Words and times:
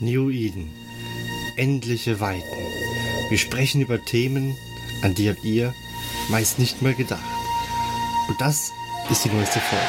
New 0.00 0.30
Eden. 0.30 0.70
Endliche 1.56 2.20
Weiten. 2.20 2.56
Wir 3.28 3.38
sprechen 3.38 3.80
über 3.80 4.04
Themen, 4.04 4.56
an 5.02 5.14
die 5.14 5.28
habt 5.28 5.44
ihr 5.44 5.74
meist 6.30 6.58
nicht 6.58 6.82
mal 6.82 6.94
gedacht. 6.94 7.22
Und 8.28 8.40
das 8.40 8.72
ist 9.10 9.24
die 9.24 9.30
neueste 9.30 9.60
Folge. 9.60 9.84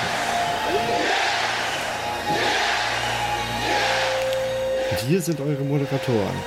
Und 4.91 4.99
hier 5.07 5.21
sind 5.21 5.39
eure 5.41 5.63
Moderatoren. 5.63 6.37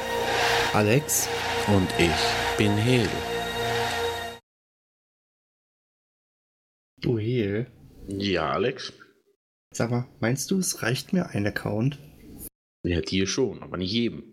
Alex 0.72 1.28
Und 1.68 1.88
ich 1.98 2.56
bin 2.56 2.76
Hel. 2.76 3.08
du 7.02 7.18
Heel. 7.18 7.66
Ja, 8.08 8.52
Alex? 8.52 8.92
Sag 9.74 9.90
mal, 9.90 10.06
meinst 10.20 10.50
du, 10.50 10.58
es 10.58 10.82
reicht 10.82 11.12
mir 11.12 11.30
ein 11.30 11.46
Account? 11.46 11.98
Ja, 12.84 13.00
dir 13.00 13.26
schon, 13.26 13.62
aber 13.62 13.76
nicht 13.76 13.92
jedem. 13.92 14.24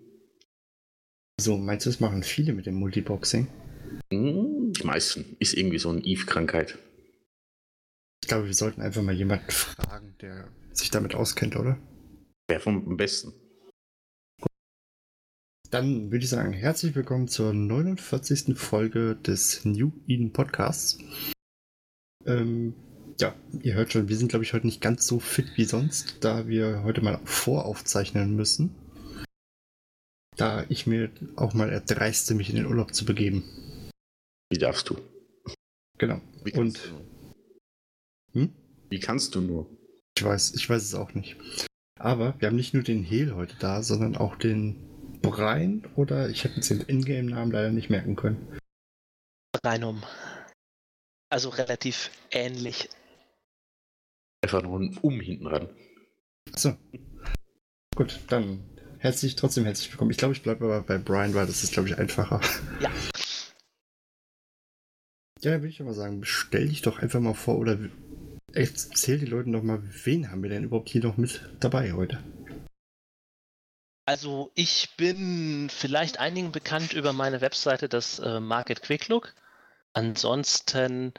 So, 1.39 1.57
meinst 1.57 1.85
du, 1.85 1.89
es 1.89 1.99
machen 1.99 2.23
viele 2.23 2.53
mit 2.53 2.65
dem 2.65 2.75
Multiboxing? 2.75 3.47
Hm, 4.11 4.73
die 4.73 4.83
meisten. 4.83 5.37
Ist 5.39 5.53
irgendwie 5.53 5.79
so 5.79 5.89
eine 5.89 6.01
Eve-Krankheit. 6.01 6.77
Ich 8.23 8.27
glaube, 8.27 8.47
wir 8.47 8.53
sollten 8.53 8.81
einfach 8.81 9.01
mal 9.01 9.13
jemanden 9.13 9.49
fragen, 9.51 10.15
der 10.21 10.51
sich 10.73 10.89
damit 10.89 11.15
auskennt, 11.15 11.55
oder? 11.55 11.79
Wer 12.47 12.59
vom 12.59 12.97
besten? 12.97 13.33
Dann 15.69 16.11
würde 16.11 16.23
ich 16.23 16.29
sagen, 16.29 16.52
herzlich 16.52 16.95
willkommen 16.95 17.27
zur 17.27 17.53
49. 17.53 18.57
Folge 18.57 19.16
des 19.16 19.63
New 19.66 19.91
Eden 20.07 20.33
Podcasts. 20.33 20.97
Ähm, 22.25 22.73
ja, 23.19 23.35
ihr 23.61 23.73
hört 23.73 23.91
schon, 23.91 24.09
wir 24.09 24.17
sind, 24.17 24.29
glaube 24.29 24.45
ich, 24.45 24.53
heute 24.53 24.65
nicht 24.65 24.81
ganz 24.81 25.05
so 25.05 25.19
fit 25.19 25.51
wie 25.55 25.65
sonst, 25.65 26.17
da 26.21 26.47
wir 26.47 26.83
heute 26.83 27.01
mal 27.01 27.19
voraufzeichnen 27.25 28.35
müssen. 28.35 28.75
Da 30.35 30.65
ich 30.69 30.88
mir 30.88 31.09
auch 31.35 31.53
mal 31.53 31.69
erdreiste, 31.69 32.33
mich 32.33 32.49
in 32.49 32.55
den 32.55 32.66
Urlaub 32.66 32.94
zu 32.94 33.05
begeben. 33.05 33.44
Wie 34.49 34.57
darfst 34.57 34.89
du? 34.89 34.97
Genau. 35.97 36.21
Wie 36.44 36.53
Und 36.53 36.75
kannst 36.75 36.85
du 36.85 36.89
nur? 36.91 37.05
Hm? 38.33 38.53
Wie 38.89 38.99
kannst 38.99 39.35
du 39.35 39.41
nur? 39.41 39.79
ich 40.19 40.25
weiß, 40.25 40.53
ich 40.55 40.69
weiß 40.69 40.83
es 40.83 40.95
auch 40.95 41.13
nicht. 41.13 41.38
Aber 41.97 42.35
wir 42.39 42.47
haben 42.47 42.57
nicht 42.57 42.73
nur 42.73 42.83
den 42.83 43.03
Hehl 43.03 43.35
heute 43.35 43.55
da, 43.57 43.83
sondern 43.83 44.17
auch 44.17 44.35
den 44.35 44.75
Brian 45.22 45.88
oder 45.95 46.29
ich 46.29 46.44
hätte 46.44 46.57
jetzt 46.57 46.69
den 46.69 46.81
Ingame-Namen 46.81 47.51
leider 47.51 47.72
nicht 47.72 47.89
merken 47.89 48.17
können. 48.17 48.59
Reinum. 49.63 50.03
Also 51.29 51.49
relativ 51.49 52.11
ähnlich. 52.31 52.89
Einfach 54.41 54.61
nur 54.63 54.79
ein 54.79 54.97
Um 55.01 55.19
hinten 55.19 55.47
ran. 55.47 55.69
So. 56.55 56.75
Gut, 57.95 58.19
dann 58.27 58.63
herzlich, 58.99 59.35
trotzdem 59.35 59.65
herzlich 59.65 59.91
willkommen. 59.91 60.11
Ich 60.11 60.17
glaube, 60.17 60.33
ich 60.33 60.41
bleibe 60.41 60.65
aber 60.65 60.81
bei 60.81 60.97
Brian, 60.97 61.33
weil 61.33 61.47
das 61.47 61.63
ist, 61.63 61.73
glaube 61.73 61.89
ich, 61.89 61.97
einfacher. 61.97 62.41
Ja. 62.79 62.91
Ja, 65.41 65.51
würde 65.51 65.69
ich 65.69 65.81
aber 65.81 65.93
sagen, 65.93 66.25
stell 66.25 66.67
dich 66.67 66.81
doch 66.81 66.99
einfach 66.99 67.21
mal 67.21 67.33
vor 67.33 67.57
oder 67.57 67.77
erzähl 68.53 69.19
den 69.19 69.29
Leuten 69.29 69.53
doch 69.53 69.63
mal, 69.63 69.81
wen 70.03 70.31
haben 70.31 70.43
wir 70.43 70.49
denn 70.49 70.65
überhaupt 70.65 70.89
hier 70.89 71.03
noch 71.03 71.17
mit 71.17 71.49
dabei 71.59 71.93
heute? 71.93 72.21
Also 74.05 74.51
ich 74.55 74.89
bin 74.97 75.69
vielleicht 75.69 76.19
einigen 76.19 76.51
bekannt 76.51 76.93
über 76.93 77.13
meine 77.13 77.41
Webseite, 77.41 77.87
das 77.87 78.19
äh, 78.19 78.39
Market 78.39 78.81
Quick 78.81 79.07
Look. 79.07 79.33
Ansonsten 79.93 81.13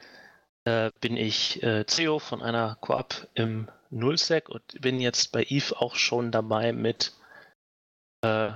äh, 0.65 0.91
bin 1.01 1.17
ich 1.17 1.63
äh, 1.63 1.87
CEO 1.87 2.19
von 2.19 2.43
einer 2.43 2.77
Koop 2.81 3.29
im 3.35 3.69
Nullsec 3.91 4.49
und 4.49 4.63
bin 4.81 5.01
jetzt 5.01 5.33
bei 5.33 5.45
Eve 5.49 5.81
auch 5.81 5.97
schon 5.97 6.31
dabei 6.31 6.73
mit 6.73 7.13
äh, 8.23 8.53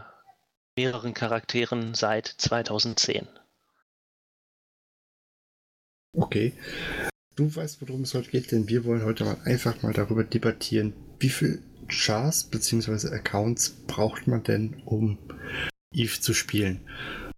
mehreren 0.76 1.14
Charakteren 1.14 1.94
seit 1.94 2.26
2010. 2.26 3.26
Okay. 6.16 6.52
Du 7.36 7.54
weißt, 7.54 7.80
worum 7.80 8.02
es 8.02 8.14
heute 8.14 8.30
geht, 8.30 8.52
denn 8.52 8.68
wir 8.68 8.84
wollen 8.84 9.04
heute 9.04 9.24
mal 9.24 9.38
einfach 9.44 9.82
mal 9.82 9.92
darüber 9.92 10.22
debattieren, 10.22 10.92
wie 11.18 11.30
viel 11.30 11.62
Chars 11.88 12.44
bzw. 12.44 13.08
Accounts 13.08 13.70
braucht 13.88 14.28
man 14.28 14.44
denn, 14.44 14.80
um 14.84 15.18
Eve 15.92 16.20
zu 16.20 16.32
spielen. 16.32 16.80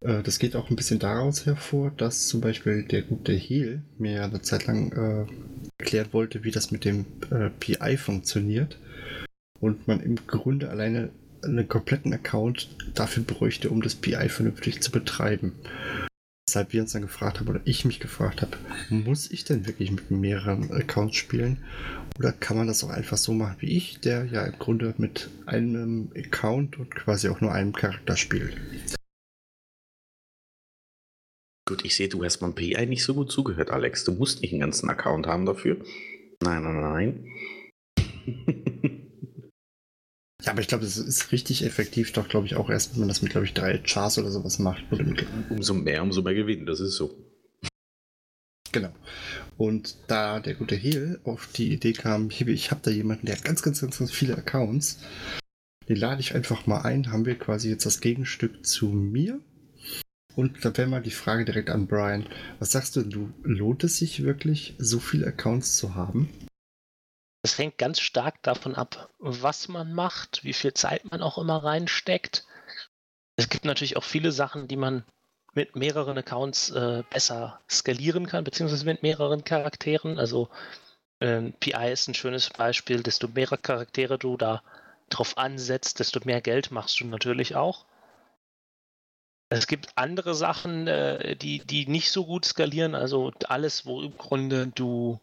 Äh, 0.07 0.23
das 0.23 0.39
geht 0.39 0.57
auch 0.57 0.71
ein 0.71 0.77
bisschen 0.77 0.99
daraus 0.99 1.47
hervor, 1.47 1.91
dass 1.91 2.29
zum 2.29 2.41
Beispiel 2.41 2.85
der 2.85 3.03
gute 3.03 3.33
Heal 3.33 3.83
mir 3.99 4.25
eine 4.25 4.43
Zeit 4.43 4.67
lang 4.67 4.93
äh, 4.93 5.27
erklärt 5.79 6.13
wollte, 6.13 6.45
wie 6.45 6.51
das 6.51 6.71
mit 6.71 6.85
dem 6.85 7.07
äh, 7.31 7.51
PI 7.51 7.97
funktioniert. 7.97 8.79
Und 9.59 9.89
man 9.89 10.01
im 10.01 10.17
Grunde 10.27 10.71
alleine 10.71 11.11
einen 11.43 11.69
kompletten 11.69 12.13
Account 12.13 12.69
dafür 12.95 13.23
bräuchte, 13.23 13.71
um 13.71 13.83
das 13.83 13.95
PI 13.95 14.29
vernünftig 14.29 14.81
zu 14.81 14.91
betreiben. 14.91 15.53
Weshalb 16.49 16.73
wir 16.73 16.83
uns 16.83 16.93
dann 16.93 17.03
gefragt 17.03 17.41
haben, 17.41 17.49
oder 17.49 17.61
ich 17.65 17.85
mich 17.85 17.99
gefragt 17.99 18.43
habe, 18.43 18.57
muss 18.89 19.31
ich 19.31 19.45
denn 19.45 19.67
wirklich 19.67 19.91
mit 19.91 20.11
mehreren 20.11 20.71
Accounts 20.71 21.17
spielen? 21.17 21.59
Oder 22.19 22.33
kann 22.33 22.57
man 22.57 22.67
das 22.67 22.85
auch 22.85 22.91
einfach 22.91 23.17
so 23.17 23.33
machen 23.33 23.57
wie 23.59 23.77
ich, 23.77 24.01
der 24.01 24.25
ja 24.27 24.45
im 24.45 24.59
Grunde 24.59 24.95
mit 24.99 25.29
einem 25.47 26.11
Account 26.17 26.79
und 26.79 26.95
quasi 26.95 27.29
auch 27.29 27.41
nur 27.41 27.53
einem 27.53 27.73
Charakter 27.73 28.17
spielt? 28.17 28.57
Gut, 31.69 31.85
ich 31.85 31.97
sehe, 31.97 32.09
du 32.09 32.23
hast 32.25 32.39
beim 32.39 32.55
PI 32.55 32.87
nicht 32.87 33.03
so 33.03 33.15
gut 33.15 33.33
zugehört, 33.33 33.71
Alex. 33.71 34.05
Du 34.05 34.13
musst 34.13 34.41
nicht 34.41 34.53
einen 34.53 34.61
ganzen 34.61 34.89
Account 34.89 35.27
haben 35.27 35.47
dafür. 35.47 35.77
Nein, 36.41 36.63
nein, 36.63 36.81
nein. 36.81 37.27
Ja, 40.45 40.53
aber 40.53 40.61
ich 40.61 40.69
glaube, 40.69 40.85
das 40.85 40.97
ist 40.97 41.33
richtig 41.33 41.65
effektiv, 41.65 42.13
doch 42.13 42.29
glaube 42.29 42.47
ich 42.47 42.55
auch 42.55 42.71
erst, 42.71 42.93
wenn 42.93 43.01
man 43.01 43.09
das 43.09 43.21
mit, 43.21 43.33
glaube 43.33 43.47
ich, 43.47 43.53
drei 43.53 43.79
Chars 43.79 44.17
oder 44.17 44.31
sowas 44.31 44.61
macht. 44.61 44.85
Umso 45.51 45.75
mehr, 45.75 46.05
umso 46.05 46.23
mehr 46.23 46.35
gewinnen. 46.35 46.67
Das 46.67 46.79
ist 46.79 46.95
so. 46.95 47.17
Genau. 48.71 48.93
Und 49.57 49.97
da 50.07 50.39
der 50.39 50.55
gute 50.55 50.77
Heal 50.77 51.19
auf 51.25 51.49
die 51.49 51.73
Idee 51.73 51.95
kam, 51.95 52.31
ich 52.31 52.71
habe 52.71 52.81
da 52.85 52.93
jemanden, 52.93 53.27
der 53.27 53.35
hat 53.35 53.45
ganz, 53.45 53.61
ganz, 53.63 53.81
ganz, 53.81 53.99
ganz 53.99 54.13
viele 54.13 54.37
Accounts. 54.37 55.01
Den 55.89 55.97
lade 55.97 56.21
ich 56.21 56.37
einfach 56.37 56.69
mal 56.69 56.83
ein, 56.83 57.11
haben 57.11 57.27
wir 57.27 57.37
quasi 57.37 57.69
jetzt 57.69 57.87
das 57.87 58.01
Gegenstück 58.01 58.65
zu 58.65 58.87
mir. 58.87 59.41
Und 60.37 60.63
da 60.65 60.77
wäre 60.77 60.87
mal 60.87 61.01
die 61.01 61.11
Frage 61.11 61.47
direkt 61.47 61.71
an 61.71 61.87
Brian. 61.87 62.27
Was 62.59 62.73
sagst 62.73 62.95
du, 62.95 63.03
du 63.03 63.33
lohnt 63.43 63.83
es 63.85 63.97
sich 63.97 64.23
wirklich, 64.23 64.75
so 64.79 65.01
viele 65.01 65.27
Accounts 65.27 65.77
zu 65.77 65.95
haben? 65.95 66.29
Es 67.43 67.57
hängt 67.57 67.79
ganz 67.79 68.01
stark 68.01 68.43
davon 68.43 68.75
ab, 68.75 69.09
was 69.19 69.69
man 69.69 69.95
macht, 69.95 70.45
wie 70.45 70.53
viel 70.53 70.75
Zeit 70.75 71.11
man 71.11 71.23
auch 71.23 71.39
immer 71.39 71.65
reinsteckt. 71.65 72.45
Es 73.37 73.49
gibt 73.49 73.65
natürlich 73.65 73.97
auch 73.97 74.05
viele 74.05 74.31
Sachen, 74.31 74.69
die 74.69 74.77
man 74.77 75.05
mit 75.55 75.75
mehreren 75.75 76.19
Accounts 76.19 76.69
äh, 76.71 77.03
besser 77.09 77.61
skalieren 77.71 78.27
kann, 78.27 78.45
beziehungsweise 78.45 78.85
mit 78.85 79.03
mehreren 79.03 79.43
Charakteren. 79.43 80.19
Also 80.19 80.51
ähm, 81.23 81.55
PI 81.61 81.93
ist 81.93 82.09
ein 82.09 82.15
schönes 82.15 82.51
Beispiel. 82.51 83.03
Desto 83.03 83.29
mehr 83.29 83.47
Charaktere 83.47 84.19
du 84.19 84.37
da 84.37 84.63
drauf 85.09 85.39
ansetzt, 85.39 85.99
desto 85.99 86.21
mehr 86.25 86.43
Geld 86.43 86.73
machst 86.73 87.01
du 87.01 87.07
natürlich 87.07 87.57
auch. 87.57 87.87
Es 89.49 89.67
gibt 89.67 89.97
andere 89.97 90.35
Sachen, 90.35 90.89
äh, 90.89 91.37
die, 91.37 91.59
die 91.65 91.87
nicht 91.87 92.11
so 92.11 92.27
gut 92.27 92.45
skalieren. 92.45 92.95
Also 92.95 93.33
alles, 93.49 93.87
wo 93.87 94.03
im 94.03 94.17
Grunde 94.17 94.67
du 94.69 95.21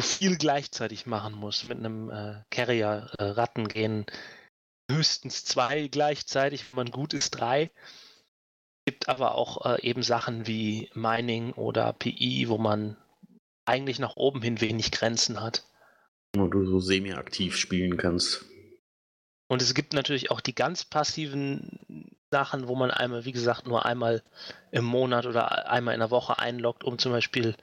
du 0.00 0.02
viel 0.02 0.36
gleichzeitig 0.36 1.06
machen 1.06 1.34
musst. 1.34 1.68
Mit 1.68 1.78
einem 1.78 2.10
äh, 2.10 2.42
Carrier 2.50 3.10
äh, 3.18 3.24
Ratten 3.24 3.68
gehen 3.68 4.06
höchstens 4.90 5.44
zwei 5.44 5.88
gleichzeitig, 5.88 6.64
wenn 6.72 6.84
man 6.84 6.90
gut 6.90 7.14
ist, 7.14 7.30
drei. 7.30 7.70
Gibt 8.86 9.08
aber 9.08 9.34
auch 9.34 9.64
äh, 9.64 9.82
eben 9.82 10.02
Sachen 10.02 10.46
wie 10.46 10.90
Mining 10.94 11.52
oder 11.52 11.92
PI, 11.92 12.48
wo 12.48 12.58
man 12.58 12.96
eigentlich 13.66 13.98
nach 13.98 14.16
oben 14.16 14.42
hin 14.42 14.60
wenig 14.60 14.90
Grenzen 14.90 15.40
hat. 15.40 15.64
Wo 16.34 16.46
du 16.46 16.64
so 16.64 16.80
semi-aktiv 16.80 17.56
spielen 17.56 17.96
kannst. 17.96 18.46
Und 19.48 19.62
es 19.62 19.74
gibt 19.74 19.92
natürlich 19.92 20.30
auch 20.30 20.40
die 20.40 20.54
ganz 20.54 20.84
passiven 20.84 22.16
Sachen, 22.30 22.68
wo 22.68 22.76
man 22.76 22.90
einmal, 22.90 23.24
wie 23.24 23.32
gesagt, 23.32 23.66
nur 23.66 23.84
einmal 23.84 24.22
im 24.70 24.84
Monat 24.84 25.26
oder 25.26 25.68
einmal 25.68 25.94
in 25.94 26.00
der 26.00 26.10
Woche 26.10 26.38
einloggt, 26.38 26.84
um 26.84 26.98
zum 26.98 27.12
Beispiel 27.12 27.56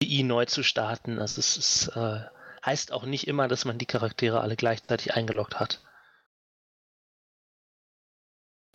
PI 0.00 0.22
neu 0.22 0.44
zu 0.44 0.62
starten. 0.62 1.18
Also 1.18 1.40
es 1.40 1.56
ist, 1.56 1.88
äh, 1.96 2.20
heißt 2.64 2.92
auch 2.92 3.06
nicht 3.06 3.26
immer, 3.26 3.48
dass 3.48 3.64
man 3.64 3.78
die 3.78 3.86
Charaktere 3.86 4.40
alle 4.40 4.56
gleichzeitig 4.56 5.14
eingeloggt 5.14 5.58
hat. 5.58 5.82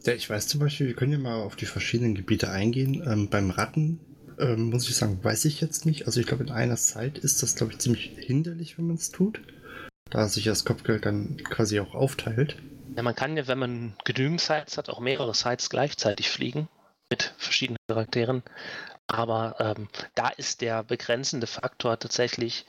Ja, 0.03 0.13
ich 0.13 0.27
weiß 0.27 0.47
zum 0.47 0.59
Beispiel, 0.59 0.87
wir 0.87 0.95
können 0.95 1.11
ja 1.11 1.19
mal 1.19 1.43
auf 1.43 1.55
die 1.55 1.67
verschiedenen 1.67 2.15
Gebiete 2.15 2.49
eingehen. 2.49 3.03
Ähm, 3.05 3.29
beim 3.29 3.51
Ratten 3.51 3.99
ähm, 4.39 4.71
muss 4.71 4.89
ich 4.89 4.95
sagen, 4.95 5.23
weiß 5.23 5.45
ich 5.45 5.61
jetzt 5.61 5.85
nicht. 5.85 6.07
Also 6.07 6.19
ich 6.19 6.25
glaube, 6.25 6.43
in 6.43 6.49
einer 6.49 6.77
Zeit 6.77 7.19
ist 7.19 7.43
das, 7.43 7.55
glaube 7.55 7.73
ich, 7.73 7.77
ziemlich 7.77 8.11
hinderlich, 8.17 8.79
wenn 8.79 8.87
man 8.87 8.95
es 8.95 9.11
tut. 9.11 9.39
Da 10.09 10.27
sich 10.27 10.45
das 10.45 10.65
Kopfgeld 10.65 11.05
dann 11.05 11.37
quasi 11.37 11.79
auch 11.79 11.93
aufteilt. 11.93 12.57
Ja, 12.95 13.03
man 13.03 13.15
kann 13.15 13.37
ja, 13.37 13.47
wenn 13.47 13.59
man 13.59 13.95
genügend 14.03 14.41
Sites 14.41 14.77
hat, 14.77 14.89
auch 14.89 14.99
mehrere 14.99 15.33
Sites 15.33 15.69
gleichzeitig 15.69 16.29
fliegen 16.29 16.67
mit 17.09 17.33
verschiedenen 17.37 17.77
Charakteren. 17.87 18.43
Aber 19.07 19.55
ähm, 19.59 19.87
da 20.15 20.29
ist 20.29 20.61
der 20.61 20.83
begrenzende 20.83 21.47
Faktor 21.47 21.99
tatsächlich, 21.99 22.65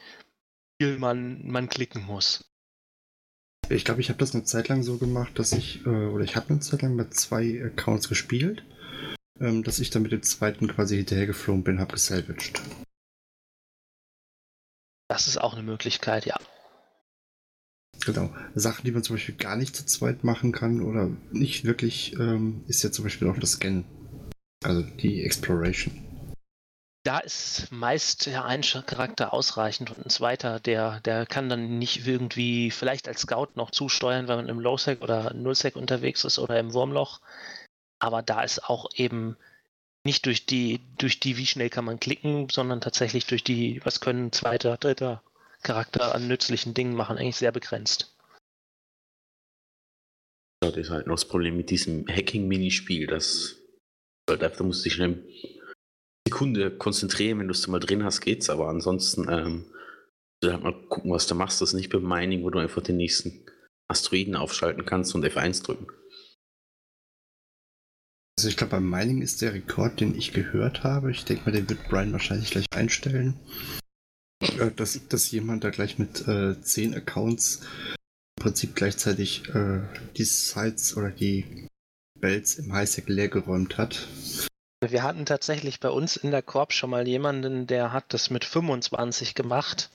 wie 0.79 0.87
viel 0.87 0.99
man, 0.99 1.47
man 1.47 1.69
klicken 1.69 2.05
muss. 2.05 2.45
Ich 3.69 3.85
glaube, 3.85 4.01
ich 4.01 4.09
habe 4.09 4.19
das 4.19 4.35
eine 4.35 4.45
Zeit 4.45 4.69
lang 4.69 4.83
so 4.83 4.99
gemacht, 4.99 5.39
dass 5.39 5.53
ich, 5.53 5.87
äh, 5.87 5.89
oder 5.89 6.25
ich 6.25 6.37
habe 6.37 6.51
eine 6.51 6.61
Zeit 6.61 6.83
lang 6.83 6.95
mit 6.95 7.15
zwei 7.15 7.65
Accounts 7.65 8.09
gespielt, 8.09 8.65
ähm, 9.41 9.63
dass 9.63 9.79
ich 9.79 9.91
dann 9.91 10.03
mit 10.03 10.13
dem 10.13 10.23
zweiten 10.23 10.69
quasi 10.69 10.97
hinterhergeflogen 10.97 11.65
bin, 11.65 11.81
habe 11.81 11.95
gesalvaged. 11.95 12.61
Das 15.09 15.27
ist 15.27 15.39
auch 15.39 15.55
eine 15.55 15.63
Möglichkeit, 15.63 16.27
ja. 16.27 16.37
Genau. 18.05 18.31
Sachen, 18.55 18.85
die 18.85 18.93
man 18.93 19.03
zum 19.03 19.17
Beispiel 19.17 19.35
gar 19.37 19.57
nicht 19.57 19.77
zu 19.77 19.87
zweit 19.87 20.25
machen 20.25 20.53
kann 20.53 20.83
oder 20.83 21.11
nicht 21.31 21.65
wirklich, 21.65 22.15
ähm, 22.19 22.65
ist 22.67 22.83
ja 22.83 22.91
zum 22.91 23.05
Beispiel 23.05 23.29
auch 23.29 23.39
das 23.39 23.53
Scannen. 23.53 23.85
Also 24.65 24.83
die 24.83 25.23
Exploration. 25.25 25.93
Da 27.05 27.19
ist 27.19 27.73
meist 27.73 28.27
ja 28.27 28.45
ein 28.45 28.61
Charakter 28.61 29.33
ausreichend 29.33 29.91
und 29.91 30.07
ein 30.07 30.11
zweiter, 30.11 30.61
der, 30.61 31.01
der 31.01 31.27
kann 31.27 31.49
dann 31.49 31.79
nicht 31.79 32.07
irgendwie 32.07 32.71
vielleicht 32.71 33.09
als 33.09 33.23
Scout 33.23 33.49
noch 33.57 33.73
zusteuern, 33.73 34.29
wenn 34.29 34.37
man 34.37 34.49
im 34.49 34.61
Low-Sec 34.61 35.03
oder 35.03 35.35
Null-Sec 35.35 35.75
unterwegs 35.75 36.23
ist 36.25 36.39
oder 36.39 36.61
im 36.61 36.73
Wurmloch. 36.73 37.21
Aber 37.99 38.23
da 38.23 38.43
ist 38.43 38.69
auch 38.69 38.87
eben 38.95 39.37
nicht 40.05 40.27
durch 40.27 40.47
die, 40.47 40.81
durch 40.99 41.19
die, 41.19 41.37
wie 41.37 41.47
schnell 41.47 41.71
kann 41.71 41.85
man 41.85 41.99
klicken, 41.99 42.49
sondern 42.49 42.81
tatsächlich 42.81 43.27
durch 43.27 43.43
die, 43.43 43.81
was 43.85 44.01
können 44.01 44.31
zweiter, 44.31 44.77
dritter 44.77 45.23
Charakter 45.63 46.15
an 46.15 46.29
nützlichen 46.29 46.75
Dingen 46.75 46.95
machen, 46.95 47.19
eigentlich 47.19 47.37
sehr 47.37 47.53
begrenzt. 47.53 48.17
Ja, 50.63 50.71
das 50.71 50.77
ist 50.77 50.91
halt 50.91 51.07
noch 51.07 51.15
das 51.15 51.27
Problem 51.27 51.57
mit 51.57 51.71
diesem 51.71 52.07
Hacking-Minispiel, 52.07 53.07
das 53.07 53.59
da 54.27 54.65
musst 54.65 54.81
du 54.81 54.85
dich 54.85 54.95
schnell 54.95 55.27
Sekunde 56.29 56.71
konzentrieren, 56.71 57.41
wenn 57.41 57.49
du 57.49 57.53
es 57.53 57.67
mal 57.67 57.81
drin 57.81 58.05
hast, 58.05 58.21
geht's, 58.21 58.49
aber 58.49 58.69
ansonsten 58.69 59.29
ähm, 59.29 59.67
du 60.41 60.53
halt 60.53 60.63
mal 60.63 60.89
gucken, 60.89 61.11
was 61.11 61.27
du 61.27 61.35
machst. 61.35 61.61
Das 61.61 61.71
ist 61.71 61.75
nicht 61.75 61.91
beim 61.91 62.03
Mining, 62.03 62.43
wo 62.43 62.51
du 62.51 62.59
einfach 62.59 62.83
den 62.83 62.97
nächsten 62.97 63.45
Asteroiden 63.91 64.37
aufschalten 64.37 64.85
kannst 64.87 65.15
und 65.15 65.25
F1 65.25 65.65
drücken. 65.65 65.89
Also 68.39 68.49
ich 68.49 68.57
glaube, 68.57 68.73
beim 68.73 68.89
Mining 68.89 69.21
ist 69.21 69.43
der 69.43 69.53
Rekord, 69.53 70.01
den 70.01 70.17
ich 70.17 70.33
gehört 70.33 70.85
habe, 70.85 71.11
ich 71.11 71.25
denke 71.25 71.45
mal, 71.45 71.53
den 71.53 71.69
wird 71.69 71.89
Brian 71.89 72.13
wahrscheinlich 72.13 72.51
gleich 72.51 72.67
einstellen, 72.75 73.39
dass, 74.77 75.09
dass 75.09 75.31
jemand 75.31 75.65
da 75.65 75.71
gleich 75.71 75.99
mit 75.99 76.27
äh, 76.29 76.61
10 76.61 76.95
Accounts 76.95 77.61
im 78.37 78.43
Prinzip 78.43 78.75
gleichzeitig 78.75 79.49
äh, 79.55 79.81
die 80.17 80.25
Sites 80.25 80.97
oder 80.97 81.11
die 81.11 81.69
Bells 82.19 82.57
im 82.57 82.73
Highsec 82.73 83.09
leer 83.09 83.29
geräumt 83.29 83.79
hat. 83.79 84.09
Wir 84.81 85.03
hatten 85.03 85.27
tatsächlich 85.27 85.79
bei 85.79 85.91
uns 85.91 86.17
in 86.17 86.31
der 86.31 86.43
Korb 86.43 86.73
schon 86.73 86.91
mal 86.91 87.07
jemanden, 87.07 87.67
der 87.67 87.93
hat 87.93 88.13
das 88.13 88.31
mit 88.31 88.45
25 88.45 89.35
gemacht. 89.35 89.91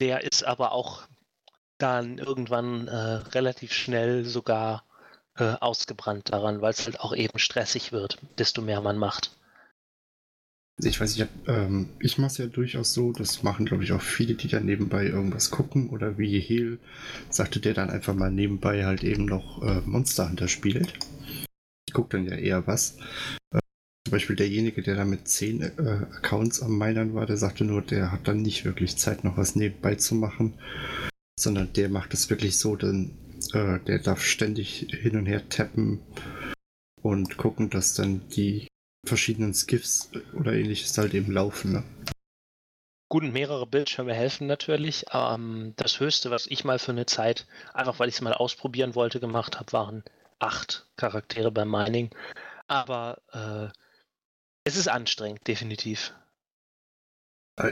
Der 0.00 0.24
ist 0.24 0.44
aber 0.44 0.72
auch 0.72 1.06
dann 1.78 2.18
irgendwann 2.18 2.88
äh, 2.88 2.94
relativ 2.94 3.72
schnell 3.72 4.24
sogar 4.24 4.84
äh, 5.36 5.56
ausgebrannt 5.60 6.32
daran, 6.32 6.60
weil 6.60 6.70
es 6.70 6.86
halt 6.86 7.00
auch 7.00 7.14
eben 7.14 7.38
stressig 7.38 7.92
wird, 7.92 8.18
desto 8.38 8.62
mehr 8.62 8.80
man 8.80 8.98
macht. 8.98 9.30
Ich 10.82 11.00
weiß, 11.00 11.16
ich, 11.16 11.26
ähm, 11.46 11.90
ich 12.00 12.16
mache 12.16 12.28
es 12.28 12.38
ja 12.38 12.46
durchaus 12.46 12.94
so, 12.94 13.12
das 13.12 13.42
machen 13.42 13.66
glaube 13.66 13.84
ich 13.84 13.92
auch 13.92 14.00
viele, 14.00 14.34
die 14.34 14.48
dann 14.48 14.64
nebenbei 14.64 15.06
irgendwas 15.06 15.50
gucken 15.50 15.90
oder 15.90 16.16
wie 16.16 16.40
Hehl 16.40 16.78
sagte, 17.28 17.60
der 17.60 17.74
dann 17.74 17.90
einfach 17.90 18.14
mal 18.14 18.30
nebenbei 18.30 18.86
halt 18.86 19.04
eben 19.04 19.26
noch 19.26 19.62
äh, 19.62 19.80
Monster 19.84 20.28
Hunter 20.28 20.48
spielt. 20.48 20.94
Ich 21.86 21.92
gucke 21.92 22.16
dann 22.16 22.26
ja 22.26 22.36
eher 22.36 22.66
was. 22.66 22.96
Zum 23.52 24.12
Beispiel 24.12 24.36
derjenige, 24.36 24.82
der 24.82 24.96
da 24.96 25.04
mit 25.04 25.28
zehn 25.28 25.60
äh, 25.60 25.70
Accounts 25.78 26.62
am 26.62 26.78
Minern 26.78 27.14
war, 27.14 27.26
der 27.26 27.36
sagte 27.36 27.64
nur, 27.64 27.82
der 27.82 28.10
hat 28.10 28.26
dann 28.26 28.40
nicht 28.40 28.64
wirklich 28.64 28.96
Zeit, 28.96 29.22
noch 29.22 29.36
was 29.36 29.56
nebenbei 29.56 29.96
zu 29.96 30.14
machen, 30.14 30.54
sondern 31.38 31.72
der 31.74 31.90
macht 31.90 32.14
es 32.14 32.30
wirklich 32.30 32.58
so, 32.58 32.76
denn 32.76 33.10
äh, 33.52 33.78
der 33.80 33.98
darf 33.98 34.22
ständig 34.22 34.86
hin 34.90 35.16
und 35.16 35.26
her 35.26 35.46
tappen 35.50 36.00
und 37.02 37.36
gucken, 37.36 37.68
dass 37.68 37.94
dann 37.94 38.22
die 38.30 38.69
verschiedenen 39.04 39.54
Skiffs 39.54 40.10
oder 40.34 40.52
ähnliches 40.52 40.96
halt 40.98 41.14
eben 41.14 41.32
laufen. 41.32 41.72
Ne? 41.72 41.84
Gut, 43.08 43.24
mehrere 43.24 43.66
Bildschirme 43.66 44.14
helfen 44.14 44.46
natürlich. 44.46 45.06
Ähm, 45.12 45.72
das 45.76 45.98
Höchste, 45.98 46.30
was 46.30 46.46
ich 46.46 46.64
mal 46.64 46.78
für 46.78 46.92
eine 46.92 47.06
Zeit, 47.06 47.46
einfach 47.74 47.98
weil 47.98 48.08
ich 48.08 48.16
es 48.16 48.20
mal 48.20 48.34
ausprobieren 48.34 48.94
wollte, 48.94 49.18
gemacht 49.18 49.58
habe, 49.58 49.72
waren 49.72 50.04
acht 50.38 50.86
Charaktere 50.96 51.50
beim 51.50 51.70
Mining. 51.70 52.10
Aber 52.68 53.20
äh, 53.32 53.76
es 54.64 54.76
ist 54.76 54.88
anstrengend, 54.88 55.46
definitiv. 55.48 56.14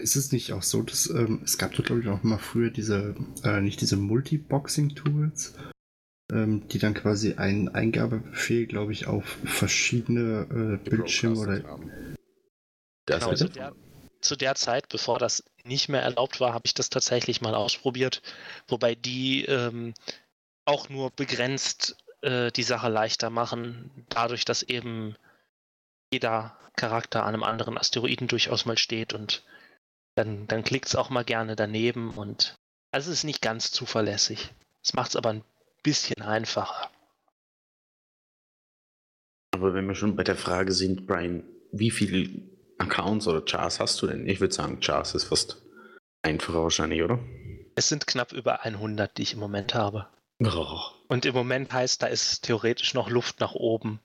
Ist 0.02 0.16
es 0.16 0.32
nicht 0.32 0.52
auch 0.52 0.62
so, 0.62 0.82
dass 0.82 1.08
ähm, 1.08 1.40
es 1.44 1.56
gab 1.56 1.72
doch, 1.72 1.84
glaube 1.84 2.02
ich, 2.02 2.08
auch 2.08 2.22
mal 2.22 2.38
früher 2.38 2.70
diese, 2.70 3.14
äh, 3.44 3.60
nicht 3.60 3.80
diese 3.80 3.96
Multiboxing-Tools, 3.96 5.54
die 6.30 6.78
dann 6.78 6.92
quasi 6.92 7.34
einen 7.34 7.70
Eingabebefehl, 7.70 8.66
glaube 8.66 8.92
ich, 8.92 9.06
auf 9.06 9.24
verschiedene 9.44 10.78
äh, 10.82 10.88
Bildschirme 10.88 11.38
oder. 11.38 11.60
Genau, 13.06 13.34
zu, 13.34 13.48
der, 13.48 13.72
zu 14.20 14.36
der 14.36 14.54
Zeit, 14.54 14.90
bevor 14.90 15.18
das 15.18 15.42
nicht 15.64 15.88
mehr 15.88 16.02
erlaubt 16.02 16.40
war, 16.40 16.52
habe 16.52 16.66
ich 16.66 16.74
das 16.74 16.90
tatsächlich 16.90 17.40
mal 17.40 17.54
ausprobiert, 17.54 18.20
wobei 18.66 18.94
die 18.94 19.46
ähm, 19.46 19.94
auch 20.66 20.90
nur 20.90 21.10
begrenzt 21.10 21.96
äh, 22.20 22.52
die 22.52 22.62
Sache 22.62 22.90
leichter 22.90 23.30
machen, 23.30 23.90
dadurch, 24.10 24.44
dass 24.44 24.62
eben 24.62 25.16
jeder 26.12 26.58
Charakter 26.76 27.24
an 27.24 27.34
einem 27.34 27.42
anderen 27.42 27.78
Asteroiden 27.78 28.28
durchaus 28.28 28.66
mal 28.66 28.76
steht 28.76 29.14
und 29.14 29.44
dann, 30.14 30.46
dann 30.46 30.64
klickt 30.64 30.88
es 30.88 30.96
auch 30.96 31.08
mal 31.08 31.24
gerne 31.24 31.56
daneben 31.56 32.10
und 32.10 32.56
also 32.92 33.10
es 33.10 33.18
ist 33.18 33.24
nicht 33.24 33.42
ganz 33.42 33.70
zuverlässig. 33.70 34.52
Es 34.82 34.94
macht 34.94 35.10
es 35.10 35.16
aber 35.16 35.30
ein 35.30 35.44
bisschen 35.82 36.22
einfacher. 36.22 36.90
Aber 39.54 39.74
wenn 39.74 39.86
wir 39.86 39.94
schon 39.94 40.16
bei 40.16 40.24
der 40.24 40.36
Frage 40.36 40.72
sind, 40.72 41.06
Brian, 41.06 41.44
wie 41.72 41.90
viele 41.90 42.42
Accounts 42.78 43.26
oder 43.26 43.44
Chars 43.44 43.80
hast 43.80 44.00
du 44.02 44.06
denn? 44.06 44.28
Ich 44.28 44.40
würde 44.40 44.54
sagen, 44.54 44.80
Chars 44.80 45.14
ist 45.14 45.24
fast 45.24 45.62
einfacher 46.22 46.62
wahrscheinlich, 46.62 47.02
oder? 47.02 47.18
Es 47.74 47.88
sind 47.88 48.06
knapp 48.06 48.32
über 48.32 48.64
100, 48.64 49.16
die 49.16 49.22
ich 49.22 49.34
im 49.34 49.40
Moment 49.40 49.74
habe. 49.74 50.08
Oh. 50.44 50.80
Und 51.08 51.26
im 51.26 51.34
Moment 51.34 51.72
heißt, 51.72 52.02
da 52.02 52.06
ist 52.06 52.42
theoretisch 52.42 52.94
noch 52.94 53.10
Luft 53.10 53.40
nach 53.40 53.54
oben 53.54 54.00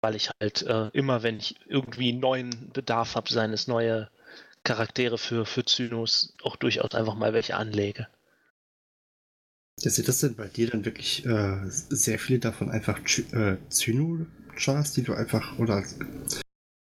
weil 0.00 0.14
ich 0.14 0.30
halt 0.40 0.62
äh, 0.62 0.88
immer, 0.92 1.22
wenn 1.22 1.38
ich 1.38 1.56
irgendwie 1.66 2.12
neuen 2.12 2.70
Bedarf 2.72 3.16
habe, 3.16 3.32
seien 3.32 3.52
es 3.52 3.66
neue 3.66 4.10
Charaktere 4.64 5.18
für, 5.18 5.46
für 5.46 5.64
Zynos, 5.64 6.34
auch 6.42 6.56
durchaus 6.56 6.94
einfach 6.94 7.14
mal 7.14 7.32
welche 7.32 7.56
anlege. 7.56 8.06
Ja, 9.80 9.90
sind 9.90 10.08
das 10.08 10.18
denn 10.18 10.34
bei 10.34 10.48
dir 10.48 10.70
dann 10.70 10.84
wirklich 10.84 11.24
äh, 11.24 11.58
sehr 11.68 12.18
viele 12.18 12.40
davon 12.40 12.70
einfach 12.70 12.98
äh, 13.32 13.56
Zyno-Chars, 13.68 14.92
die 14.92 15.02
du 15.02 15.14
einfach, 15.14 15.58
oder 15.58 15.84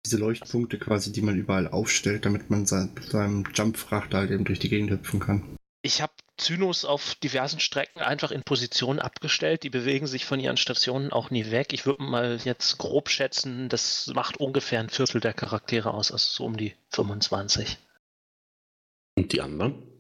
diese 0.04 0.18
Leuchtpunkte 0.18 0.80
quasi, 0.80 1.12
die 1.12 1.22
man 1.22 1.38
überall 1.38 1.68
aufstellt, 1.68 2.26
damit 2.26 2.50
man 2.50 2.66
sein, 2.66 2.92
seinem 3.08 3.44
Jump-Frachter 3.54 4.18
halt 4.18 4.32
eben 4.32 4.46
durch 4.46 4.60
die 4.60 4.70
Gegend 4.70 4.90
hüpfen 4.90 5.20
kann? 5.20 5.44
Ich 5.84 6.02
habe 6.02 6.14
Zynos 6.38 6.86
auf 6.86 7.16
diversen 7.16 7.60
Strecken 7.60 8.02
einfach 8.02 8.32
in 8.32 8.42
Position 8.42 9.00
abgestellt. 9.00 9.62
Die 9.62 9.70
bewegen 9.70 10.08
sich 10.08 10.26
von 10.26 10.40
ihren 10.40 10.58
Stationen 10.58 11.12
auch 11.12 11.30
nie 11.30 11.52
weg. 11.52 11.74
Ich 11.74 11.86
würde 11.86 12.04
mal 12.04 12.40
jetzt 12.44 12.80
grob 12.80 13.10
schätzen, 13.10 13.70
das 13.70 14.12
macht 14.16 14.38
ungefähr 14.38 14.80
ein 14.80 14.90
Viertel 14.90 15.22
der 15.22 15.34
Charaktere 15.34 15.94
aus, 15.94 16.12
also 16.12 16.28
so 16.28 16.46
um 16.46 16.58
die 16.58 16.74
25. 16.90 17.78
Und 19.18 19.32
die 19.32 19.42
anderen? 19.42 19.91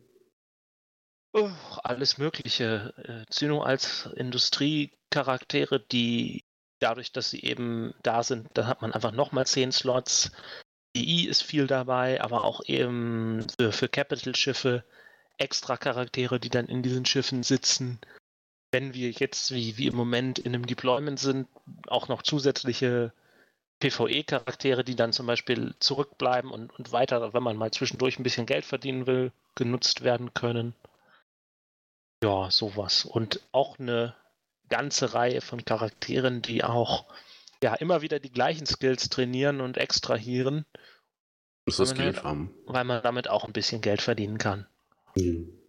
Alles 1.83 2.17
Mögliche. 2.17 2.93
Äh, 2.97 3.31
Zyno 3.31 3.61
als 3.61 4.07
Industriecharaktere, 4.15 5.79
die 5.79 6.43
dadurch, 6.79 7.11
dass 7.11 7.29
sie 7.29 7.41
eben 7.43 7.93
da 8.03 8.23
sind, 8.23 8.49
dann 8.53 8.67
hat 8.67 8.81
man 8.81 8.91
einfach 8.91 9.11
nochmal 9.11 9.45
10 9.45 9.71
Slots. 9.71 10.31
DI 10.95 11.27
ist 11.27 11.43
viel 11.43 11.67
dabei, 11.67 12.21
aber 12.21 12.43
auch 12.43 12.65
eben 12.65 13.45
für, 13.57 13.71
für 13.71 13.87
Capital-Schiffe 13.87 14.83
extra 15.37 15.77
Charaktere, 15.77 16.39
die 16.39 16.49
dann 16.49 16.67
in 16.67 16.83
diesen 16.83 17.05
Schiffen 17.05 17.43
sitzen. 17.43 17.99
Wenn 18.71 18.93
wir 18.93 19.11
jetzt, 19.11 19.51
wie, 19.51 19.77
wie 19.77 19.87
im 19.87 19.95
Moment 19.95 20.39
in 20.39 20.53
einem 20.53 20.65
Deployment 20.65 21.19
sind, 21.19 21.47
auch 21.87 22.07
noch 22.07 22.23
zusätzliche 22.23 23.13
PvE-Charaktere, 23.79 24.83
die 24.83 24.95
dann 24.95 25.13
zum 25.13 25.27
Beispiel 25.27 25.75
zurückbleiben 25.79 26.51
und, 26.51 26.77
und 26.77 26.91
weiter, 26.91 27.33
wenn 27.33 27.43
man 27.43 27.57
mal 27.57 27.71
zwischendurch 27.71 28.19
ein 28.19 28.23
bisschen 28.23 28.45
Geld 28.45 28.65
verdienen 28.65 29.07
will, 29.07 29.31
genutzt 29.55 30.03
werden 30.03 30.33
können. 30.33 30.75
Ja, 32.23 32.51
sowas. 32.51 33.05
Und 33.05 33.41
auch 33.51 33.79
eine 33.79 34.15
ganze 34.69 35.13
Reihe 35.13 35.41
von 35.41 35.65
Charakteren, 35.65 36.41
die 36.41 36.63
auch 36.63 37.05
ja 37.63 37.75
immer 37.75 38.01
wieder 38.01 38.19
die 38.19 38.31
gleichen 38.31 38.65
Skills 38.65 39.09
trainieren 39.09 39.61
und 39.61 39.77
extrahieren. 39.77 40.65
Das 41.65 41.79
ist 41.79 41.89
Skill 41.89 42.15
halt, 42.23 42.49
weil 42.65 42.83
man 42.83 43.03
damit 43.03 43.29
auch 43.29 43.45
ein 43.45 43.53
bisschen 43.53 43.81
Geld 43.81 44.01
verdienen 44.01 44.37
kann. 44.37 44.67
Mhm. 45.15 45.61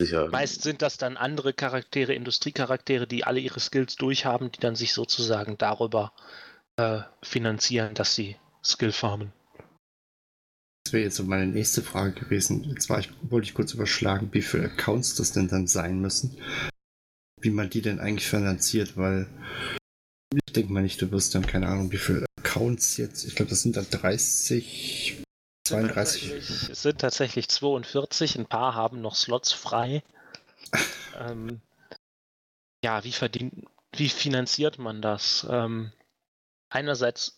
Sicher. 0.00 0.28
Meist 0.28 0.62
sind 0.62 0.80
das 0.80 0.96
dann 0.96 1.16
andere 1.16 1.52
Charaktere, 1.52 2.14
Industriecharaktere, 2.14 3.08
die 3.08 3.24
alle 3.24 3.40
ihre 3.40 3.58
Skills 3.58 3.96
durchhaben, 3.96 4.52
die 4.52 4.60
dann 4.60 4.76
sich 4.76 4.92
sozusagen 4.92 5.58
darüber 5.58 6.12
äh, 6.76 7.00
finanzieren, 7.22 7.94
dass 7.94 8.14
sie 8.14 8.36
Skill 8.62 8.92
farmen. 8.92 9.32
Das 10.88 10.94
wäre 10.94 11.04
jetzt 11.04 11.16
so 11.16 11.24
meine 11.24 11.46
nächste 11.46 11.82
Frage 11.82 12.12
gewesen. 12.12 12.64
Jetzt 12.64 12.88
war 12.88 12.98
ich, 12.98 13.10
wollte 13.20 13.46
ich 13.46 13.52
kurz 13.52 13.74
überschlagen, 13.74 14.30
wie 14.32 14.40
viele 14.40 14.70
Accounts 14.70 15.14
das 15.16 15.32
denn 15.32 15.46
dann 15.46 15.66
sein 15.66 16.00
müssen. 16.00 16.34
Wie 17.42 17.50
man 17.50 17.68
die 17.68 17.82
denn 17.82 18.00
eigentlich 18.00 18.26
finanziert, 18.26 18.96
weil 18.96 19.28
ich 20.32 20.54
denke 20.54 20.72
mal 20.72 20.82
nicht, 20.82 21.02
du 21.02 21.10
wirst 21.10 21.34
dann 21.34 21.46
keine 21.46 21.68
Ahnung, 21.68 21.92
wie 21.92 21.98
viele 21.98 22.24
Accounts 22.38 22.96
jetzt, 22.96 23.26
ich 23.26 23.34
glaube, 23.34 23.50
das 23.50 23.60
sind 23.60 23.76
dann 23.76 23.86
30, 23.90 25.22
32. 25.68 26.32
Es 26.70 26.80
sind 26.80 27.02
tatsächlich 27.02 27.50
42, 27.50 28.38
ein 28.38 28.46
paar 28.46 28.74
haben 28.74 29.02
noch 29.02 29.14
Slots 29.14 29.52
frei. 29.52 30.02
ähm, 31.18 31.60
ja, 32.82 33.04
wie 33.04 33.12
verdient, 33.12 33.66
wie 33.92 34.08
finanziert 34.08 34.78
man 34.78 35.02
das? 35.02 35.46
Ähm, 35.50 35.92
einerseits 36.70 37.37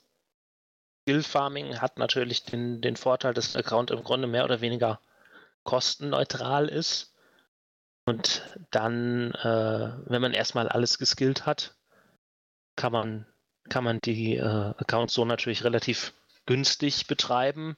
Skill 1.11 1.25
Farming 1.25 1.81
hat 1.81 1.99
natürlich 1.99 2.45
den, 2.45 2.81
den 2.81 2.95
Vorteil, 2.95 3.35
dass 3.35 3.51
der 3.51 3.65
Account 3.65 3.91
im 3.91 4.05
Grunde 4.05 4.29
mehr 4.29 4.45
oder 4.45 4.61
weniger 4.61 5.01
kostenneutral 5.65 6.69
ist. 6.69 7.13
Und 8.05 8.45
dann, 8.71 9.33
äh, 9.35 9.93
wenn 10.05 10.23
man 10.23 10.35
erstmal 10.35 10.69
alles 10.69 10.99
geskillt 10.99 11.47
hat, 11.47 11.75
kann 12.77 12.93
man, 12.93 13.27
kann 13.69 13.83
man 13.83 13.99
die 14.01 14.37
äh, 14.37 14.75
Accounts 14.79 15.15
so 15.15 15.25
natürlich 15.25 15.65
relativ 15.65 16.15
günstig 16.47 17.09
betreiben. 17.09 17.77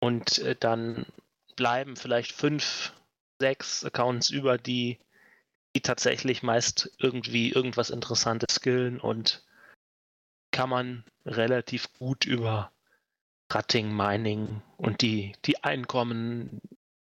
Und 0.00 0.38
äh, 0.38 0.56
dann 0.58 1.04
bleiben 1.56 1.94
vielleicht 1.94 2.32
fünf, 2.32 2.94
sechs 3.38 3.84
Accounts 3.84 4.30
über, 4.30 4.56
die, 4.56 4.98
die 5.74 5.82
tatsächlich 5.82 6.42
meist 6.42 6.90
irgendwie 6.96 7.52
irgendwas 7.52 7.90
Interessantes 7.90 8.54
skillen 8.54 8.98
und 8.98 9.45
kann 10.56 10.70
man 10.70 11.04
relativ 11.26 11.92
gut 11.98 12.24
über 12.24 12.72
Cutting, 13.48 13.94
Mining 13.94 14.62
und 14.78 15.02
die, 15.02 15.34
die 15.44 15.62
Einkommen, 15.62 16.62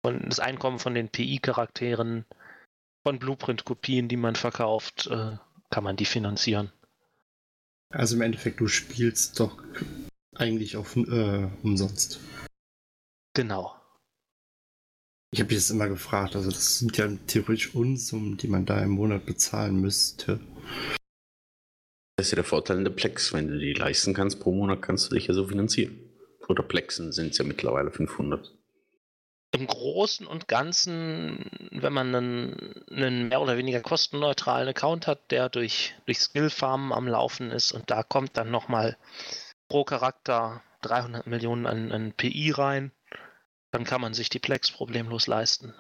von, 0.04 0.28
das 0.28 0.40
Einkommen 0.40 0.80
von 0.80 0.96
den 0.96 1.10
PI-Charakteren, 1.10 2.26
von 3.04 3.20
Blueprint-Kopien, 3.20 4.08
die 4.08 4.18
man 4.18 4.36
verkauft, 4.36 5.06
äh, 5.12 5.38
kann 5.70 5.84
man 5.84 5.96
die 5.96 6.06
finanzieren. 6.06 6.72
Also 7.92 8.16
im 8.16 8.24
Endeffekt, 8.24 8.60
du 8.60 8.68
spielst 8.68 9.40
doch 9.40 9.64
eigentlich 10.36 10.76
auf 10.76 10.96
äh, 10.96 11.48
umsonst. 11.62 12.20
Genau. 13.36 13.76
Ich 15.32 15.42
habe 15.42 15.54
jetzt 15.54 15.70
immer 15.70 15.88
gefragt, 15.88 16.36
also 16.36 16.50
das 16.50 16.80
sind 16.80 16.98
ja 16.98 17.08
theoretisch 17.28 17.76
Unsummen, 17.76 18.38
die 18.38 18.48
man 18.48 18.66
da 18.66 18.82
im 18.82 18.92
Monat 18.92 19.28
bezahlen 19.28 19.80
müsste. 19.80 20.40
Das 22.18 22.28
ist 22.28 22.32
ja 22.32 22.38
der 22.38 22.46
Vorteil 22.46 22.78
in 22.78 22.84
der 22.84 22.92
Plex. 22.92 23.32
Wenn 23.32 23.48
du 23.48 23.60
die 23.60 23.74
leisten 23.74 24.16
kannst 24.16 24.40
pro 24.40 24.52
Monat, 24.52 24.82
kannst 24.82 25.12
du 25.12 25.16
dich 25.16 25.28
ja 25.28 25.36
so 25.36 25.48
finanzieren. 25.48 26.00
Oder 26.48 26.64
Plexen 26.64 27.12
sind 27.12 27.32
es 27.32 27.38
ja 27.38 27.46
mittlerweile 27.46 27.92
500. 27.92 28.52
Im 29.52 29.68
Großen 29.68 30.26
und 30.26 30.48
Ganzen, 30.48 31.46
wenn 31.72 31.94
man 31.94 32.16
einen, 32.16 32.84
einen, 32.90 33.28
mehr 33.28 33.40
oder 33.40 33.56
weniger 33.56 33.82
kostenneutralen 33.82 34.68
Account 34.68 35.06
hat, 35.06 35.30
der 35.30 35.50
durch, 35.50 35.96
durch 36.06 36.20
Skillfarmen 36.20 36.92
am 36.92 37.08
Laufen 37.08 37.52
ist 37.52 37.72
und 37.72 37.92
da 37.92 38.02
kommt 38.02 38.36
dann 38.36 38.50
nochmal 38.50 38.98
pro 39.70 39.84
Charakter 39.84 40.64
300 40.82 41.28
Millionen 41.28 41.68
an, 41.68 41.92
an 41.92 42.14
PI 42.14 42.52
rein, 42.52 42.92
dann 43.72 43.84
kann 43.84 44.02
man 44.02 44.16
sich 44.16 44.30
die 44.30 44.40
Plex 44.40 44.72
problemlos 44.72 45.28
leisten. 45.28 45.74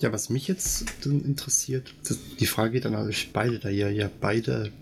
Ja, 0.00 0.12
was 0.12 0.30
mich 0.30 0.48
jetzt 0.48 1.04
interessiert, 1.04 1.94
die 2.38 2.46
Frage 2.46 2.72
geht 2.72 2.86
an 2.86 2.94
euch 2.94 3.32
beide, 3.34 3.58
da 3.58 3.68
ihr 3.68 3.92
ja 3.92 4.10
beide 4.20 4.72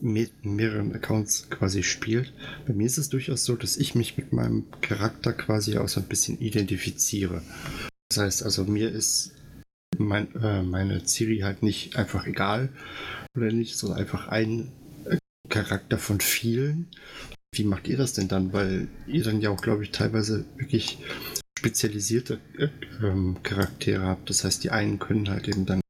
mit 0.00 0.44
mehreren 0.44 0.92
Accounts 0.92 1.48
quasi 1.48 1.84
spielt. 1.84 2.32
Bei 2.66 2.74
mir 2.74 2.86
ist 2.86 2.98
es 2.98 3.08
durchaus 3.08 3.44
so, 3.44 3.54
dass 3.54 3.76
ich 3.76 3.94
mich 3.94 4.16
mit 4.16 4.32
meinem 4.32 4.64
Charakter 4.80 5.32
quasi 5.32 5.78
auch 5.78 5.88
so 5.88 6.00
ein 6.00 6.08
bisschen 6.08 6.40
identifiziere. 6.40 7.42
Das 8.08 8.18
heißt 8.18 8.42
also, 8.42 8.64
mir 8.64 8.90
ist 8.90 9.32
mein, 9.96 10.34
äh, 10.34 10.62
meine 10.62 11.06
Ciri 11.06 11.40
halt 11.40 11.62
nicht 11.62 11.96
einfach 11.96 12.26
egal 12.26 12.68
oder 13.36 13.52
nicht, 13.52 13.76
sondern 13.76 14.00
einfach 14.00 14.26
ein 14.26 14.72
Charakter 15.48 15.98
von 15.98 16.20
vielen. 16.20 16.88
Wie 17.54 17.64
macht 17.64 17.86
ihr 17.86 17.96
das 17.96 18.12
denn 18.12 18.26
dann? 18.26 18.52
Weil 18.52 18.88
ihr 19.06 19.22
dann 19.22 19.40
ja 19.40 19.50
auch, 19.50 19.62
glaube 19.62 19.84
ich, 19.84 19.92
teilweise 19.92 20.44
wirklich 20.56 20.98
spezialisierte 21.64 22.40
äh, 22.58 22.68
ähm, 23.02 23.38
Charaktere 23.42 24.02
habt. 24.02 24.28
Das 24.28 24.44
heißt, 24.44 24.62
die 24.64 24.70
einen 24.70 24.98
können 24.98 25.30
halt 25.30 25.48
eben 25.48 25.64
dann 25.64 25.80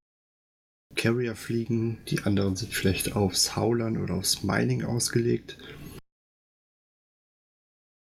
Carrier 0.94 1.34
fliegen, 1.34 1.98
die 2.08 2.20
anderen 2.20 2.54
sind 2.54 2.72
vielleicht 2.72 3.16
aufs 3.16 3.56
Howlern 3.56 4.00
oder 4.00 4.14
aufs 4.14 4.44
Mining 4.44 4.84
ausgelegt. 4.84 5.58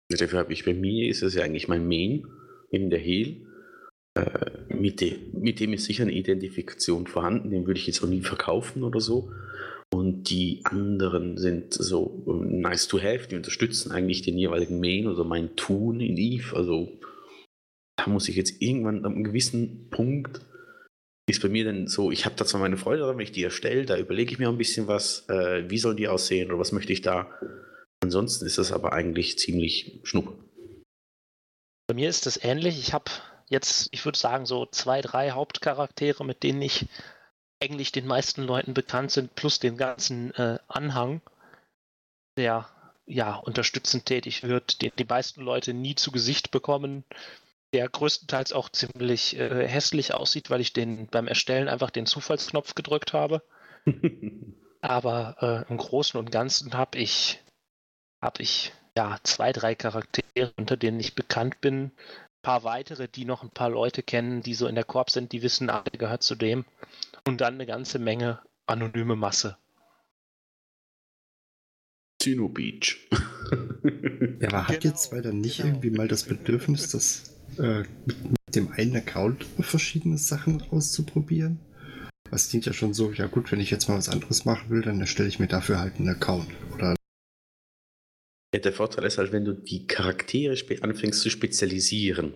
Dafür 0.09 0.39
habe 0.39 0.55
ich 0.55 0.65
bei 0.65 0.73
mir, 0.73 1.09
ist 1.09 1.23
es 1.23 1.35
ja 1.35 1.43
eigentlich 1.43 1.69
mein 1.69 1.87
Main 1.87 2.25
in 2.71 2.89
der 2.89 2.99
Heal. 2.99 3.37
Äh, 4.15 4.75
mit, 4.75 5.03
de, 5.03 5.19
mit 5.35 5.61
dem 5.61 5.75
ist 5.75 5.85
sicher 5.85 6.05
eine 6.05 6.13
Identifikation 6.13 7.07
vorhanden, 7.07 7.51
den 7.51 7.67
würde 7.67 7.79
ich 7.79 7.87
jetzt 7.87 8.03
auch 8.03 8.09
nie 8.09 8.23
verkaufen 8.23 8.83
oder 8.83 9.01
so. 9.01 9.31
Und 9.93 10.31
die 10.31 10.63
anderen 10.65 11.37
sind 11.37 11.75
so 11.75 12.25
ähm, 12.27 12.61
nice 12.61 12.89
to 12.89 12.99
have, 12.99 13.29
die 13.29 13.37
unterstützen 13.37 13.93
eigentlich 13.93 14.23
den 14.23 14.39
jeweiligen 14.39 14.81
Main 14.81 15.07
oder 15.07 15.25
mein 15.25 15.57
Tun 15.57 16.01
in 16.01 16.17
Eve. 16.17 16.57
Also 16.57 17.00
da 18.05 18.11
muss 18.11 18.29
ich 18.29 18.37
jetzt 18.37 18.61
irgendwann 18.61 19.05
an 19.05 19.13
einem 19.13 19.25
gewissen 19.25 19.91
Punkt 19.91 20.41
ist 21.31 21.43
bei 21.43 21.49
mir 21.49 21.65
dann 21.65 21.87
so, 21.87 22.11
ich 22.11 22.25
habe 22.25 22.35
da 22.35 22.45
zwar 22.45 22.61
meine 22.61 22.77
Freude 22.77 23.01
daran, 23.01 23.17
wenn 23.17 23.25
ich 23.25 23.33
die 23.33 23.45
erstelle, 23.45 23.87
da 23.87 23.97
überlege 23.97 24.33
ich 24.33 24.39
mir 24.39 24.49
ein 24.49 24.59
bisschen 24.59 24.89
was, 24.89 25.29
äh, 25.29 25.69
wie 25.71 25.79
sollen 25.79 25.97
die 25.97 26.09
aussehen 26.09 26.51
oder 26.51 26.59
was 26.59 26.73
möchte 26.73 26.93
ich 26.93 27.03
da. 27.03 27.31
Ansonsten 28.03 28.47
ist 28.47 28.59
das 28.59 28.73
aber 28.73 28.93
eigentlich 28.93 29.39
ziemlich 29.39 30.01
schnuppe. 30.03 30.45
Bei 31.87 31.95
mir 31.95 32.09
ist 32.09 32.27
das 32.27 32.43
ähnlich. 32.43 32.79
Ich 32.79 32.93
habe 32.93 33.11
jetzt, 33.49 33.89
ich 33.93 34.05
würde 34.05 34.19
sagen, 34.19 34.47
so 34.47 34.67
zwei, 34.67 35.01
drei 35.03 35.31
Hauptcharaktere, 35.31 36.25
mit 36.25 36.43
denen 36.43 36.63
ich 36.63 36.87
eigentlich 37.63 37.93
den 37.93 38.07
meisten 38.07 38.43
Leuten 38.43 38.75
bekannt 38.75 39.11
sind, 39.11 39.35
plus 39.35 39.61
den 39.61 39.77
ganzen 39.77 40.35
äh, 40.35 40.59
Anhang, 40.67 41.21
der 42.37 42.69
ja 43.07 43.35
unterstützend 43.37 44.07
tätig 44.07 44.45
wird, 44.45 44.83
den 44.83 44.93
die 44.99 45.05
meisten 45.05 45.43
Leute 45.43 45.75
nie 45.75 45.95
zu 45.95 46.11
Gesicht 46.11 46.51
bekommen, 46.51 47.05
der 47.73 47.89
größtenteils 47.89 48.53
auch 48.53 48.69
ziemlich 48.69 49.37
äh, 49.39 49.67
hässlich 49.67 50.15
aussieht, 50.15 50.51
weil 50.51 50.61
ich 50.61 50.73
den 50.73 51.07
beim 51.07 51.29
Erstellen 51.29 51.69
einfach 51.69 51.91
den 51.91 52.07
Zufallsknopf 52.07 52.75
gedrückt 52.75 53.13
habe. 53.13 53.43
Aber 54.81 55.67
äh, 55.69 55.71
im 55.71 55.77
Großen 55.77 56.19
und 56.19 56.33
Ganzen 56.33 56.75
habe 56.75 56.99
ich, 56.99 57.43
hab 58.21 58.41
ich 58.41 58.73
ja 58.97 59.19
zwei, 59.23 59.53
drei 59.53 59.75
Charaktere, 59.75 60.53
unter 60.57 60.77
denen 60.77 61.01
ich 61.01 61.15
bekannt 61.15 61.61
bin. 61.61 61.85
Ein 61.85 62.43
paar 62.43 62.65
weitere, 62.65 63.07
die 63.07 63.25
noch 63.25 63.43
ein 63.43 63.51
paar 63.51 63.71
Leute 63.71 64.03
kennen, 64.03 64.43
die 64.43 64.55
so 64.55 64.67
in 64.67 64.75
der 64.75 64.85
Korb 64.85 65.11
sind, 65.11 65.33
die 65.33 65.43
wissen, 65.43 65.71
ah, 65.71 65.83
der 65.83 65.99
gehört 65.99 66.23
zu 66.23 66.35
dem. 66.35 66.65
Und 67.27 67.41
dann 67.41 67.55
eine 67.55 67.67
ganze 67.67 67.99
Menge 67.99 68.41
anonyme 68.67 69.17
Masse. 69.17 69.59
Sino 72.23 72.49
Beach. 72.49 73.09
ja, 74.41 74.49
aber 74.49 74.69
hat 74.69 74.81
genau, 74.81 74.95
jetzt 74.95 75.13
weiter 75.13 75.33
nicht 75.33 75.59
genau. 75.59 75.69
irgendwie 75.69 75.91
mal 75.91 76.09
das 76.09 76.25
Bedürfnis, 76.25 76.91
das 76.91 77.40
äh, 77.59 77.85
mit 78.07 78.17
dem 78.55 78.73
einen 78.73 78.97
Account 78.97 79.47
verschiedene 79.61 80.19
Sachen 80.19 80.63
auszuprobieren. 80.71 81.59
Das 82.31 82.49
klingt 82.49 82.67
ja 82.67 82.73
schon 82.73 82.95
so, 82.95 83.13
ja 83.13 83.27
gut, 83.27 83.51
wenn 83.51 83.61
ich 83.61 83.71
jetzt 83.71 83.89
mal 83.89 83.99
was 83.99 84.09
anderes 84.09 84.45
machen 84.45 84.71
will, 84.71 84.83
dann 84.83 85.01
erstelle 85.01 85.29
ich 85.29 85.39
mir 85.39 85.49
dafür 85.49 85.81
halt 85.81 85.97
einen 85.97 86.09
Account. 86.09 86.49
Oder 86.73 86.95
ja, 88.55 88.61
der 88.61 88.73
Vorteil 88.73 89.05
ist 89.05 89.19
halt, 89.19 89.33
wenn 89.33 89.45
du 89.45 89.53
die 89.53 89.87
Charaktere 89.87 90.55
anfängst 90.81 91.21
zu 91.21 91.31
spezialisieren. 91.31 92.35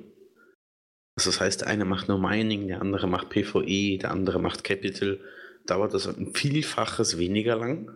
Also 1.16 1.30
das 1.30 1.40
heißt, 1.40 1.61
der 1.62 1.68
eine 1.68 1.85
macht 1.85 2.09
nur 2.09 2.18
Mining, 2.18 2.68
der 2.68 2.80
andere 2.80 3.06
macht 3.06 3.30
PvE, 3.30 3.99
der 3.99 4.11
andere 4.11 4.40
macht 4.40 4.64
Capital. 4.64 5.21
Dauert 5.66 5.94
das 5.94 6.06
ein 6.06 6.35
Vielfaches 6.35 7.18
weniger 7.18 7.56
lang, 7.56 7.90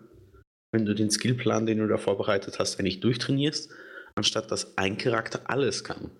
wenn 0.72 0.86
du 0.86 0.94
den 0.94 1.10
Skillplan, 1.10 1.66
den 1.66 1.78
du 1.78 1.88
da 1.88 1.96
vorbereitet 1.96 2.58
hast, 2.58 2.78
eigentlich 2.78 3.00
durchtrainierst, 3.00 3.70
anstatt 4.14 4.50
dass 4.50 4.78
ein 4.78 4.98
Charakter 4.98 5.42
alles 5.50 5.84
kann. 5.84 6.10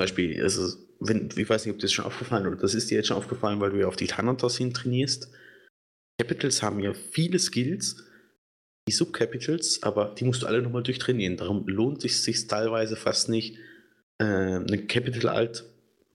Beispiel, 0.00 0.42
also, 0.42 0.76
wenn, 1.00 1.30
ich 1.36 1.48
weiß 1.48 1.64
nicht, 1.64 1.74
ob 1.74 1.80
das 1.80 1.92
schon 1.92 2.04
aufgefallen 2.04 2.44
ist, 2.44 2.52
oder 2.52 2.60
das 2.60 2.74
ist 2.74 2.90
dir 2.90 2.96
jetzt 2.96 3.08
schon 3.08 3.16
aufgefallen, 3.16 3.60
weil 3.60 3.70
du 3.70 3.80
ja 3.80 3.86
auf 3.86 3.96
die 3.96 4.06
Thanatos 4.06 4.58
hin 4.58 4.74
trainierst. 4.74 5.30
Capitals 6.20 6.62
haben 6.62 6.80
ja 6.80 6.92
viele 6.92 7.38
Skills, 7.38 8.04
die 8.88 8.92
Subcapitals, 8.92 9.82
aber 9.82 10.14
die 10.18 10.24
musst 10.24 10.42
du 10.42 10.46
alle 10.46 10.60
nochmal 10.62 10.82
durchtrainieren. 10.82 11.36
Darum 11.36 11.66
lohnt 11.66 12.04
es 12.04 12.24
sich 12.24 12.46
teilweise 12.46 12.96
fast 12.96 13.28
nicht, 13.28 13.56
äh, 14.18 14.24
eine 14.24 14.86
Capital 14.86 15.30
Alt 15.30 15.64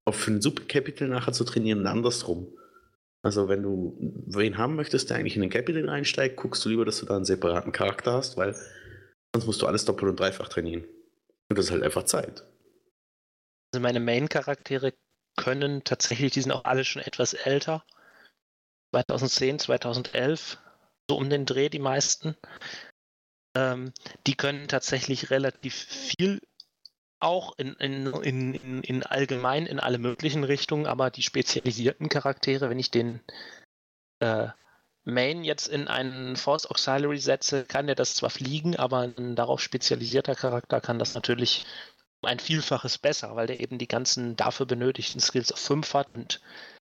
auf 0.06 0.28
einen 0.28 0.42
Subcapital 0.42 1.08
nachher 1.08 1.34
zu 1.34 1.44
trainieren 1.44 1.80
und 1.80 1.88
andersrum. 1.88 2.48
Also 3.24 3.50
wenn 3.50 3.64
du 3.64 3.98
wen 4.28 4.58
haben 4.58 4.76
möchtest, 4.76 5.10
der 5.10 5.18
eigentlich 5.18 5.36
in 5.36 5.42
den 5.42 5.50
Capital 5.50 5.90
einsteigt, 5.90 6.36
guckst 6.36 6.64
du 6.64 6.70
lieber, 6.70 6.86
dass 6.86 7.00
du 7.00 7.08
da 7.08 7.16
einen 7.16 7.26
separaten 7.26 7.72
Charakter 7.72 8.14
hast, 8.14 8.38
weil 8.38 8.56
sonst 9.34 9.48
musst 9.48 9.62
du 9.64 9.66
alles 9.66 9.86
doppelt 9.86 10.12
und 10.12 10.20
dreifach 10.20 10.48
trainieren. 10.48 10.84
Und 11.50 11.58
das 11.58 11.66
ist 11.66 11.72
halt 11.72 11.82
einfach 11.82 12.04
Zeit. 12.04 12.44
Also 13.72 13.82
meine 13.82 14.00
Main-Charaktere 14.00 14.94
können 15.36 15.84
tatsächlich, 15.84 16.34
die 16.34 16.42
sind 16.42 16.52
auch 16.52 16.66
alle 16.66 16.86
schon 16.86 17.02
etwas 17.02 17.34
älter. 17.34 17.84
2010, 18.94 19.60
2011, 19.60 20.58
so 21.10 21.18
um 21.18 21.30
den 21.30 21.46
Dreh 21.46 21.70
die 21.70 21.80
meisten. 21.80 22.36
Ähm, 23.56 23.94
die 24.28 24.36
können 24.36 24.68
tatsächlich 24.68 25.30
relativ 25.30 25.76
viel 25.76 26.40
auch 27.20 27.58
in, 27.58 27.74
in, 27.76 28.08
in, 28.22 28.84
in, 28.84 29.04
allgemein 29.04 29.66
in 29.66 29.80
alle 29.80 29.98
möglichen 29.98 30.44
Richtungen, 30.44 30.86
aber 30.86 31.10
die 31.10 31.24
spezialisierten 31.24 32.10
Charaktere, 32.10 32.70
wenn 32.70 32.80
ich 32.80 32.92
den 32.92 33.22
äh, 34.20 34.50
Main 35.06 35.44
jetzt 35.44 35.68
in 35.68 35.88
einen 35.88 36.36
Force 36.36 36.66
Auxiliary 36.66 37.20
setze, 37.20 37.66
kann 37.66 37.86
der 37.86 37.96
das 37.96 38.16
zwar 38.16 38.30
fliegen, 38.30 38.76
aber 38.76 39.02
ein 39.02 39.36
darauf 39.36 39.62
spezialisierter 39.62 40.36
Charakter 40.36 40.82
kann 40.82 41.00
das 41.00 41.14
natürlich 41.14 41.66
ein 42.26 42.40
Vielfaches 42.40 42.98
besser, 42.98 43.36
weil 43.36 43.48
der 43.48 43.60
eben 43.60 43.78
die 43.78 43.88
ganzen 43.88 44.36
dafür 44.36 44.66
benötigten 44.66 45.20
Skills 45.20 45.52
auf 45.52 45.60
5 45.60 45.94
hat 45.94 46.08
und 46.14 46.42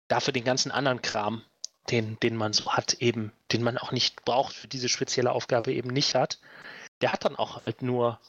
dafür 0.08 0.32
den 0.32 0.44
ganzen 0.44 0.70
anderen 0.70 1.02
Kram, 1.02 1.42
den, 1.90 2.18
den 2.20 2.36
man 2.36 2.52
so 2.52 2.72
hat, 2.72 2.94
eben, 2.94 3.32
den 3.52 3.62
man 3.62 3.78
auch 3.78 3.92
nicht 3.92 4.24
braucht 4.24 4.54
für 4.54 4.68
diese 4.68 4.88
spezielle 4.88 5.32
Aufgabe 5.32 5.72
eben 5.72 5.90
nicht 5.90 6.14
hat. 6.14 6.38
Der 7.00 7.12
hat 7.12 7.24
dann 7.24 7.36
auch 7.36 7.64
halt 7.64 7.82
nur, 7.82 8.20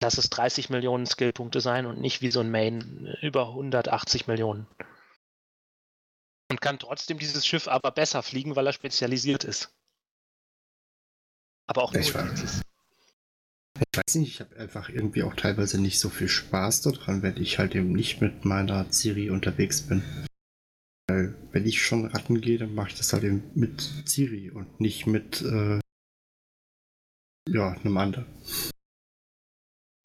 lass 0.00 0.18
es 0.18 0.30
30 0.30 0.70
Millionen 0.70 1.06
Skillpunkte 1.06 1.60
sein 1.60 1.86
und 1.86 2.00
nicht 2.00 2.22
wie 2.22 2.30
so 2.30 2.40
ein 2.40 2.50
Main 2.50 3.16
über 3.20 3.48
180 3.48 4.26
Millionen. 4.26 4.66
Und 6.50 6.60
kann 6.60 6.78
trotzdem 6.78 7.18
dieses 7.18 7.46
Schiff 7.46 7.68
aber 7.68 7.90
besser 7.90 8.22
fliegen, 8.22 8.54
weil 8.56 8.66
er 8.66 8.72
spezialisiert 8.72 9.44
ist. 9.44 9.70
Aber 11.66 11.82
auch 11.82 11.92
ich 11.92 12.14
nur 12.14 12.22
dieses. 12.30 12.65
Ich 13.80 13.98
weiß 13.98 14.14
nicht, 14.16 14.32
ich 14.34 14.40
habe 14.40 14.56
einfach 14.56 14.88
irgendwie 14.88 15.22
auch 15.22 15.34
teilweise 15.34 15.80
nicht 15.80 15.98
so 15.98 16.08
viel 16.08 16.28
Spaß 16.28 16.82
daran, 16.82 17.22
wenn 17.22 17.36
ich 17.36 17.58
halt 17.58 17.74
eben 17.74 17.92
nicht 17.92 18.20
mit 18.20 18.44
meiner 18.44 18.86
Siri 18.90 19.30
unterwegs 19.30 19.82
bin. 19.82 20.02
Weil 21.08 21.34
wenn 21.52 21.66
ich 21.66 21.82
schon 21.82 22.06
Ratten 22.06 22.40
gehe, 22.40 22.58
dann 22.58 22.74
mache 22.74 22.88
ich 22.88 22.96
das 22.96 23.12
halt 23.12 23.24
eben 23.24 23.42
mit 23.54 23.80
Siri 24.04 24.50
und 24.50 24.80
nicht 24.80 25.06
mit 25.06 25.42
äh, 25.42 25.80
ja, 27.48 27.72
einem 27.72 27.96
anderen. 27.96 28.26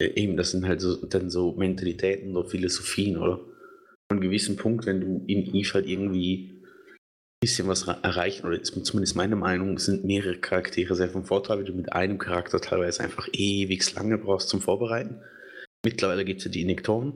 Eben, 0.00 0.36
das 0.36 0.50
sind 0.50 0.66
halt 0.66 0.80
so, 0.80 1.06
dann 1.06 1.30
so 1.30 1.52
Mentalitäten 1.52 2.36
oder 2.36 2.48
Philosophien, 2.48 3.16
oder? 3.16 3.38
Von 3.38 4.18
einem 4.18 4.20
gewissen 4.20 4.56
Punkt, 4.56 4.86
wenn 4.86 5.00
du 5.00 5.24
in 5.26 5.54
Eve 5.54 5.74
halt 5.74 5.86
irgendwie 5.86 6.61
bisschen 7.42 7.68
was 7.68 7.86
erreichen, 7.86 8.46
oder 8.46 8.58
ist 8.58 8.72
zumindest 8.86 9.16
meine 9.16 9.36
Meinung, 9.36 9.78
sind 9.78 10.04
mehrere 10.04 10.38
Charaktere 10.38 10.94
sehr 10.94 11.10
vom 11.10 11.24
Vorteil, 11.24 11.58
weil 11.58 11.64
du 11.64 11.74
mit 11.74 11.92
einem 11.92 12.18
Charakter 12.18 12.60
teilweise 12.60 13.02
einfach 13.02 13.28
ewig 13.32 13.94
lange 13.94 14.16
brauchst 14.16 14.48
zum 14.48 14.60
Vorbereiten. 14.60 15.20
Mittlerweile 15.84 16.24
gibt 16.24 16.38
es 16.38 16.44
ja 16.46 16.50
die 16.50 16.62
Injektoren 16.62 17.14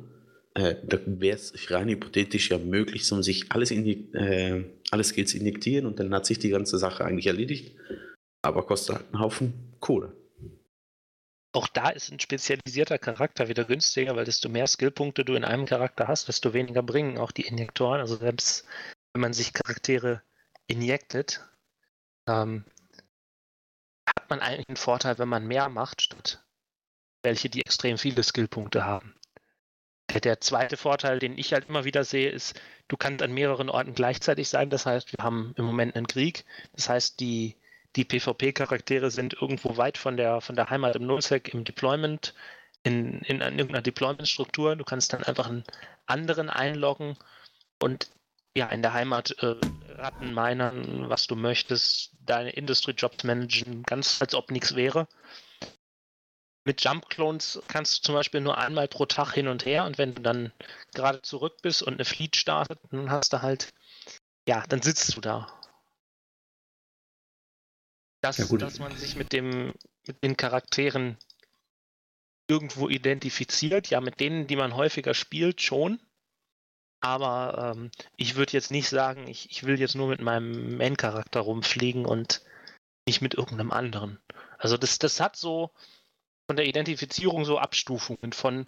äh, 0.56 0.76
da 0.84 0.98
wäre 1.04 1.36
es 1.36 1.70
rein 1.70 1.88
hypothetisch 1.88 2.50
ja 2.50 2.56
möglich, 2.56 3.10
um 3.12 3.22
sich 3.22 3.52
alles, 3.52 3.70
äh, 3.70 4.64
alle 4.90 5.04
Skills 5.04 5.34
injektieren 5.34 5.84
und 5.84 6.00
dann 6.00 6.14
hat 6.14 6.24
sich 6.24 6.38
die 6.38 6.48
ganze 6.48 6.78
Sache 6.78 7.04
eigentlich 7.04 7.26
erledigt. 7.26 7.76
Aber 8.42 8.64
kostet 8.64 8.96
halt 8.96 9.06
einen 9.12 9.20
Haufen 9.20 9.76
Kohle. 9.80 10.16
Auch 11.52 11.68
da 11.68 11.90
ist 11.90 12.10
ein 12.10 12.20
spezialisierter 12.20 12.98
Charakter 12.98 13.48
wieder 13.48 13.64
günstiger, 13.64 14.16
weil 14.16 14.24
desto 14.24 14.48
mehr 14.48 14.66
Skillpunkte 14.66 15.24
du 15.24 15.34
in 15.34 15.44
einem 15.44 15.66
Charakter 15.66 16.08
hast, 16.08 16.28
desto 16.28 16.54
weniger 16.54 16.82
bringen 16.82 17.18
auch 17.18 17.32
die 17.32 17.46
Injektoren. 17.46 18.00
Also 18.00 18.16
selbst 18.16 18.66
wenn 19.16 19.22
man 19.22 19.32
sich 19.32 19.54
Charaktere 19.54 20.20
injektet, 20.66 21.40
ähm, 22.28 22.66
hat 24.06 24.28
man 24.28 24.40
eigentlich 24.40 24.68
einen 24.68 24.76
Vorteil, 24.76 25.18
wenn 25.18 25.30
man 25.30 25.46
mehr 25.46 25.70
macht, 25.70 26.02
statt 26.02 26.44
welche, 27.22 27.48
die 27.48 27.62
extrem 27.62 27.96
viele 27.96 28.22
Skillpunkte 28.22 28.84
haben. 28.84 29.14
Der 30.22 30.42
zweite 30.42 30.76
Vorteil, 30.76 31.18
den 31.18 31.38
ich 31.38 31.54
halt 31.54 31.70
immer 31.70 31.86
wieder 31.86 32.04
sehe, 32.04 32.28
ist, 32.28 32.60
du 32.88 32.98
kannst 32.98 33.22
an 33.22 33.32
mehreren 33.32 33.70
Orten 33.70 33.94
gleichzeitig 33.94 34.50
sein. 34.50 34.68
Das 34.68 34.84
heißt, 34.84 35.16
wir 35.16 35.24
haben 35.24 35.54
im 35.56 35.64
Moment 35.64 35.96
einen 35.96 36.06
Krieg. 36.06 36.44
Das 36.74 36.90
heißt, 36.90 37.18
die, 37.18 37.56
die 37.96 38.04
PvP-Charaktere 38.04 39.10
sind 39.10 39.32
irgendwo 39.32 39.78
weit 39.78 39.96
von 39.96 40.18
der, 40.18 40.42
von 40.42 40.56
der 40.56 40.68
Heimat 40.68 40.94
im 40.94 41.06
Nullsec 41.06 41.54
im 41.54 41.64
Deployment, 41.64 42.34
in, 42.82 43.20
in, 43.22 43.40
in 43.40 43.58
irgendeiner 43.58 43.80
Deployment-Struktur. 43.80 44.76
Du 44.76 44.84
kannst 44.84 45.14
dann 45.14 45.24
einfach 45.24 45.48
einen 45.48 45.64
anderen 46.04 46.50
einloggen 46.50 47.16
und 47.78 48.10
ja, 48.56 48.68
in 48.68 48.80
der 48.80 48.94
Heimat 48.94 49.32
äh, 49.42 49.54
Ratten, 49.96 50.32
Minern, 50.32 51.10
was 51.10 51.26
du 51.26 51.36
möchtest, 51.36 52.12
deine 52.24 52.50
Industry-Jobs 52.50 53.22
managen, 53.24 53.82
ganz 53.82 54.20
als 54.22 54.34
ob 54.34 54.50
nichts 54.50 54.74
wäre. 54.74 55.06
Mit 56.64 56.82
Jump 56.82 57.10
Clones 57.10 57.62
kannst 57.68 57.98
du 57.98 58.02
zum 58.02 58.14
Beispiel 58.14 58.40
nur 58.40 58.56
einmal 58.56 58.88
pro 58.88 59.04
Tag 59.04 59.34
hin 59.34 59.46
und 59.46 59.66
her 59.66 59.84
und 59.84 59.98
wenn 59.98 60.14
du 60.14 60.22
dann 60.22 60.52
gerade 60.94 61.20
zurück 61.20 61.60
bist 61.60 61.82
und 61.82 61.94
eine 61.94 62.06
Fleet 62.06 62.34
startet, 62.34 62.80
dann 62.90 63.10
hast 63.10 63.34
du 63.34 63.42
halt, 63.42 63.74
ja, 64.48 64.64
dann 64.68 64.80
sitzt 64.80 65.14
du 65.14 65.20
da. 65.20 65.52
Das, 68.22 68.38
ja, 68.38 68.56
dass 68.56 68.78
man 68.78 68.96
sich 68.96 69.16
mit 69.16 69.34
dem, 69.34 69.74
mit 70.06 70.24
den 70.24 70.36
Charakteren 70.36 71.18
irgendwo 72.48 72.88
identifiziert, 72.88 73.90
ja, 73.90 74.00
mit 74.00 74.18
denen, 74.18 74.46
die 74.46 74.56
man 74.56 74.74
häufiger 74.74 75.12
spielt, 75.12 75.60
schon. 75.60 76.00
Aber 77.06 77.76
ähm, 77.76 77.92
ich 78.16 78.34
würde 78.34 78.52
jetzt 78.54 78.72
nicht 78.72 78.88
sagen, 78.88 79.28
ich, 79.28 79.48
ich 79.48 79.62
will 79.62 79.78
jetzt 79.78 79.94
nur 79.94 80.08
mit 80.08 80.20
meinem 80.20 80.76
Main-Charakter 80.76 81.38
rumfliegen 81.38 82.04
und 82.04 82.42
nicht 83.06 83.22
mit 83.22 83.34
irgendeinem 83.34 83.70
anderen. 83.70 84.18
Also 84.58 84.76
das, 84.76 84.98
das 84.98 85.20
hat 85.20 85.36
so, 85.36 85.70
von 86.50 86.56
der 86.56 86.66
Identifizierung 86.66 87.44
so 87.44 87.58
Abstufungen 87.58 88.32
von 88.32 88.66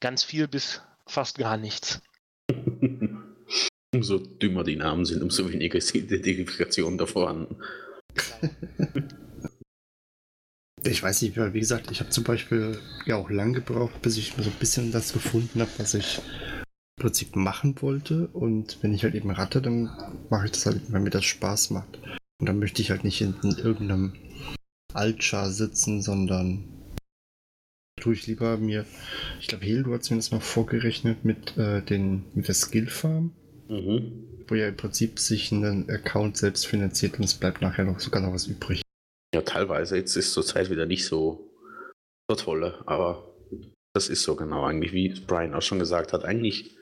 ganz 0.00 0.22
viel 0.22 0.48
bis 0.48 0.82
fast 1.06 1.38
gar 1.38 1.56
nichts. 1.56 2.02
umso 3.94 4.18
dümmer 4.18 4.64
die 4.64 4.76
Namen 4.76 5.06
sind, 5.06 5.22
umso 5.22 5.50
weniger 5.50 5.78
ist 5.78 5.94
die 5.94 6.00
Identifikation 6.00 6.98
da 6.98 7.06
vorhanden. 7.06 7.56
Ich 10.84 11.02
weiß 11.02 11.22
nicht, 11.22 11.36
wie 11.36 11.58
gesagt, 11.58 11.90
ich 11.90 11.98
habe 11.98 12.10
zum 12.10 12.22
Beispiel 12.22 12.78
ja 13.04 13.16
auch 13.16 13.30
lang 13.30 13.52
gebraucht, 13.52 14.00
bis 14.00 14.16
ich 14.16 14.32
so 14.38 14.48
ein 14.48 14.56
bisschen 14.60 14.92
das 14.92 15.12
gefunden 15.12 15.60
habe, 15.60 15.70
was 15.76 15.94
ich 15.94 16.20
Prinzip 16.98 17.36
machen 17.36 17.80
wollte. 17.80 18.28
Und 18.28 18.78
wenn 18.82 18.94
ich 18.94 19.04
halt 19.04 19.14
eben 19.14 19.30
ratte, 19.30 19.62
dann 19.62 19.90
mache 20.30 20.46
ich 20.46 20.52
das 20.52 20.66
halt, 20.66 20.92
weil 20.92 21.00
mir 21.00 21.10
das 21.10 21.24
Spaß 21.24 21.70
macht. 21.70 21.98
Und 22.40 22.46
dann 22.46 22.58
möchte 22.58 22.82
ich 22.82 22.90
halt 22.90 23.04
nicht 23.04 23.20
in, 23.20 23.34
in 23.42 23.56
irgendeinem 23.58 24.12
Altchar 24.94 25.50
sitzen, 25.50 26.02
sondern 26.02 26.64
tue 28.00 28.14
ich 28.14 28.26
lieber 28.26 28.56
mir, 28.56 28.86
ich 29.40 29.48
glaube, 29.48 29.64
Hildo 29.64 29.92
hat 29.92 30.04
zumindest 30.04 30.32
mal 30.32 30.40
vorgerechnet 30.40 31.24
mit, 31.24 31.56
äh, 31.56 31.82
den, 31.82 32.24
mit 32.34 32.46
der 32.46 32.54
Skill 32.54 32.88
Farm, 32.88 33.32
mhm. 33.68 34.44
wo 34.46 34.54
ja 34.54 34.68
im 34.68 34.76
Prinzip 34.76 35.18
sich 35.18 35.50
ein 35.50 35.90
Account 35.90 36.36
selbst 36.36 36.66
finanziert 36.66 37.18
und 37.18 37.24
es 37.24 37.34
bleibt 37.34 37.60
nachher 37.60 37.84
noch 37.84 38.00
sogar 38.00 38.22
noch 38.22 38.32
was 38.32 38.46
übrig. 38.46 38.82
Ja, 39.34 39.42
teilweise. 39.42 39.96
Jetzt 39.96 40.16
ist 40.16 40.32
zur 40.32 40.44
Zeit 40.44 40.70
wieder 40.70 40.86
nicht 40.86 41.04
so, 41.04 41.50
so 42.30 42.36
tolle, 42.36 42.82
aber 42.86 43.34
das 43.94 44.08
ist 44.08 44.22
so 44.22 44.36
genau 44.36 44.64
eigentlich, 44.64 44.92
wie 44.92 45.08
Brian 45.26 45.54
auch 45.54 45.62
schon 45.62 45.78
gesagt 45.78 46.12
hat. 46.12 46.24
Eigentlich 46.24 46.77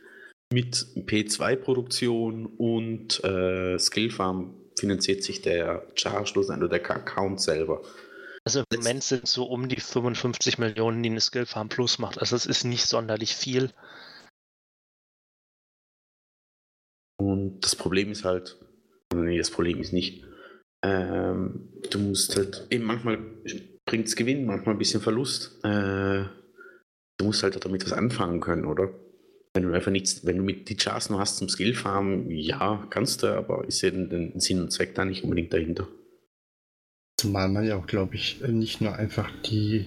mit 0.53 0.77
P2-Produktion 0.97 2.47
und 2.47 3.23
äh, 3.25 3.79
Skillfarm 3.79 4.55
finanziert 4.79 5.23
sich 5.23 5.43
der 5.43 5.87
Char 5.95 6.27
schlussendlich 6.27 6.71
oder 6.71 6.79
der 6.79 6.97
Account 6.97 7.41
selber. 7.41 7.83
Also 8.45 8.61
im 8.61 8.79
Moment 8.79 9.03
sind 9.03 9.25
es 9.25 9.33
so 9.33 9.45
um 9.45 9.69
die 9.69 9.81
55 9.81 10.59
Millionen, 10.59 11.03
die 11.03 11.11
eine 11.11 11.21
Skillfarm 11.21 11.69
Plus 11.69 11.99
macht. 11.99 12.21
Also 12.21 12.37
es 12.37 12.47
ist 12.47 12.65
nicht 12.65 12.87
sonderlich 12.87 13.35
viel. 13.35 13.73
Und 17.19 17.61
das 17.61 17.75
Problem 17.75 18.13
ist 18.13 18.25
halt, 18.25 18.57
nee, 19.13 19.39
das 19.39 19.51
Problem 19.51 19.81
ist 19.81 19.93
nicht, 19.93 20.25
ähm, 20.85 21.73
du 21.91 21.99
musst 21.99 22.37
halt, 22.37 22.69
eben 22.71 22.85
manchmal 22.85 23.19
bringt 23.85 24.07
es 24.07 24.15
Gewinn, 24.15 24.47
manchmal 24.47 24.75
ein 24.75 24.79
bisschen 24.79 25.01
Verlust. 25.01 25.59
Äh, 25.65 26.27
du 27.19 27.25
musst 27.25 27.43
halt 27.43 27.65
damit 27.65 27.85
was 27.85 27.93
anfangen 27.93 28.41
können, 28.41 28.67
oder? 28.67 28.95
Wenn 29.57 29.63
du 29.63 29.73
einfach 29.73 29.91
nichts, 29.91 30.27
wenn 30.27 30.37
du 30.37 30.43
mit 30.43 30.69
die 30.69 30.77
Chars 30.77 31.09
nur 31.09 31.19
hast 31.19 31.39
zum 31.39 31.49
Skillfarmen, 31.49 32.31
ja, 32.31 32.87
kannst 32.91 33.23
du, 33.23 33.29
aber 33.29 33.65
ist 33.65 33.81
ja 33.81 33.91
den, 33.91 34.11
den 34.11 34.39
Sinn 34.39 34.61
und 34.61 34.71
Zweck 34.71 34.95
da 34.95 35.07
nicht 35.07 35.25
unbedingt 35.25 35.51
dahinter. 35.51 35.89
Zumal 37.19 37.49
man 37.49 37.65
ja 37.65 37.77
auch, 37.77 37.87
glaube 37.87 38.17
ich, 38.17 38.43
nicht 38.43 38.83
nur 38.83 38.95
einfach 38.95 39.31
die. 39.47 39.87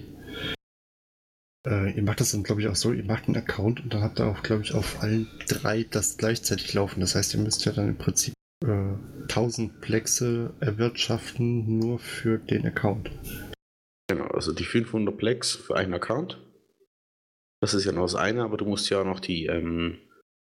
Äh, 1.64 1.92
ihr 1.92 2.02
macht 2.02 2.18
das 2.20 2.32
dann, 2.32 2.42
glaube 2.42 2.62
ich, 2.62 2.66
auch 2.66 2.74
so, 2.74 2.92
ihr 2.92 3.04
macht 3.04 3.28
einen 3.28 3.36
Account 3.36 3.80
und 3.80 3.94
dann 3.94 4.02
habt 4.02 4.18
ihr 4.18 4.26
auch, 4.26 4.42
glaube 4.42 4.62
ich, 4.62 4.74
auf 4.74 5.00
allen 5.02 5.28
drei 5.46 5.86
das 5.88 6.16
gleichzeitig 6.16 6.74
laufen. 6.74 6.98
Das 6.98 7.14
heißt, 7.14 7.34
ihr 7.34 7.40
müsst 7.40 7.64
ja 7.64 7.70
dann 7.70 7.90
im 7.90 7.96
Prinzip 7.96 8.34
äh, 8.64 8.94
1000 9.28 9.80
Plexe 9.80 10.52
erwirtschaften 10.58 11.78
nur 11.78 12.00
für 12.00 12.38
den 12.38 12.66
Account. 12.66 13.12
Genau, 14.08 14.26
also 14.26 14.52
die 14.52 14.64
500 14.64 15.16
Plex 15.16 15.54
für 15.54 15.76
einen 15.76 15.94
Account. 15.94 16.38
Das 17.60 17.74
ist 17.74 17.84
ja 17.84 17.92
noch 17.92 18.02
das 18.02 18.14
eine, 18.14 18.42
aber 18.42 18.56
du 18.56 18.64
musst 18.64 18.88
ja 18.90 19.00
auch 19.00 19.04
noch 19.04 19.20
die 19.20 19.46
ähm, 19.46 19.98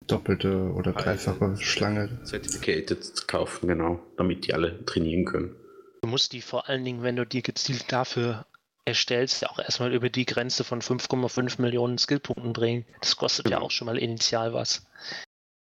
doppelte 0.07 0.73
oder 0.73 0.93
dreifache 0.93 1.57
Schlange. 1.57 2.21
Certificated 2.25 3.27
kaufen, 3.27 3.69
genau, 3.69 4.01
damit 4.17 4.47
die 4.47 4.55
alle 4.55 4.85
trainieren 4.85 5.25
können. 5.25 5.57
Du 6.03 6.09
musst 6.09 6.33
die 6.33 6.41
vor 6.41 6.69
allen 6.69 6.85
Dingen, 6.85 7.03
wenn 7.03 7.17
du 7.17 7.27
die 7.27 7.43
gezielt 7.43 7.93
dafür 7.93 8.47
erstellst, 8.85 9.43
ja 9.43 9.51
auch 9.51 9.59
erstmal 9.59 9.93
über 9.93 10.09
die 10.09 10.25
Grenze 10.25 10.65
von 10.65 10.81
5,5 10.81 11.61
Millionen 11.61 11.99
Skillpunkten 11.99 12.53
bringen. 12.53 12.87
Das 13.01 13.17
kostet 13.17 13.51
ja 13.51 13.61
auch 13.61 13.71
schon 13.71 13.87
mal 13.87 13.99
initial 13.99 14.53
was. 14.53 14.87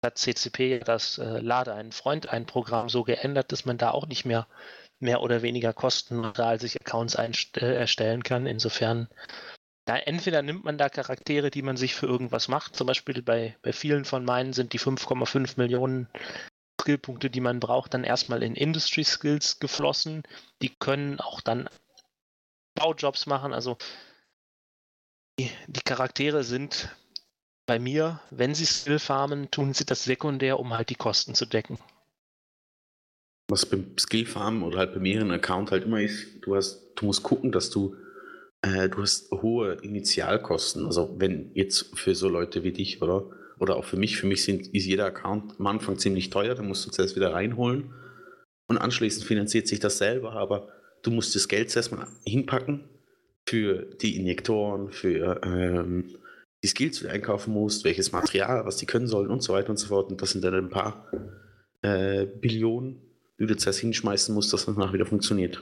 Hat 0.05 0.17
CCP 0.17 0.81
das 0.81 1.19
äh, 1.19 1.41
Lade 1.41 1.75
einen 1.75 1.93
Freund 1.93 2.29
ein 2.29 2.47
Programm 2.47 2.89
so 2.89 3.05
geändert, 3.05 3.53
dass 3.53 3.67
man 3.67 3.77
da 3.77 3.91
auch 3.91 4.07
nicht 4.07 4.25
mehr 4.25 4.47
mehr 4.99 5.23
oder 5.23 5.43
weniger 5.43 5.73
kostenneutral 5.73 6.61
sich 6.61 6.81
Accounts 6.81 7.15
äh, 7.15 7.75
erstellen 7.75 8.23
kann. 8.23 8.47
Insofern, 8.47 9.09
ja, 9.91 9.97
entweder 9.97 10.41
nimmt 10.43 10.63
man 10.63 10.79
da 10.79 10.89
Charaktere, 10.89 11.51
die 11.51 11.63
man 11.63 11.77
sich 11.77 11.97
für 11.97 12.07
irgendwas 12.07 12.47
macht. 12.47 12.77
Zum 12.77 12.87
Beispiel 12.87 13.23
bei, 13.23 13.57
bei 13.61 13.73
vielen 13.73 14.05
von 14.05 14.25
meinen 14.25 14.53
sind 14.53 14.73
die 14.73 14.79
5,5 14.79 15.55
Millionen 15.57 16.07
Skillpunkte, 16.81 17.29
die 17.29 17.41
man 17.41 17.59
braucht, 17.59 17.93
dann 17.93 18.05
erstmal 18.05 18.45
in 18.45 18.55
Industry 18.55 19.03
Skills 19.03 19.59
geflossen. 19.59 20.23
Die 20.63 20.69
können 20.69 21.19
auch 21.19 21.41
dann 21.41 21.69
Baujobs 22.77 23.27
machen. 23.27 23.53
Also 23.53 23.79
die, 25.41 25.51
die 25.67 25.83
Charaktere 25.83 26.45
sind 26.45 26.95
bei 27.67 27.81
mir, 27.81 28.21
wenn 28.31 28.55
sie 28.55 28.67
Skill 28.67 29.01
farmen, 29.01 29.51
tun 29.51 29.75
sie 29.75 29.87
das 29.87 30.05
sekundär, 30.05 30.61
um 30.61 30.73
halt 30.73 30.91
die 30.91 30.95
Kosten 30.95 31.35
zu 31.35 31.47
decken. 31.47 31.81
Was 33.49 33.67
beim 33.67 33.99
Skill 33.99 34.27
farmen 34.27 34.63
oder 34.63 34.79
halt 34.79 34.95
bei 34.95 35.01
mehreren 35.01 35.33
Account 35.33 35.73
halt 35.73 35.83
immer 35.83 36.01
ist, 36.01 36.43
du 36.43 36.55
hast, 36.55 36.93
du 36.95 37.07
musst 37.07 37.25
gucken, 37.25 37.51
dass 37.51 37.71
du 37.71 37.97
äh, 38.63 38.89
du 38.89 39.03
hast 39.03 39.31
hohe 39.31 39.75
Initialkosten. 39.83 40.87
Also 40.87 41.17
wenn 41.19 41.51
jetzt 41.55 41.99
für 41.99 42.15
so 42.15 42.29
Leute 42.29 42.63
wie 42.63 42.73
dich, 42.73 43.01
oder? 43.03 43.31
Oder 43.59 43.77
auch 43.77 43.85
für 43.85 43.99
mich, 43.99 44.17
für 44.17 44.27
mich 44.27 44.43
sind, 44.45 44.69
ist 44.69 44.87
jeder 44.87 45.05
Account 45.05 45.61
am 45.61 45.67
Anfang 45.67 45.99
ziemlich 45.99 46.31
teuer, 46.31 46.55
dann 46.55 46.67
musst 46.67 46.87
du 46.87 46.91
zuerst 46.91 47.15
wieder 47.15 47.35
reinholen 47.35 47.93
und 48.71 48.79
anschließend 48.79 49.27
finanziert 49.27 49.67
sich 49.67 49.81
das 49.81 49.99
selber, 49.99 50.33
aber 50.33 50.69
du 51.03 51.11
musst 51.11 51.35
das 51.35 51.49
Geld 51.49 51.71
zuerst 51.71 51.91
mal 51.91 52.07
hinpacken 52.25 52.89
für 53.45 53.85
die 54.01 54.17
Injektoren, 54.17 54.93
für 54.93 55.41
ähm, 55.45 56.17
die 56.63 56.69
Skills, 56.69 56.99
die 56.99 57.05
du 57.05 57.11
einkaufen 57.11 57.53
musst, 57.53 57.85
welches 57.85 58.13
Material, 58.13 58.65
was 58.65 58.77
die 58.77 58.87
können 58.87 59.09
sollen 59.09 59.29
und 59.29 59.43
so 59.43 59.55
weiter 59.55 59.71
und 59.71 59.77
so 59.77 59.89
fort. 59.89 60.11
Und 60.11 60.23
das 60.23 60.31
sind 60.31 60.45
dann 60.45 60.55
ein 60.55 60.71
paar 60.71 61.11
äh, 61.83 62.27
Billionen, 62.27 63.03
die 63.41 63.47
du 63.47 63.57
zuerst 63.57 63.81
hinschmeißen 63.81 64.33
musst, 64.33 64.53
dass 64.53 64.67
das 64.67 64.75
danach 64.77 64.93
wieder 64.93 65.05
funktioniert. 65.05 65.61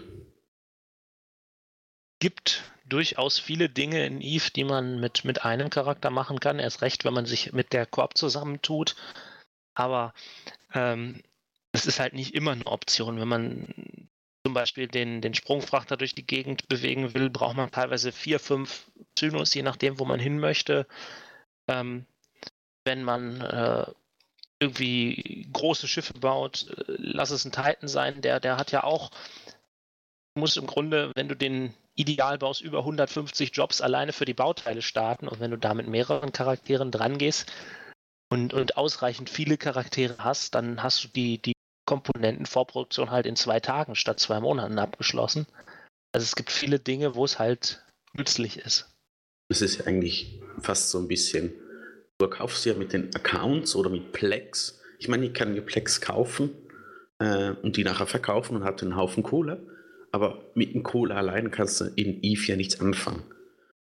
Gibt 2.21 2.65
durchaus 2.87 3.39
viele 3.39 3.69
Dinge 3.69 4.05
in 4.07 4.21
Eve, 4.21 4.51
die 4.55 4.65
man 4.65 4.99
mit, 5.01 5.25
mit 5.25 5.45
einem 5.45 5.71
Charakter 5.71 6.11
machen 6.11 6.41
kann. 6.41 6.59
Erst 6.59 6.83
recht, 6.83 7.05
wenn 7.05 7.15
man 7.15 7.27
sich 7.27 7.53
mit 7.53 7.73
der 7.73 7.87
Korb 7.87 8.17
zusammentut. 8.17 8.97
Aber 9.75 10.15
ähm, 10.75 11.23
ist 11.73 12.01
halt 12.01 12.15
nicht 12.15 12.35
immer 12.35 12.53
eine 12.53 12.67
Option. 12.67 13.21
Wenn 13.21 13.29
man 13.29 14.09
zum 14.45 14.55
Beispiel 14.55 14.89
den, 14.89 15.21
den 15.21 15.35
Sprungfrachter 15.35 15.97
durch 15.97 16.15
die 16.15 16.27
Gegend 16.27 16.69
bewegen 16.69 17.15
will, 17.15 17.31
braucht 17.31 17.57
man 17.57 17.71
teilweise 17.71 18.13
vier, 18.13 18.41
fünf 18.41 18.91
Zynos, 19.17 19.53
je 19.55 19.63
nachdem, 19.63 19.99
wo 19.99 20.05
man 20.05 20.21
hin 20.21 20.39
möchte. 20.39 20.87
Ähm, 21.69 22.07
wenn 22.85 23.03
man 23.03 23.41
äh, 23.41 23.87
irgendwie 24.61 25.49
große 25.53 25.87
Schiffe 25.89 26.15
baut, 26.15 26.67
äh, 26.69 26.85
lass 26.97 27.31
es 27.31 27.45
ein 27.45 27.53
Titan 27.53 27.89
sein, 27.89 28.23
der, 28.23 28.41
der 28.41 28.57
hat 28.57 28.73
ja 28.73 28.85
auch, 28.85 29.11
muss 30.35 30.57
im 30.57 30.67
Grunde, 30.67 31.13
wenn 31.15 31.29
du 31.29 31.37
den 31.37 31.75
ideal 31.99 32.39
baust, 32.39 32.61
über 32.61 32.79
150 32.79 33.51
Jobs 33.55 33.81
alleine 33.81 34.13
für 34.13 34.25
die 34.25 34.35
Bauteile 34.35 34.83
starten 34.83 35.29
und 35.29 35.41
wenn 35.41 35.51
du 35.51 35.59
da 35.59 35.75
mit 35.75 35.89
mehreren 35.89 36.33
Charakteren 36.33 36.91
dran 36.91 37.19
gehst 37.19 37.53
und, 38.31 38.55
und 38.55 38.77
ausreichend 38.77 39.29
viele 39.29 39.59
Charaktere 39.59 40.17
hast, 40.19 40.55
dann 40.55 40.83
hast 40.83 41.05
du 41.05 41.09
die, 41.09 41.43
die 41.43 41.55
Komponentenvorproduktion 41.87 43.11
halt 43.11 43.27
in 43.27 43.35
zwei 43.35 43.61
Tagen 43.61 43.95
statt 43.95 44.21
zwei 44.21 44.41
Monaten 44.41 44.79
abgeschlossen. 44.79 45.47
Also 46.13 46.25
es 46.25 46.37
gibt 46.37 46.51
viele 46.51 46.79
Dinge, 46.79 47.15
wo 47.15 47.25
es 47.25 47.39
halt 47.39 47.83
nützlich 48.13 48.59
ist. 48.59 48.95
Es 49.51 49.63
ist 49.63 49.79
ja 49.79 49.87
eigentlich 49.87 50.41
fast 50.61 50.91
so 50.91 50.99
ein 50.99 51.09
bisschen, 51.09 51.53
du 52.19 52.29
kaufst 52.29 52.65
ja 52.67 52.75
mit 52.75 52.93
den 52.93 53.15
Accounts 53.15 53.75
oder 53.75 53.91
mit 53.91 54.13
Plex. 54.13 54.81
Ich 54.99 55.09
meine, 55.09 55.27
ich 55.27 55.35
kann 55.35 55.55
mir 55.55 55.63
Plex 55.63 56.01
kaufen 56.01 56.51
äh, 57.19 57.53
und 57.63 57.77
die 57.77 57.85
nachher 57.85 58.07
verkaufen 58.07 58.57
und 58.57 58.65
habe 58.65 58.83
einen 58.83 58.97
Haufen 58.97 59.23
Kohle. 59.23 59.78
Aber 60.13 60.51
mit 60.55 60.75
dem 60.75 60.83
Kohle 60.83 61.15
allein 61.15 61.51
kannst 61.51 61.81
du 61.81 61.85
in 61.85 62.23
Eve 62.23 62.47
ja 62.47 62.57
nichts 62.57 62.81
anfangen. 62.81 63.23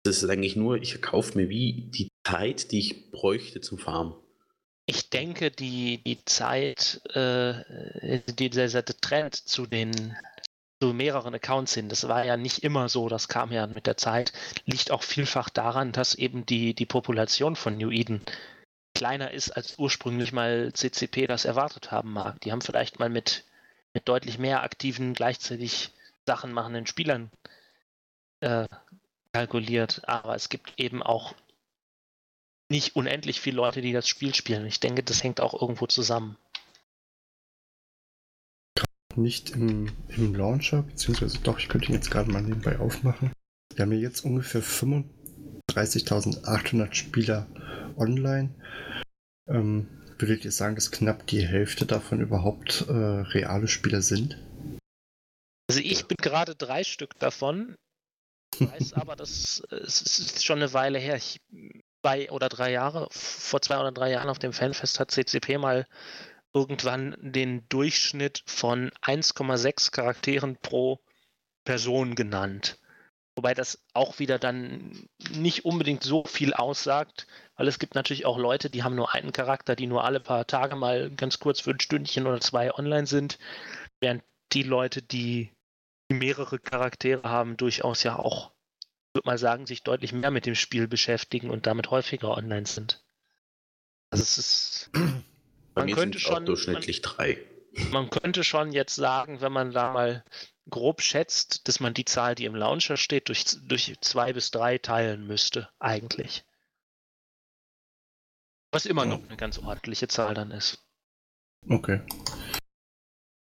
Das 0.04 0.22
ist 0.22 0.30
eigentlich 0.30 0.56
nur, 0.56 0.76
ich 0.76 1.02
kaufe 1.02 1.38
mir 1.38 1.50
wie 1.50 1.90
die 1.90 2.10
Zeit, 2.26 2.72
die 2.72 2.80
ich 2.80 3.12
bräuchte 3.12 3.62
zum 3.62 3.78
Farmen. 3.78 4.16
Ich 4.86 5.10
denke, 5.10 5.50
die, 5.50 6.04
die 6.04 6.24
Zeit, 6.26 7.02
äh, 7.16 8.20
dieser 8.38 8.84
Trend 8.84 9.36
zu 9.36 9.66
den 9.66 10.16
zu 10.82 10.94
mehreren 10.94 11.34
Accounts 11.34 11.74
hin, 11.74 11.88
das 11.88 12.10
war 12.10 12.26
ja 12.26 12.36
nicht 12.36 12.60
immer 12.60 12.90
so, 12.90 13.08
das 13.08 13.30
kam 13.30 13.54
ja 13.54 13.68
mit 13.68 13.88
der 13.88 13.96
Zeit, 13.96 14.34
liegt 14.66 14.92
auch 14.92 15.02
vielfach 15.02 15.50
daran, 15.50 15.94
dass 15.94 16.14
eben 16.16 16.46
die, 16.46 16.74
die 16.74 16.86
Population 16.86 17.56
von 17.56 17.78
New 17.78 17.90
Eden 17.90 18.20
kleiner 18.94 19.32
ist, 19.32 19.52
als 19.52 19.80
ursprünglich 19.80 20.34
mal 20.34 20.74
CCP 20.74 21.28
das 21.28 21.46
erwartet 21.46 21.92
haben 21.92 22.12
mag. 22.12 22.42
Die 22.42 22.52
haben 22.52 22.62
vielleicht 22.62 23.00
mal 23.00 23.10
mit, 23.10 23.46
mit 23.94 24.10
deutlich 24.10 24.38
mehr 24.38 24.64
aktiven, 24.64 25.14
gleichzeitig 25.14 25.92
Sachen 26.26 26.54
machenden 26.54 26.88
Spielern 26.88 27.30
äh, 28.40 28.68
kalkuliert, 29.34 30.08
aber 30.08 30.36
es 30.36 30.48
gibt 30.50 30.74
eben 30.78 31.02
auch 31.02 31.34
nicht 32.70 32.96
unendlich 32.96 33.42
viele 33.42 33.58
Leute, 33.58 33.82
die 33.82 33.94
das 33.94 34.08
Spiel 34.08 34.34
spielen. 34.34 34.66
Ich 34.66 34.80
denke, 34.80 35.04
das 35.04 35.24
hängt 35.24 35.42
auch 35.42 35.60
irgendwo 35.60 35.86
zusammen. 35.88 36.38
Nicht 39.16 39.52
im, 39.52 39.92
im 40.08 40.34
Launcher, 40.34 40.82
beziehungsweise 40.82 41.38
doch, 41.40 41.60
ich 41.60 41.70
könnte 41.70 41.90
ihn 41.90 41.94
jetzt 41.94 42.10
gerade 42.10 42.32
mal 42.32 42.42
nebenbei 42.42 42.80
aufmachen. 42.80 43.32
Wir 43.76 43.84
haben 43.84 43.92
hier 43.92 44.02
jetzt 44.02 44.26
ungefähr 44.26 44.64
35.800 44.64 46.94
Spieler 46.94 47.46
online. 47.96 48.56
Ähm, 49.48 49.88
würdet 50.18 50.44
ihr 50.46 50.52
sagen, 50.52 50.74
dass 50.76 50.92
knapp 50.92 51.28
die 51.28 51.46
Hälfte 51.46 51.86
davon 51.86 52.22
überhaupt 52.22 52.86
äh, 52.88 52.92
reale 52.92 53.68
Spieler 53.68 54.02
sind? 54.02 54.40
Also 55.68 55.82
ich 55.82 56.06
bin 56.06 56.18
gerade 56.18 56.56
drei 56.56 56.84
Stück 56.84 57.18
davon. 57.20 57.76
Weiß 58.60 58.94
aber, 58.94 59.16
das 59.16 59.64
es 59.70 60.02
ist 60.02 60.46
schon 60.46 60.60
eine 60.60 60.74
Weile 60.74 61.00
her. 61.00 61.16
Ich 61.16 61.42
zwei 62.04 62.30
oder 62.32 62.50
drei 62.50 62.72
Jahre, 62.72 63.08
vor 63.12 63.62
zwei 63.62 63.80
oder 63.80 63.92
drei 63.92 64.12
Jahren 64.12 64.30
auf 64.30 64.40
dem 64.40 64.54
Fanfest 64.54 65.00
hat 65.00 65.12
CCP 65.12 65.58
mal 65.58 65.88
irgendwann 66.54 67.16
den 67.20 67.68
Durchschnitt 67.70 68.44
von 68.46 68.92
1,6 69.02 69.92
Charakteren 69.92 70.58
pro 70.58 71.00
Person 71.64 72.16
genannt. 72.16 72.78
Wobei 73.36 73.56
das 73.56 73.82
auch 73.94 74.20
wieder 74.20 74.38
dann 74.38 75.08
nicht 75.32 75.66
unbedingt 75.66 76.04
so 76.04 76.24
viel 76.26 76.54
aussagt, 76.54 77.26
weil 77.56 77.68
es 77.68 77.80
gibt 77.80 77.96
natürlich 77.96 78.26
auch 78.28 78.38
Leute, 78.38 78.70
die 78.70 78.84
haben 78.84 78.96
nur 78.96 79.14
einen 79.14 79.32
Charakter, 79.32 79.76
die 79.76 79.88
nur 79.88 80.04
alle 80.04 80.20
paar 80.20 80.46
Tage 80.46 80.76
mal 80.76 81.10
ganz 81.10 81.40
kurz 81.40 81.62
für 81.62 81.72
ein 81.72 81.80
Stündchen 81.80 82.28
oder 82.28 82.42
zwei 82.42 82.72
online 82.76 83.08
sind, 83.08 83.40
während 84.00 84.24
die 84.52 84.64
Leute, 84.64 85.02
die 85.02 85.52
mehrere 86.10 86.60
Charaktere 86.60 87.24
haben, 87.24 87.58
durchaus 87.58 88.04
ja 88.04 88.18
auch 88.18 88.54
würde 89.14 89.28
mal 89.28 89.38
sagen, 89.38 89.66
sich 89.66 89.84
deutlich 89.84 90.12
mehr 90.12 90.32
mit 90.32 90.46
dem 90.46 90.56
Spiel 90.56 90.88
beschäftigen 90.88 91.50
und 91.50 91.68
damit 91.68 91.92
häufiger 91.92 92.36
online 92.36 92.66
sind. 92.66 93.04
Also 94.10 94.24
es 94.24 94.38
ist. 94.38 94.90
man 95.76 95.92
könnte 95.92 96.20
schon. 96.20 96.46
durchschnittlich 96.46 97.02
man, 97.04 97.12
drei. 97.12 97.38
Man 97.92 98.10
könnte 98.10 98.44
schon 98.44 98.72
jetzt 98.72 98.96
sagen, 98.96 99.42
wenn 99.42 99.52
man 99.52 99.72
da 99.72 99.92
mal 99.92 100.24
grob 100.70 101.02
schätzt, 101.02 101.68
dass 101.68 101.80
man 101.80 101.94
die 101.94 102.06
Zahl, 102.06 102.36
die 102.36 102.46
im 102.46 102.56
Launcher 102.56 102.98
steht, 102.98 103.30
durch, 103.30 103.46
durch 103.68 103.94
zwei 104.02 104.34
bis 104.34 104.52
drei 104.52 104.78
teilen 104.78 105.28
müsste, 105.28 105.70
eigentlich. 105.80 106.46
Was 108.72 108.86
immer 108.86 109.06
noch 109.06 109.24
eine 109.24 109.38
ganz 109.38 109.60
ordentliche 109.60 110.08
Zahl 110.08 110.34
dann 110.34 110.52
ist. 110.52 110.84
Okay. 111.70 112.02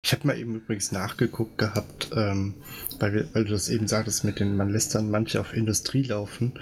Ich 0.06 0.12
habe 0.12 0.24
mal 0.24 0.38
eben 0.38 0.54
übrigens 0.54 0.92
nachgeguckt 0.92 1.58
gehabt, 1.58 2.10
ähm, 2.14 2.54
weil, 3.00 3.12
wir, 3.12 3.28
weil 3.34 3.44
du 3.44 3.50
das 3.50 3.68
eben 3.68 3.88
sagtest, 3.88 4.22
mit 4.22 4.38
den, 4.38 4.56
man 4.56 4.70
lässt 4.70 4.94
dann 4.94 5.10
manche 5.10 5.40
auf 5.40 5.52
Industrie 5.52 6.04
laufen. 6.04 6.60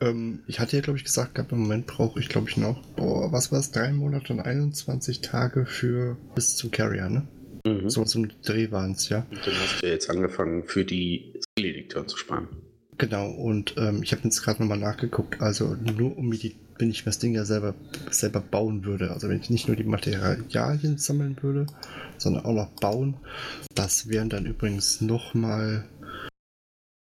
Ähm, 0.00 0.44
ich 0.46 0.60
hatte 0.60 0.76
ja, 0.76 0.82
glaube 0.82 0.96
ich, 0.96 1.04
gesagt 1.04 1.34
gehabt, 1.34 1.50
im 1.50 1.58
Moment 1.58 1.88
brauche 1.88 2.20
ich, 2.20 2.28
glaube 2.28 2.48
ich, 2.48 2.56
noch, 2.56 2.80
boah, 2.94 3.32
was 3.32 3.50
war 3.50 3.58
es, 3.58 3.72
drei 3.72 3.92
Monate 3.92 4.32
und 4.32 4.38
21 4.38 5.20
Tage 5.20 5.66
für 5.66 6.16
bis 6.36 6.54
zum 6.54 6.70
Carrier, 6.70 7.08
ne? 7.08 7.26
Mhm. 7.66 7.90
So 7.90 8.04
zum 8.04 8.28
Dreh 8.42 8.70
waren 8.70 8.92
es, 8.92 9.08
ja. 9.08 9.26
Und 9.28 9.44
dann 9.44 9.54
hast 9.56 9.82
du 9.82 9.88
jetzt 9.88 10.08
angefangen, 10.08 10.62
für 10.62 10.84
die 10.84 11.40
Skill-Editoren 11.58 12.06
zu 12.06 12.16
sparen. 12.16 12.46
Genau, 12.98 13.32
und 13.32 13.74
ähm, 13.78 14.04
ich 14.04 14.12
habe 14.12 14.22
jetzt 14.22 14.44
gerade 14.44 14.62
nochmal 14.62 14.78
nachgeguckt, 14.78 15.40
also 15.40 15.74
nur 15.74 16.16
um 16.16 16.28
mir 16.28 16.38
die, 16.38 16.54
wenn 16.78 16.90
ich 16.90 17.04
das 17.04 17.18
Ding 17.18 17.34
ja 17.34 17.44
selber, 17.44 17.74
selber 18.10 18.40
bauen 18.40 18.84
würde, 18.84 19.10
also 19.10 19.28
wenn 19.28 19.40
ich 19.40 19.50
nicht 19.50 19.68
nur 19.68 19.76
die 19.76 19.84
Materialien 19.84 20.98
sammeln 20.98 21.36
würde, 21.42 21.66
sondern 22.18 22.44
auch 22.44 22.52
noch 22.52 22.70
bauen, 22.80 23.16
das 23.74 24.08
wären 24.08 24.28
dann 24.28 24.46
übrigens 24.46 25.00
nochmal 25.00 25.88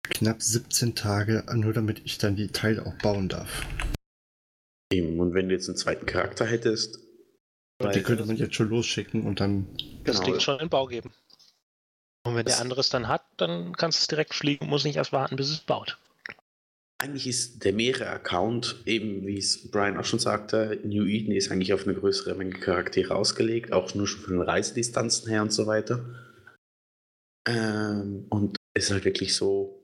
knapp 0.02 0.42
17 0.42 0.94
Tage, 0.94 1.44
nur 1.54 1.72
damit 1.72 2.02
ich 2.04 2.18
dann 2.18 2.36
die 2.36 2.48
Teile 2.48 2.86
auch 2.86 2.94
bauen 2.98 3.28
darf. 3.28 3.66
Eben, 4.92 5.18
und 5.18 5.34
wenn 5.34 5.48
du 5.48 5.54
jetzt 5.54 5.68
einen 5.68 5.76
zweiten 5.76 6.06
Charakter 6.06 6.46
hättest, 6.46 7.00
die 7.82 8.02
könnte 8.02 8.24
man 8.24 8.36
jetzt 8.36 8.54
schon 8.54 8.68
losschicken 8.68 9.22
und 9.22 9.40
dann. 9.40 9.66
Das 10.04 10.20
genau. 10.22 10.38
schon 10.38 10.60
in 10.60 10.68
Bau 10.68 10.86
geben. 10.86 11.12
Und 12.24 12.34
wenn 12.34 12.46
das 12.46 12.56
der 12.56 12.62
andere 12.62 12.80
es 12.80 12.88
dann 12.88 13.08
hat, 13.08 13.24
dann 13.36 13.76
kannst 13.76 13.98
du 13.98 14.02
es 14.02 14.06
direkt 14.08 14.34
fliegen, 14.34 14.66
muss 14.66 14.84
nicht 14.84 14.96
erst 14.96 15.12
warten, 15.12 15.36
bis 15.36 15.50
es 15.50 15.60
baut. 15.60 15.98
Eigentlich 16.98 17.26
ist 17.26 17.64
der 17.64 17.74
Meere-Account, 17.74 18.82
eben 18.86 19.26
wie 19.26 19.36
es 19.36 19.70
Brian 19.70 19.98
auch 19.98 20.04
schon 20.04 20.18
sagte, 20.18 20.80
New 20.82 21.04
Eden 21.04 21.32
ist 21.32 21.50
eigentlich 21.50 21.74
auf 21.74 21.86
eine 21.86 21.94
größere 21.94 22.34
Menge 22.34 22.58
Charaktere 22.58 23.14
ausgelegt, 23.14 23.72
auch 23.72 23.94
nur 23.94 24.06
schon 24.06 24.22
von 24.22 24.34
den 24.34 24.42
Reisedistanzen 24.42 25.28
her 25.28 25.42
und 25.42 25.52
so 25.52 25.66
weiter. 25.66 26.04
Ähm, 27.46 28.26
und 28.30 28.56
es 28.74 28.86
ist 28.86 28.92
halt 28.92 29.04
wirklich 29.04 29.34
so, 29.34 29.82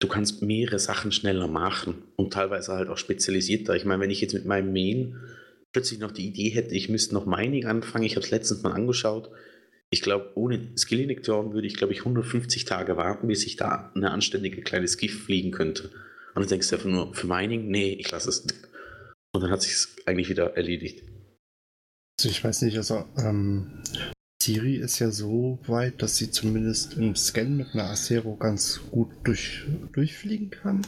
du 0.00 0.08
kannst 0.08 0.40
mehrere 0.42 0.78
Sachen 0.78 1.12
schneller 1.12 1.46
machen 1.46 2.02
und 2.16 2.32
teilweise 2.32 2.72
halt 2.72 2.88
auch 2.88 2.98
spezialisierter. 2.98 3.76
Ich 3.76 3.84
meine, 3.84 4.00
wenn 4.00 4.10
ich 4.10 4.22
jetzt 4.22 4.34
mit 4.34 4.46
meinem 4.46 4.72
Main 4.72 5.20
plötzlich 5.72 6.00
noch 6.00 6.12
die 6.12 6.26
Idee 6.28 6.48
hätte, 6.48 6.74
ich 6.74 6.88
müsste 6.88 7.14
noch 7.14 7.26
Mining 7.26 7.66
anfangen, 7.66 8.04
ich 8.04 8.16
habe 8.16 8.24
es 8.24 8.30
letztens 8.30 8.62
mal 8.62 8.72
angeschaut. 8.72 9.30
Ich 9.90 10.02
glaube, 10.02 10.32
ohne 10.34 10.76
Skill-Injektoren 10.76 11.54
würde 11.54 11.66
ich, 11.66 11.76
glaube 11.76 11.92
ich, 11.92 12.00
150 12.00 12.64
Tage 12.66 12.96
warten, 12.96 13.28
bis 13.28 13.46
ich 13.46 13.56
da 13.56 13.90
eine 13.94 14.10
anständige 14.10 14.60
kleine 14.60 14.86
Skiff 14.86 15.24
fliegen 15.24 15.50
könnte. 15.50 15.90
Und 16.34 16.42
dann 16.42 16.48
denkst 16.48 16.68
du 16.68 16.76
einfach 16.76 16.90
nur, 16.90 17.14
für 17.14 17.26
Mining? 17.26 17.68
Nee, 17.68 17.94
ich 17.94 18.10
lasse 18.10 18.28
es. 18.28 18.40
Und 19.32 19.40
dann 19.42 19.50
hat 19.50 19.62
sich 19.62 19.72
es 19.72 19.96
eigentlich 20.06 20.28
wieder 20.28 20.56
erledigt. 20.56 21.04
Also 22.20 22.30
ich 22.30 22.42
weiß 22.42 22.62
nicht, 22.62 22.76
also 22.76 23.04
ähm, 23.16 23.82
Siri 24.42 24.76
ist 24.76 24.98
ja 24.98 25.10
so 25.10 25.58
weit, 25.66 26.02
dass 26.02 26.16
sie 26.16 26.30
zumindest 26.30 26.94
im 26.94 27.14
Scan 27.14 27.56
mit 27.56 27.74
einer 27.74 27.90
Acero 27.90 28.36
ganz 28.36 28.80
gut 28.90 29.10
durch, 29.24 29.64
durchfliegen 29.92 30.50
kann. 30.50 30.86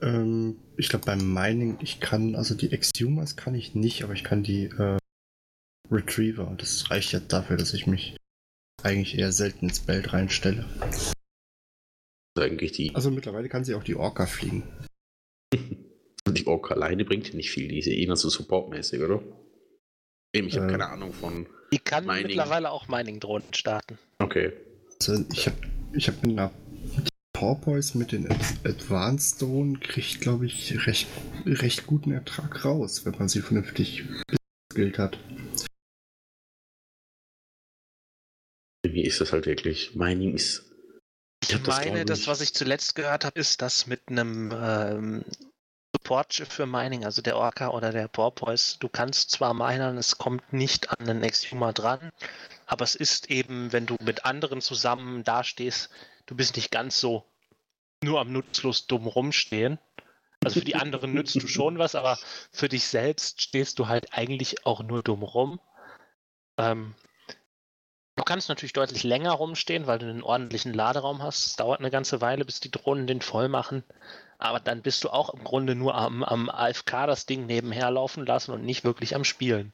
Ähm, 0.00 0.56
ich 0.76 0.88
glaube 0.88 1.06
beim 1.06 1.32
Mining, 1.32 1.78
ich 1.80 2.00
kann, 2.00 2.36
also 2.36 2.54
die 2.54 2.72
Exhumers 2.72 3.36
kann 3.36 3.54
ich 3.54 3.74
nicht, 3.74 4.04
aber 4.04 4.12
ich 4.12 4.24
kann 4.24 4.42
die 4.42 4.64
äh, 4.64 4.98
Retriever. 5.90 6.46
Und 6.48 6.62
das 6.62 6.90
reicht 6.90 7.12
ja 7.12 7.20
dafür, 7.20 7.56
dass 7.56 7.74
ich 7.74 7.86
mich 7.86 8.16
eigentlich 8.82 9.18
eher 9.18 9.32
selten 9.32 9.68
ins 9.68 9.80
Belt 9.80 10.12
reinstelle. 10.12 10.64
Also 10.80 11.12
eigentlich 12.38 12.72
die, 12.72 12.94
Also 12.94 13.10
mittlerweile 13.10 13.48
kann 13.48 13.64
sie 13.64 13.74
auch 13.74 13.84
die 13.84 13.94
Orca 13.96 14.26
fliegen. 14.26 14.62
die 15.54 16.46
Orca 16.46 16.74
alleine 16.74 17.04
bringt 17.04 17.28
ja 17.28 17.34
nicht 17.34 17.50
viel, 17.50 17.68
die 17.68 17.78
ist 17.78 17.86
ja 17.86 17.92
eher 17.94 18.16
so 18.16 18.28
supportmäßig, 18.28 19.00
oder? 19.00 19.22
Eben, 20.34 20.48
ich 20.48 20.56
habe 20.56 20.66
Äh. 20.66 20.70
keine 20.72 20.88
Ahnung 20.88 21.12
von. 21.12 21.46
Die 21.72 21.78
kann 21.78 22.04
Mining. 22.06 22.26
mittlerweile 22.28 22.70
auch 22.70 22.88
Mining-Drohnen 22.88 23.52
starten. 23.54 23.98
Okay. 24.18 24.52
Also 25.00 25.24
ich 25.32 25.46
habe 25.46 25.56
ich 25.92 26.08
hab 26.08 26.22
mit 26.22 26.32
einer 26.38 26.52
mit 26.96 27.08
Porpoise 27.32 27.98
mit 27.98 28.12
den 28.12 28.30
Ad- 28.30 28.40
Advanced 28.64 29.42
Drohnen 29.42 29.80
kriegt, 29.80 30.20
glaube 30.20 30.46
ich, 30.46 30.86
recht, 30.86 31.06
recht 31.44 31.86
guten 31.86 32.12
Ertrag 32.12 32.64
raus, 32.64 33.04
wenn 33.04 33.16
man 33.18 33.28
sie 33.28 33.40
vernünftig 33.42 34.04
geskillt 34.70 34.98
hat. 34.98 35.18
Wie 38.96 39.04
ist 39.04 39.20
das 39.20 39.30
halt 39.30 39.44
wirklich? 39.44 39.94
Mining 39.94 40.34
ist. 40.34 40.72
Ich 41.42 41.50
das, 41.50 41.66
meine, 41.66 42.06
das, 42.06 42.20
ich- 42.20 42.28
was 42.28 42.40
ich 42.40 42.54
zuletzt 42.54 42.94
gehört 42.94 43.26
habe, 43.26 43.38
ist, 43.38 43.60
dass 43.60 43.86
mit 43.86 44.00
einem 44.08 44.50
ähm, 44.58 45.24
Support-Schiff 45.94 46.48
für 46.48 46.64
Mining, 46.64 47.04
also 47.04 47.20
der 47.20 47.36
Orca 47.36 47.68
oder 47.68 47.92
der 47.92 48.08
Porpoise, 48.08 48.78
du 48.80 48.88
kannst 48.88 49.32
zwar 49.32 49.52
minern, 49.52 49.98
es 49.98 50.16
kommt 50.16 50.50
nicht 50.50 50.98
an 50.98 51.04
den 51.04 51.22
Exhumer 51.22 51.74
dran, 51.74 52.10
aber 52.64 52.84
es 52.84 52.94
ist 52.94 53.30
eben, 53.30 53.70
wenn 53.70 53.84
du 53.84 53.96
mit 54.02 54.24
anderen 54.24 54.62
zusammen 54.62 55.24
dastehst, 55.24 55.90
du 56.24 56.34
bist 56.34 56.56
nicht 56.56 56.70
ganz 56.70 56.98
so 56.98 57.26
nur 58.02 58.18
am 58.18 58.32
nutzlos 58.32 58.86
dumm 58.86 59.06
rumstehen. 59.06 59.78
Also 60.42 60.60
für 60.60 60.64
die 60.64 60.76
anderen 60.76 61.12
nützt 61.12 61.34
du 61.34 61.46
schon 61.48 61.76
was, 61.76 61.94
aber 61.94 62.18
für 62.50 62.70
dich 62.70 62.86
selbst 62.86 63.42
stehst 63.42 63.78
du 63.78 63.88
halt 63.88 64.14
eigentlich 64.14 64.64
auch 64.64 64.82
nur 64.82 65.02
dumm 65.02 65.22
rum. 65.22 65.60
Ähm, 66.56 66.94
du 68.16 68.24
kannst 68.24 68.48
natürlich 68.48 68.72
deutlich 68.72 69.04
länger 69.04 69.32
rumstehen, 69.32 69.86
weil 69.86 69.98
du 69.98 70.06
einen 70.06 70.22
ordentlichen 70.22 70.74
Laderaum 70.74 71.22
hast. 71.22 71.46
Es 71.46 71.56
dauert 71.56 71.80
eine 71.80 71.90
ganze 71.90 72.20
Weile, 72.20 72.44
bis 72.44 72.60
die 72.60 72.70
Drohnen 72.70 73.06
den 73.06 73.20
voll 73.20 73.48
machen. 73.48 73.84
Aber 74.38 74.60
dann 74.60 74.82
bist 74.82 75.04
du 75.04 75.10
auch 75.10 75.32
im 75.32 75.44
Grunde 75.44 75.74
nur 75.74 75.94
am, 75.94 76.24
am 76.24 76.50
AFK 76.50 77.06
das 77.06 77.26
Ding 77.26 77.46
nebenher 77.46 77.90
laufen 77.90 78.26
lassen 78.26 78.52
und 78.52 78.64
nicht 78.64 78.84
wirklich 78.84 79.14
am 79.14 79.24
Spielen. 79.24 79.72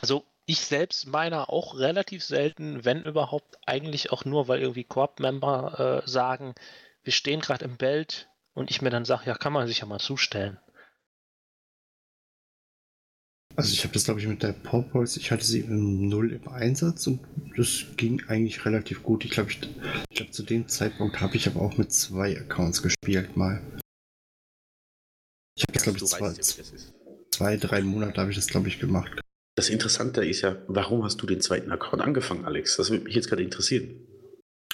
Also 0.00 0.24
ich 0.46 0.60
selbst 0.60 1.06
meine 1.06 1.48
auch 1.48 1.76
relativ 1.78 2.24
selten, 2.24 2.84
wenn 2.84 3.02
überhaupt, 3.02 3.58
eigentlich 3.66 4.12
auch 4.12 4.24
nur, 4.24 4.48
weil 4.48 4.60
irgendwie 4.60 4.84
Korb-Member 4.84 6.02
äh, 6.04 6.08
sagen, 6.08 6.54
wir 7.02 7.12
stehen 7.12 7.40
gerade 7.40 7.64
im 7.64 7.76
Belt 7.76 8.28
und 8.54 8.70
ich 8.70 8.82
mir 8.82 8.90
dann 8.90 9.04
sage, 9.04 9.26
ja, 9.26 9.34
kann 9.34 9.52
man 9.52 9.66
sich 9.66 9.80
ja 9.80 9.86
mal 9.86 9.98
zustellen. 9.98 10.58
Also 13.56 13.72
ich 13.72 13.82
habe 13.84 13.94
das, 13.94 14.04
glaube 14.04 14.20
ich, 14.20 14.26
mit 14.26 14.42
der 14.42 14.52
Porpoise, 14.52 15.18
ich 15.18 15.30
hatte 15.30 15.44
sie 15.44 15.60
im 15.60 16.08
Null 16.08 16.32
im 16.32 16.46
Einsatz 16.48 17.06
und 17.06 17.20
das 17.56 17.86
ging 17.96 18.22
eigentlich 18.28 18.64
relativ 18.66 19.02
gut. 19.02 19.24
Ich 19.24 19.30
glaube, 19.30 19.50
ich, 19.50 19.58
ich 20.10 20.16
glaub, 20.16 20.32
zu 20.32 20.42
dem 20.42 20.68
Zeitpunkt 20.68 21.20
habe 21.22 21.36
ich 21.36 21.46
aber 21.46 21.62
auch 21.62 21.78
mit 21.78 21.90
zwei 21.90 22.38
Accounts 22.38 22.82
gespielt 22.82 23.34
mal. 23.36 23.62
Ich 25.56 25.62
habe 25.62 25.72
das, 25.72 25.82
glaube 25.84 25.98
ich, 25.98 26.04
zwei, 26.04 26.34
zwei, 27.30 27.56
drei 27.56 27.80
Monate 27.80 28.20
habe 28.20 28.30
ich 28.30 28.36
das, 28.36 28.46
glaube 28.46 28.68
ich, 28.68 28.78
gemacht. 28.78 29.20
Das 29.56 29.70
Interessante 29.70 30.22
ist 30.22 30.42
ja, 30.42 30.56
warum 30.68 31.02
hast 31.02 31.16
du 31.22 31.26
den 31.26 31.40
zweiten 31.40 31.70
Account 31.72 32.02
angefangen, 32.02 32.44
Alex? 32.44 32.76
Das 32.76 32.90
würde 32.90 33.04
mich 33.04 33.14
jetzt 33.14 33.28
gerade 33.28 33.42
interessieren. 33.42 34.06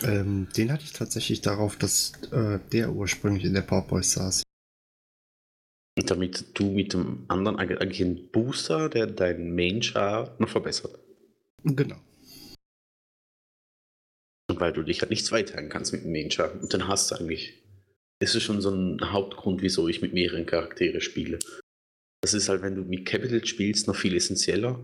Ähm, 0.02 0.48
den 0.56 0.72
hatte 0.72 0.82
ich 0.82 0.92
tatsächlich 0.92 1.40
darauf, 1.40 1.76
dass 1.76 2.14
äh, 2.32 2.58
der 2.72 2.90
ursprünglich 2.90 3.44
in 3.44 3.54
der 3.54 3.62
Porpoise 3.62 4.10
saß. 4.10 4.42
Damit 5.96 6.58
du 6.58 6.70
mit 6.70 6.94
dem 6.94 7.24
anderen 7.28 7.58
eigentlich 7.58 8.02
einen 8.02 8.30
Booster, 8.30 8.88
der 8.88 9.06
deinen 9.06 9.54
Main-Char 9.54 10.36
noch 10.38 10.48
verbessert. 10.48 10.98
Genau. 11.64 11.96
Und 14.50 14.60
weil 14.60 14.72
du 14.72 14.82
dich 14.82 15.00
halt 15.00 15.10
nicht 15.10 15.26
zweiteilen 15.26 15.68
kannst 15.68 15.92
mit 15.92 16.04
dem 16.04 16.12
Main-Char. 16.12 16.60
Und 16.60 16.72
dann 16.72 16.88
hast 16.88 17.10
du 17.10 17.16
eigentlich. 17.16 17.62
Das 18.20 18.34
ist 18.34 18.44
schon 18.44 18.60
so 18.60 18.70
ein 18.70 19.12
Hauptgrund, 19.12 19.62
wieso 19.62 19.88
ich 19.88 20.00
mit 20.00 20.14
mehreren 20.14 20.46
Charaktere 20.46 21.00
spiele. 21.00 21.40
Das 22.22 22.34
ist 22.34 22.48
halt, 22.48 22.62
wenn 22.62 22.76
du 22.76 22.82
mit 22.82 23.04
Capital 23.04 23.44
spielst, 23.44 23.88
noch 23.88 23.96
viel 23.96 24.14
essentieller. 24.14 24.78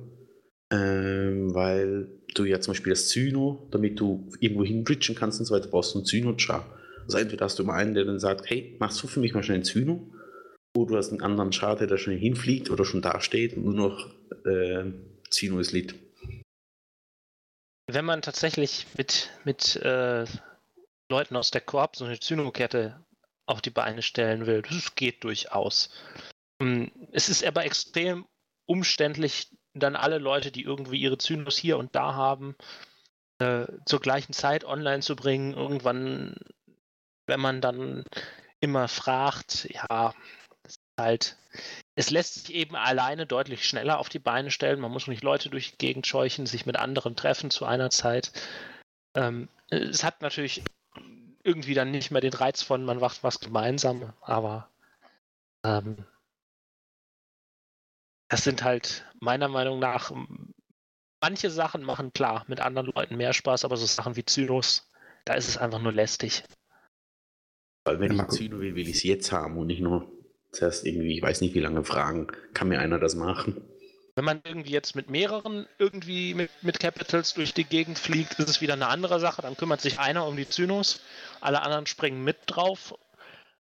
Ähm, 0.71 1.55
weil 1.55 2.09
du 2.35 2.45
ja 2.45 2.61
zum 2.61 2.73
Beispiel 2.73 2.91
das 2.91 3.09
Zyno, 3.09 3.69
damit 3.71 3.99
du 4.01 4.29
irgendwo 4.41 4.65
hinbridgen 4.65 5.15
kannst 5.15 5.41
und 5.41 5.47
so 5.47 5.55
weiter, 5.55 5.69
brauchst 5.69 5.95
du 5.95 5.99
einen 5.99 6.07
Zyno-Char. 6.07 6.79
Also 7.05 7.17
entweder 7.17 7.47
hast 7.47 7.59
du 7.59 7.63
immer 7.63 7.75
einen, 7.75 7.95
der 7.95 8.05
dann 8.05 8.19
sagt, 8.19 8.51
hey, 8.51 8.77
machst 8.81 9.03
du 9.03 9.07
für 9.07 9.21
mich 9.21 9.33
mal 9.33 9.43
schnell 9.43 9.57
einen 9.57 9.65
Zyno? 9.65 10.13
Du 10.85 10.97
hast 10.97 11.11
einen 11.11 11.23
anderen 11.23 11.53
Char, 11.53 11.77
der 11.77 11.87
da 11.87 11.99
schnell 11.99 12.19
hinfliegt 12.19 12.71
oder 12.71 12.85
schon 12.85 13.03
da 13.03 13.21
steht 13.21 13.57
und 13.57 13.65
nur 13.65 13.75
noch 13.75 14.07
äh, 14.45 14.85
Zyno 15.31 15.59
ist 15.59 15.73
Lit. 15.73 15.95
Wenn 17.91 18.05
man 18.05 18.23
tatsächlich 18.23 18.87
mit, 18.97 19.31
mit 19.45 19.77
äh, 19.77 20.27
Leuten 21.11 21.37
aus 21.37 21.51
der 21.51 21.63
Koop 21.63 21.97
so 21.97 22.05
eine 22.05 22.21
Zyno-Kette 22.21 23.03
auf 23.47 23.63
die 23.63 23.71
Beine 23.71 24.03
stellen 24.03 24.47
will, 24.47 24.63
das 24.63 24.95
geht 24.95 25.25
durchaus. 25.25 25.91
Ähm, 26.61 26.91
Es 27.13 27.29
ist 27.29 27.45
aber 27.45 27.65
extrem 27.65 28.27
umständlich, 28.67 29.49
dann 29.75 29.97
alle 29.97 30.19
Leute, 30.19 30.51
die 30.51 30.63
irgendwie 30.63 30.99
ihre 30.99 31.19
Zynos 31.19 31.57
hier 31.57 31.79
und 31.79 31.95
da 31.95 32.15
haben, 32.15 32.57
äh, 33.39 33.67
zur 33.87 34.01
gleichen 34.01 34.35
Zeit 34.35 34.65
online 34.65 35.01
zu 35.01 35.17
bringen. 35.17 35.55
Irgendwann, 35.55 36.37
wenn 37.27 37.41
man 37.41 37.61
dann 37.61 38.05
immer 38.61 38.89
fragt, 38.89 39.69
ja, 39.71 40.13
halt, 40.99 41.37
es 41.97 42.11
lässt 42.11 42.35
sich 42.35 42.55
eben 42.55 42.77
alleine 42.77 43.27
deutlich 43.27 43.67
schneller 43.67 43.99
auf 43.99 44.09
die 44.09 44.19
Beine 44.19 44.51
stellen. 44.51 44.81
Man 44.81 44.93
muss 44.93 45.07
nicht 45.07 45.23
Leute 45.25 45.51
durch 45.51 45.73
die 45.73 45.79
Gegend 45.79 46.07
scheuchen, 46.07 46.47
sich 46.47 46.67
mit 46.67 46.77
anderen 46.77 47.17
treffen 47.17 47.51
zu 47.51 47.65
einer 47.65 47.91
Zeit. 47.91 48.33
Ähm, 49.15 49.49
es 49.71 50.05
hat 50.05 50.23
natürlich 50.23 50.63
irgendwie 51.43 51.75
dann 51.75 51.91
nicht 51.91 52.11
mehr 52.11 52.21
den 52.21 52.35
Reiz 52.35 52.63
von, 52.63 52.85
man 52.85 52.99
macht 52.99 53.23
was 53.25 53.41
gemeinsam, 53.41 54.13
aber 54.21 54.69
ähm, 55.65 56.05
das 58.29 58.45
sind 58.45 58.63
halt 58.63 59.07
meiner 59.21 59.49
Meinung 59.49 59.79
nach 59.79 60.13
manche 61.21 61.51
Sachen 61.51 61.83
machen 61.83 62.13
klar 62.13 62.45
mit 62.49 62.61
anderen 62.61 62.93
Leuten 62.95 63.17
mehr 63.17 63.33
Spaß, 63.33 63.65
aber 63.65 63.77
so 63.77 63.87
Sachen 63.87 64.17
wie 64.17 64.25
Zynos, 64.25 64.91
da 65.25 65.35
ist 65.35 65.49
es 65.49 65.59
einfach 65.59 65.81
nur 65.81 65.93
lästig. 65.93 66.45
Weil 67.85 68.01
wenn 68.01 68.13
Ja, 68.13 68.25
ich. 68.25 68.29
Zyno 68.29 68.61
will, 68.61 68.75
will 68.75 68.89
ich 68.89 68.97
es 68.97 69.03
jetzt 69.03 69.33
haben 69.33 69.57
und 69.57 69.67
nicht 69.69 69.81
nur 69.81 70.18
zuerst 70.53 70.87
irgendwie, 70.87 71.17
ich 71.17 71.23
weiß 71.23 71.41
nicht 71.41 71.55
wie 71.55 71.61
lange 71.61 71.85
fragen, 71.85 72.29
kann 72.55 72.69
mir 72.69 72.81
einer 72.81 72.99
das 72.99 73.15
machen? 73.15 73.63
Wenn 74.15 74.25
man 74.25 74.41
irgendwie 74.45 74.73
jetzt 74.73 74.97
mit 74.97 75.11
mehreren 75.11 75.67
irgendwie 75.79 76.35
mit, 76.35 76.51
mit 76.63 76.81
Capitals 76.81 77.35
durch 77.35 77.55
die 77.55 77.65
Gegend 77.65 77.99
fliegt, 77.99 78.39
ist 78.41 78.49
es 78.49 78.61
wieder 78.61 78.73
eine 78.73 78.89
andere 78.89 79.21
Sache. 79.21 79.43
Dann 79.43 79.57
kümmert 79.57 79.81
sich 79.81 80.01
einer 80.01 80.27
um 80.27 80.37
die 80.37 80.49
Zynos, 80.49 81.01
alle 81.41 81.63
anderen 81.63 81.87
springen 81.87 82.25
mit 82.25 82.37
drauf. 82.47 82.95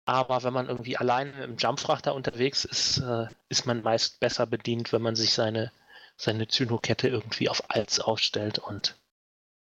Aber 0.05 0.45
wenn 0.45 0.53
man 0.53 0.69
irgendwie 0.69 0.97
alleine 0.97 1.43
im 1.43 1.57
Jumpfrachter 1.57 2.15
unterwegs 2.15 2.65
ist, 2.65 2.99
äh, 2.99 3.27
ist 3.49 3.67
man 3.67 3.83
meist 3.83 4.21
besser 4.21 4.47
bedient, 4.47 4.93
wenn 4.93 5.03
man 5.03 5.17
sich 5.17 5.33
seine, 5.33 5.73
seine 6.17 6.47
Zyno-Kette 6.47 7.09
irgendwie 7.09 7.49
auf 7.49 7.71
Als 7.71 7.99
aufstellt 7.99 8.59
und 8.59 8.97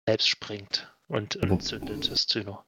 selbst 0.07 0.27
springt 0.27 0.91
und, 1.07 1.35
und 1.37 1.63
zündet 1.63 2.11
das 2.11 2.27
Zyno. 2.27 2.63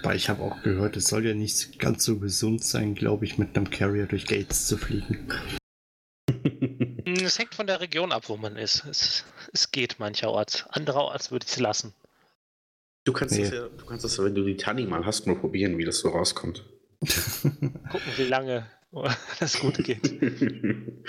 Weil 0.00 0.16
ich 0.16 0.28
habe 0.28 0.42
auch 0.42 0.62
gehört, 0.62 0.96
es 0.96 1.06
soll 1.08 1.26
ja 1.26 1.34
nicht 1.34 1.78
ganz 1.78 2.04
so 2.04 2.18
gesund 2.18 2.64
sein, 2.64 2.94
glaube 2.94 3.24
ich, 3.24 3.36
mit 3.38 3.56
einem 3.56 3.68
Carrier 3.70 4.06
durch 4.06 4.26
Gates 4.26 4.66
zu 4.66 4.76
fliegen. 4.78 5.28
Hm, 6.30 7.14
Es 7.20 7.38
hängt 7.38 7.54
von 7.54 7.66
der 7.66 7.80
Region 7.80 8.10
ab, 8.10 8.28
wo 8.28 8.36
man 8.36 8.56
ist. 8.56 8.84
Es, 8.86 9.24
es 9.52 9.70
geht 9.70 9.98
mancherorts. 9.98 10.64
Andererorts 10.70 11.30
würde 11.30 11.44
ich 11.46 11.52
es 11.52 11.60
lassen. 11.60 11.92
Du 13.04 13.12
kannst, 13.12 13.34
Nee. 13.34 13.42
das 13.42 13.52
ja, 13.52 13.68
du 13.68 13.84
kannst 13.84 14.04
das, 14.04 14.16
ja, 14.16 14.24
wenn 14.24 14.34
du 14.34 14.44
die 14.44 14.56
Tani 14.56 14.86
mal 14.86 15.04
hast, 15.04 15.26
mal 15.26 15.36
probieren, 15.36 15.76
wie 15.76 15.84
das 15.84 15.98
so 15.98 16.08
rauskommt. 16.08 16.64
Gucken, 17.02 18.12
wie 18.16 18.24
lange 18.24 18.66
das 19.40 19.58
gut 19.58 19.82
geht. 19.84 20.10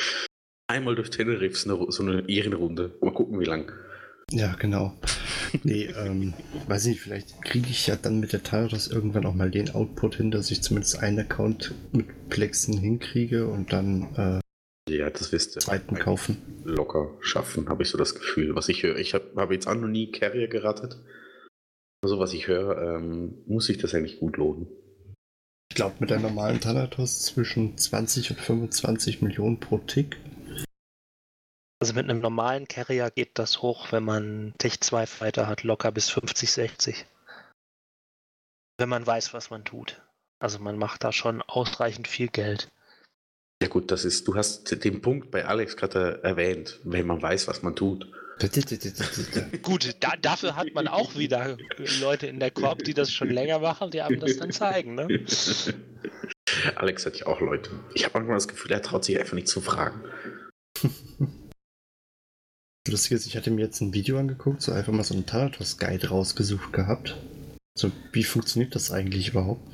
Einmal 0.68 0.96
durch 0.96 1.10
Tenerife 1.12 1.56
so 1.56 1.76
eine, 1.78 1.92
so 1.92 2.04
eine 2.04 2.28
Ehrenrunde. 2.30 2.98
Mal 3.02 3.14
gucken, 3.14 3.40
wie 3.40 3.46
lang. 3.46 3.72
Ja, 4.36 4.56
genau. 4.56 4.94
Nee, 5.64 5.86
ähm, 5.96 6.34
weiß 6.68 6.86
nicht, 6.88 7.02
vielleicht 7.02 7.40
kriege 7.44 7.68
ich 7.70 7.86
ja 7.86 7.96
dann 7.96 8.20
mit 8.20 8.34
der 8.34 8.42
Thanatos 8.42 8.88
irgendwann 8.88 9.28
auch 9.28 9.36
mal 9.36 9.52
den 9.52 9.70
Output 9.70 10.16
hin, 10.16 10.32
dass 10.32 10.50
ich 10.50 10.64
zumindest 10.64 11.00
einen 11.00 11.20
Account 11.20 11.74
mit 11.92 12.30
Plexen 12.30 12.76
hinkriege 12.78 13.48
und 13.48 13.72
dann 13.72 14.42
äh, 14.90 14.92
Ja, 14.92 15.12
das 15.12 15.32
wirst 15.32 15.56
du 15.56 15.60
zweiten 15.60 15.96
kaufen. 16.00 16.38
locker 16.64 17.12
schaffen, 17.20 17.70
habe 17.70 17.84
ich 17.84 17.90
so 17.90 17.98
das 18.00 18.16
Gefühl. 18.16 18.56
Was 18.56 18.70
ich 18.70 18.82
höre, 18.82 18.98
ich 18.98 19.14
habe 19.14 19.26
hab 19.36 19.52
jetzt 19.52 19.68
auch 19.68 19.76
noch 19.76 19.88
nie 19.88 20.12
Carrier 20.12 20.48
gerattet. 20.48 20.98
Also 22.04 22.18
was 22.18 22.34
ich 22.34 22.48
höre, 22.48 22.98
ähm, 22.98 23.44
muss 23.46 23.68
sich 23.68 23.78
das 23.78 23.94
eigentlich 23.94 24.20
gut 24.20 24.38
lohnen. 24.38 24.66
Ich 25.70 25.76
glaube, 25.76 25.96
mit 26.00 26.10
der 26.10 26.20
normalen 26.20 26.60
Thanatos 26.60 27.22
zwischen 27.22 27.78
20 27.78 28.32
und 28.32 28.40
25 28.40 29.22
Millionen 29.22 29.60
pro 29.60 29.78
Tick. 29.78 30.18
Also 31.84 31.96
mit 31.96 32.10
einem 32.10 32.22
normalen 32.22 32.66
Carrier 32.66 33.12
geht 33.12 33.38
das 33.38 33.62
hoch, 33.62 33.92
wenn 33.92 34.06
man 34.06 34.54
Tech 34.58 34.80
2 34.80 35.06
Fighter 35.06 35.48
hat, 35.48 35.64
locker 35.64 35.92
bis 35.92 36.10
50, 36.10 36.50
60. 36.50 37.06
Wenn 38.78 38.88
man 38.88 39.06
weiß, 39.06 39.34
was 39.34 39.50
man 39.50 39.66
tut. 39.66 40.02
Also 40.40 40.60
man 40.60 40.78
macht 40.78 41.04
da 41.04 41.12
schon 41.12 41.42
ausreichend 41.42 42.08
viel 42.08 42.30
Geld. 42.30 42.72
Ja 43.62 43.68
gut, 43.68 43.92
das 43.92 44.06
ist, 44.06 44.30
du 44.30 44.36
hast 44.36 44.82
den 44.82 45.02
Punkt 45.02 45.30
bei 45.30 45.44
Alex 45.44 45.76
gerade 45.76 46.24
erwähnt, 46.24 46.80
wenn 46.86 47.06
man 47.06 47.22
weiß, 47.22 47.50
was 47.50 47.64
man 47.64 47.76
tut. 47.76 48.10
Gut, 49.62 49.98
da, 50.00 50.16
dafür 50.22 50.56
hat 50.56 50.74
man 50.74 50.88
auch 50.88 51.16
wieder 51.16 51.58
Leute 52.00 52.28
in 52.28 52.40
der 52.40 52.52
Korb, 52.52 52.86
die 52.86 52.94
das 52.94 53.12
schon 53.12 53.30
länger 53.30 53.60
machen, 53.60 53.92
die 53.92 54.02
einem 54.02 54.22
das 54.22 54.38
dann 54.38 54.52
zeigen. 54.52 54.96
Ne? 54.96 55.08
Alex 56.76 57.06
hat 57.06 57.18
ja 57.18 57.28
auch 57.28 57.42
Leute. 57.42 57.72
Ich 57.94 58.06
habe 58.06 58.14
manchmal 58.20 58.38
das 58.38 58.48
Gefühl, 58.48 58.72
er 58.72 58.82
traut 58.82 59.04
sich 59.04 59.20
einfach 59.20 59.34
nicht 59.34 59.50
zu 59.50 59.60
fragen. 59.60 60.02
Lustig 62.88 63.14
ist, 63.14 63.28
ich 63.28 63.38
hatte 63.38 63.50
mir 63.50 63.62
jetzt 63.62 63.80
ein 63.80 63.94
Video 63.94 64.20
angeguckt, 64.20 64.62
so 64.62 64.74
einfach 64.74 64.92
mal 64.92 65.04
so 65.04 65.14
einen 65.14 65.26
Thanatos-Guide 65.26 66.10
rausgesucht 66.10 66.74
gehabt. 66.74 67.18
So, 67.78 67.92
wie 68.12 68.26
funktioniert 68.26 68.76
das 68.76 68.92
eigentlich 68.92 69.30
überhaupt? 69.30 69.66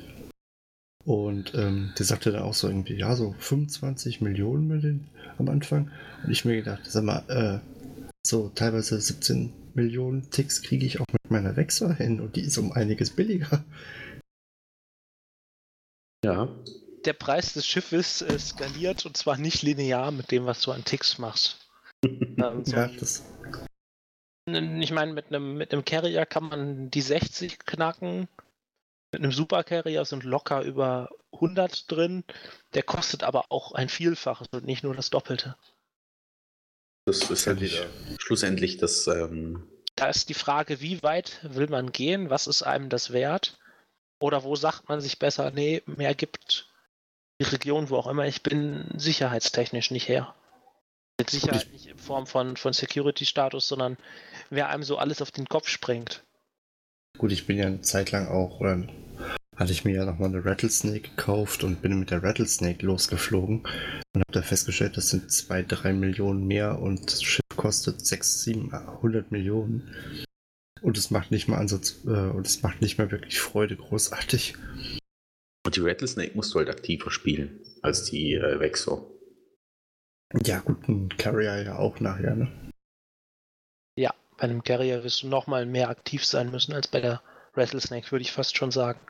Und 1.04 1.54
ähm, 1.54 1.92
der 1.98 2.06
sagte 2.06 2.30
dann 2.30 2.42
auch 2.42 2.54
so 2.54 2.68
irgendwie, 2.68 2.94
ja, 2.94 3.16
so 3.16 3.34
25 3.38 4.20
Millionen 4.20 4.68
mit 4.68 4.84
den, 4.84 5.08
am 5.38 5.48
Anfang. 5.48 5.90
Und 6.22 6.30
ich 6.30 6.44
mir 6.44 6.56
gedacht, 6.56 6.82
sag 6.84 7.02
mal, 7.02 7.24
äh, 7.28 7.58
so 8.24 8.50
teilweise 8.50 9.00
17 9.00 9.52
Millionen 9.74 10.30
Ticks 10.30 10.62
kriege 10.62 10.86
ich 10.86 11.00
auch 11.00 11.06
mit 11.12 11.30
meiner 11.30 11.56
Wechsel 11.56 11.94
hin 11.96 12.20
und 12.20 12.36
die 12.36 12.42
ist 12.42 12.58
um 12.58 12.72
einiges 12.72 13.10
billiger. 13.10 13.64
Ja, 16.24 16.48
Der 17.06 17.14
Preis 17.14 17.54
des 17.54 17.66
Schiffes 17.66 18.20
äh, 18.20 18.38
skaliert 18.38 19.06
und 19.06 19.16
zwar 19.16 19.38
nicht 19.38 19.62
linear 19.62 20.12
mit 20.12 20.30
dem, 20.30 20.44
was 20.44 20.60
du 20.60 20.70
an 20.70 20.84
Ticks 20.84 21.18
machst. 21.18 21.59
Ähm, 22.04 22.64
so 22.64 22.76
Ja, 22.76 22.86
das, 22.88 23.24
Ich 24.46 24.92
meine, 24.92 25.12
mit 25.12 25.26
einem, 25.26 25.56
mit 25.56 25.72
einem 25.72 25.84
Carrier 25.84 26.26
kann 26.26 26.44
man 26.44 26.90
die 26.90 27.02
60 27.02 27.58
knacken. 27.60 28.28
Mit 29.12 29.22
einem 29.22 29.32
Super 29.32 29.64
Carrier 29.64 30.04
sind 30.04 30.24
locker 30.24 30.62
über 30.62 31.10
100 31.32 31.90
drin. 31.90 32.24
Der 32.74 32.82
kostet 32.82 33.22
aber 33.24 33.46
auch 33.50 33.72
ein 33.72 33.88
Vielfaches 33.88 34.48
und 34.52 34.64
nicht 34.64 34.84
nur 34.84 34.94
das 34.94 35.10
Doppelte. 35.10 35.56
das 37.06 37.28
ist 37.30 37.44
Völlig. 37.44 37.72
wieder 37.72 37.86
schlussendlich 38.18 38.76
das, 38.78 39.06
ähm, 39.06 39.68
Da 39.96 40.08
ist 40.08 40.28
die 40.28 40.34
Frage, 40.34 40.80
wie 40.80 41.02
weit 41.02 41.40
will 41.42 41.68
man 41.68 41.92
gehen? 41.92 42.30
Was 42.30 42.46
ist 42.46 42.62
einem 42.62 42.88
das 42.88 43.12
wert? 43.12 43.58
Oder 44.20 44.44
wo 44.44 44.54
sagt 44.54 44.88
man 44.88 45.00
sich 45.00 45.18
besser, 45.18 45.50
nee, 45.50 45.82
mehr 45.86 46.14
gibt 46.14 46.68
die 47.40 47.46
Region, 47.46 47.88
wo 47.90 47.96
auch 47.96 48.06
immer 48.06 48.26
ich 48.26 48.42
bin, 48.42 48.86
sicherheitstechnisch 48.96 49.90
nicht 49.90 50.08
her. 50.08 50.34
Mit 51.20 51.30
Sicherheit 51.30 51.72
nicht 51.72 51.86
in 51.86 51.98
Form 51.98 52.26
von, 52.26 52.56
von 52.56 52.72
Security-Status, 52.72 53.68
sondern 53.68 53.96
wer 54.50 54.68
einem 54.68 54.82
so 54.82 54.98
alles 54.98 55.22
auf 55.22 55.30
den 55.30 55.46
Kopf 55.46 55.68
springt. 55.68 56.24
gut, 57.18 57.32
ich 57.32 57.46
bin 57.46 57.58
ja 57.58 57.66
eine 57.66 57.82
Zeit 57.82 58.10
lang 58.10 58.28
auch, 58.28 58.60
oder 58.60 58.86
hatte 59.56 59.72
ich 59.72 59.84
mir 59.84 59.94
ja 59.94 60.06
nochmal 60.06 60.30
eine 60.30 60.44
Rattlesnake 60.44 61.10
gekauft 61.10 61.64
und 61.64 61.82
bin 61.82 61.98
mit 61.98 62.10
der 62.10 62.22
Rattlesnake 62.22 62.84
losgeflogen 62.86 63.58
und 63.60 64.20
habe 64.20 64.32
da 64.32 64.40
festgestellt, 64.40 64.96
das 64.96 65.10
sind 65.10 65.30
2, 65.30 65.64
3 65.64 65.92
Millionen 65.92 66.46
mehr 66.46 66.78
und 66.78 67.12
das 67.12 67.22
Schiff 67.22 67.44
kostet 67.56 68.04
6, 68.04 68.44
700 68.44 69.30
Millionen. 69.30 70.26
Und 70.80 70.96
es 70.96 71.10
macht 71.10 71.30
nicht 71.30 71.46
mal 71.46 71.58
Ansatz, 71.58 71.98
äh, 72.06 72.08
und 72.08 72.46
es 72.46 72.62
macht 72.62 72.80
nicht 72.80 72.96
mal 72.96 73.10
wirklich 73.10 73.38
Freude, 73.38 73.76
großartig. 73.76 74.54
und 75.66 75.76
die 75.76 75.80
Rattlesnake 75.80 76.32
musst 76.34 76.54
du 76.54 76.58
halt 76.58 76.70
aktiver 76.70 77.10
spielen 77.10 77.60
als 77.82 78.04
die 78.04 78.32
äh, 78.32 78.58
Vexor. 78.58 79.19
Ja, 80.44 80.60
gut, 80.60 80.88
ein 80.88 81.08
Carrier 81.16 81.62
ja 81.62 81.78
auch 81.78 81.98
nachher, 82.00 82.36
ne? 82.36 82.48
Ja, 83.96 84.14
bei 84.36 84.44
einem 84.44 84.62
Carrier 84.62 85.02
wirst 85.02 85.22
du 85.22 85.28
nochmal 85.28 85.66
mehr 85.66 85.88
aktiv 85.88 86.24
sein 86.24 86.50
müssen 86.50 86.72
als 86.72 86.88
bei 86.88 87.00
der 87.00 87.22
Rattlesnake, 87.54 88.12
würde 88.12 88.22
ich 88.22 88.32
fast 88.32 88.56
schon 88.56 88.70
sagen. 88.70 89.00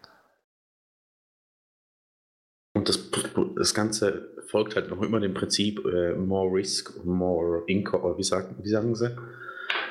Und 2.73 2.89
das, 2.89 3.11
das 3.57 3.75
Ganze 3.75 4.31
folgt 4.47 4.77
halt 4.77 4.89
noch 4.91 5.03
immer 5.03 5.21
dem 5.21 5.35
Prinzip 5.35 5.85
äh, 5.85 6.15
more 6.15 6.51
risk, 6.53 7.05
more 7.05 7.65
income, 7.67 8.03
oder 8.03 8.17
wie 8.17 8.23
sagen, 8.23 8.57
wie 8.63 8.69
sagen 8.69 8.95
sie? 8.95 9.17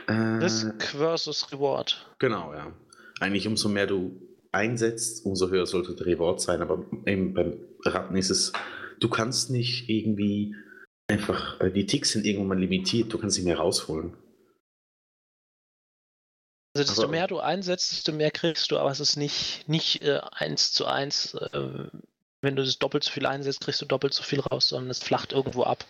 Äh, 0.08 0.13
Risk 0.13 0.82
versus 0.84 1.52
Reward. 1.52 2.10
Genau, 2.18 2.54
ja. 2.54 2.74
Eigentlich 3.20 3.48
umso 3.48 3.70
mehr 3.70 3.86
du 3.86 4.20
einsetzt, 4.52 5.26
umso 5.26 5.50
höher 5.50 5.68
sollte 5.68 5.94
der 5.94 6.08
Reward 6.08 6.42
sein. 6.42 6.62
Aber 6.62 6.86
eben 7.06 7.34
beim 7.34 7.60
Ratten 7.86 8.15
ist 8.15 8.32
es, 8.32 8.54
du 9.00 9.10
kannst 9.10 9.52
nicht 9.52 9.89
irgendwie 9.89 10.56
einfach, 11.10 11.60
äh, 11.60 11.72
die 11.72 11.86
Ticks 11.86 12.12
sind 12.12 12.26
irgendwann 12.26 12.48
mal 12.50 12.60
limitiert, 12.60 13.12
du 13.12 13.17
kannst 13.17 13.38
nicht 13.38 13.45
mehr 13.45 13.58
rausholen. 13.58 14.13
Also 16.76 16.88
desto 16.88 17.04
Aber- 17.04 17.12
mehr 17.12 17.28
du 17.28 17.39
einsetzt, 17.39 17.91
desto 17.91 18.12
mehr 18.12 18.32
kriegst 18.32 18.69
du, 18.72 18.78
aber 18.78 18.91
es 18.91 19.00
ist 19.00 19.15
nicht, 19.17 19.67
nicht 19.67 20.02
äh, 20.04 20.22
eins 20.32 20.72
zu 20.72 20.86
eins. 20.86 21.34
Äh, 21.34 21.89
wenn 22.41 22.56
du 22.56 22.63
das 22.63 22.78
doppelt 22.78 23.04
so 23.04 23.12
viel 23.12 23.26
einsetzt, 23.26 23.62
kriegst 23.62 23.82
du 23.82 23.86
doppelt 23.86 24.13
so 24.13 24.24
viel 24.24 24.39
raus, 24.39 24.69
sondern 24.69 24.91
es 24.91 25.00
flacht 25.04 25.34
irgendwo 25.34 25.63
ab. 25.63 25.86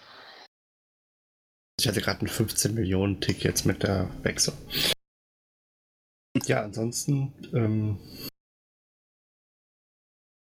Ich 1.80 1.88
hatte 1.88 2.02
gerade 2.02 2.20
einen 2.20 2.28
15 2.30 2.74
Millionen 2.74 3.22
Tick 3.22 3.44
jetzt 3.44 3.66
mit 3.66 3.84
der 3.84 4.10
Wechsel. 4.24 4.54
Ja, 6.46 6.64
ansonsten, 6.64 7.34
ähm, 7.54 8.00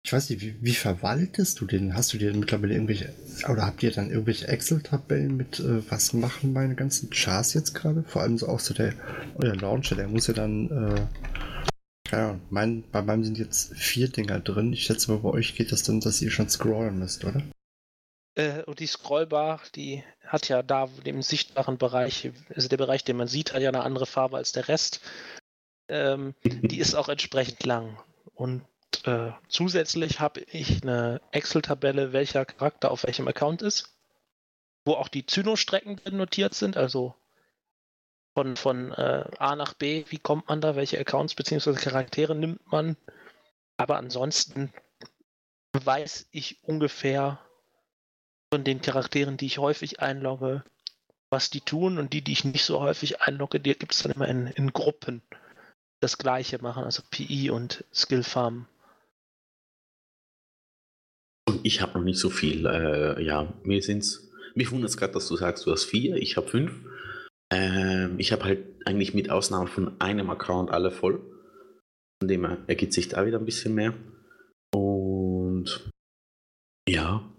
ich 0.05 0.11
weiß 0.11 0.29
nicht, 0.29 0.41
wie, 0.41 0.55
wie 0.61 0.75
verwaltest 0.75 1.61
du 1.61 1.65
den? 1.65 1.95
Hast 1.95 2.13
du 2.13 2.17
dir 2.17 2.33
mittlerweile 2.33 2.73
irgendwelche, 2.73 3.13
oder 3.49 3.65
habt 3.65 3.83
ihr 3.83 3.91
dann 3.91 4.09
irgendwelche 4.09 4.47
Excel-Tabellen 4.47 5.37
mit, 5.37 5.59
äh, 5.59 5.89
was 5.89 6.11
machen 6.13 6.51
meine 6.51 6.75
ganzen 6.75 7.09
Chars 7.09 7.53
jetzt 7.53 7.73
gerade? 7.73 8.03
Vor 8.03 8.21
allem 8.21 8.37
so 8.37 8.47
auch 8.47 8.59
so 8.59 8.73
der, 8.73 8.93
euer 9.35 9.55
Launcher, 9.55 9.95
der 9.95 10.09
muss 10.09 10.27
ja 10.27 10.33
dann, 10.33 10.69
äh, 10.69 12.13
Ahnung, 12.13 12.41
mein, 12.49 12.83
bei 12.91 13.01
meinem 13.01 13.23
sind 13.23 13.37
jetzt 13.37 13.75
vier 13.75 14.09
Dinger 14.09 14.39
drin. 14.39 14.73
Ich 14.73 14.83
schätze 14.83 15.11
mal, 15.11 15.19
bei 15.19 15.29
euch 15.29 15.55
geht 15.55 15.71
das 15.71 15.83
dann, 15.83 15.99
dass 15.99 16.21
ihr 16.21 16.31
schon 16.31 16.49
scrollen 16.49 16.99
müsst, 16.99 17.23
oder? 17.23 17.41
Äh, 18.35 18.63
und 18.63 18.79
die 18.79 18.87
Scrollbar, 18.87 19.61
die 19.75 20.03
hat 20.25 20.49
ja 20.49 20.63
da 20.63 20.87
dem 21.05 21.21
sichtbaren 21.21 21.77
Bereich, 21.77 22.31
also 22.53 22.67
der 22.67 22.77
Bereich, 22.77 23.03
den 23.03 23.17
man 23.17 23.27
sieht, 23.27 23.53
hat 23.53 23.61
ja 23.61 23.69
eine 23.69 23.83
andere 23.83 24.05
Farbe 24.05 24.37
als 24.37 24.51
der 24.51 24.67
Rest. 24.67 25.01
Ähm, 25.87 26.33
die 26.43 26.79
ist 26.79 26.95
auch 26.95 27.09
entsprechend 27.09 27.63
lang. 27.65 27.97
Und 28.35 28.63
äh, 29.07 29.31
zusätzlich 29.47 30.19
habe 30.19 30.41
ich 30.41 30.83
eine 30.83 31.21
Excel-Tabelle, 31.31 32.13
welcher 32.13 32.45
Charakter 32.45 32.91
auf 32.91 33.03
welchem 33.03 33.27
Account 33.27 33.61
ist, 33.61 33.93
wo 34.85 34.93
auch 34.93 35.07
die 35.07 35.25
Zyno-Strecken 35.25 35.99
notiert 36.11 36.53
sind, 36.53 36.77
also 36.77 37.15
von, 38.35 38.55
von 38.57 38.91
äh, 38.91 39.25
A 39.37 39.55
nach 39.55 39.73
B, 39.73 40.05
wie 40.09 40.17
kommt 40.17 40.47
man 40.49 40.61
da, 40.61 40.75
welche 40.75 40.99
Accounts 40.99 41.35
bzw. 41.35 41.73
Charaktere 41.73 42.35
nimmt 42.35 42.71
man. 42.71 42.97
Aber 43.77 43.97
ansonsten 43.97 44.73
weiß 45.73 46.27
ich 46.31 46.63
ungefähr 46.63 47.39
von 48.51 48.63
den 48.63 48.81
Charakteren, 48.81 49.37
die 49.37 49.47
ich 49.47 49.57
häufig 49.57 49.99
einlogge, 49.99 50.63
was 51.29 51.49
die 51.49 51.61
tun 51.61 51.97
und 51.97 52.13
die, 52.13 52.21
die 52.21 52.33
ich 52.33 52.45
nicht 52.45 52.65
so 52.65 52.79
häufig 52.79 53.21
einlogge, 53.21 53.59
die 53.59 53.73
gibt 53.73 53.93
es 53.93 54.03
dann 54.03 54.11
immer 54.11 54.27
in, 54.27 54.47
in 54.47 54.71
Gruppen 54.73 55.21
das 55.99 56.17
gleiche 56.17 56.61
machen, 56.61 56.83
also 56.83 57.01
PI 57.09 57.49
und 57.49 57.83
Skill 57.93 58.23
Farm. 58.23 58.67
Und 61.47 61.59
ich 61.63 61.81
habe 61.81 61.97
noch 61.97 62.05
nicht 62.05 62.19
so 62.19 62.29
viel. 62.29 62.65
Äh, 62.65 63.21
ja, 63.23 63.53
mir 63.63 63.81
sind's. 63.81 64.29
Mich 64.55 64.71
wundert 64.71 64.89
es 64.91 64.97
gerade, 64.97 65.13
dass 65.13 65.27
du 65.27 65.35
sagst, 65.35 65.65
du 65.65 65.71
hast 65.71 65.85
vier, 65.85 66.15
ich 66.15 66.37
habe 66.37 66.47
fünf. 66.47 66.71
Ähm, 67.51 68.15
ich 68.19 68.31
habe 68.31 68.43
halt 68.45 68.65
eigentlich 68.85 69.13
mit 69.13 69.29
Ausnahme 69.29 69.67
von 69.67 69.99
einem 69.99 70.29
Account 70.29 70.71
alle 70.71 70.91
voll. 70.91 71.19
Von 72.21 72.27
dem 72.27 72.45
her 72.45 72.57
ergibt 72.67 72.93
sich 72.93 73.09
da 73.09 73.25
wieder 73.25 73.39
ein 73.39 73.45
bisschen 73.45 73.73
mehr. 73.75 73.93
Und 74.73 75.89
ja, 76.87 77.29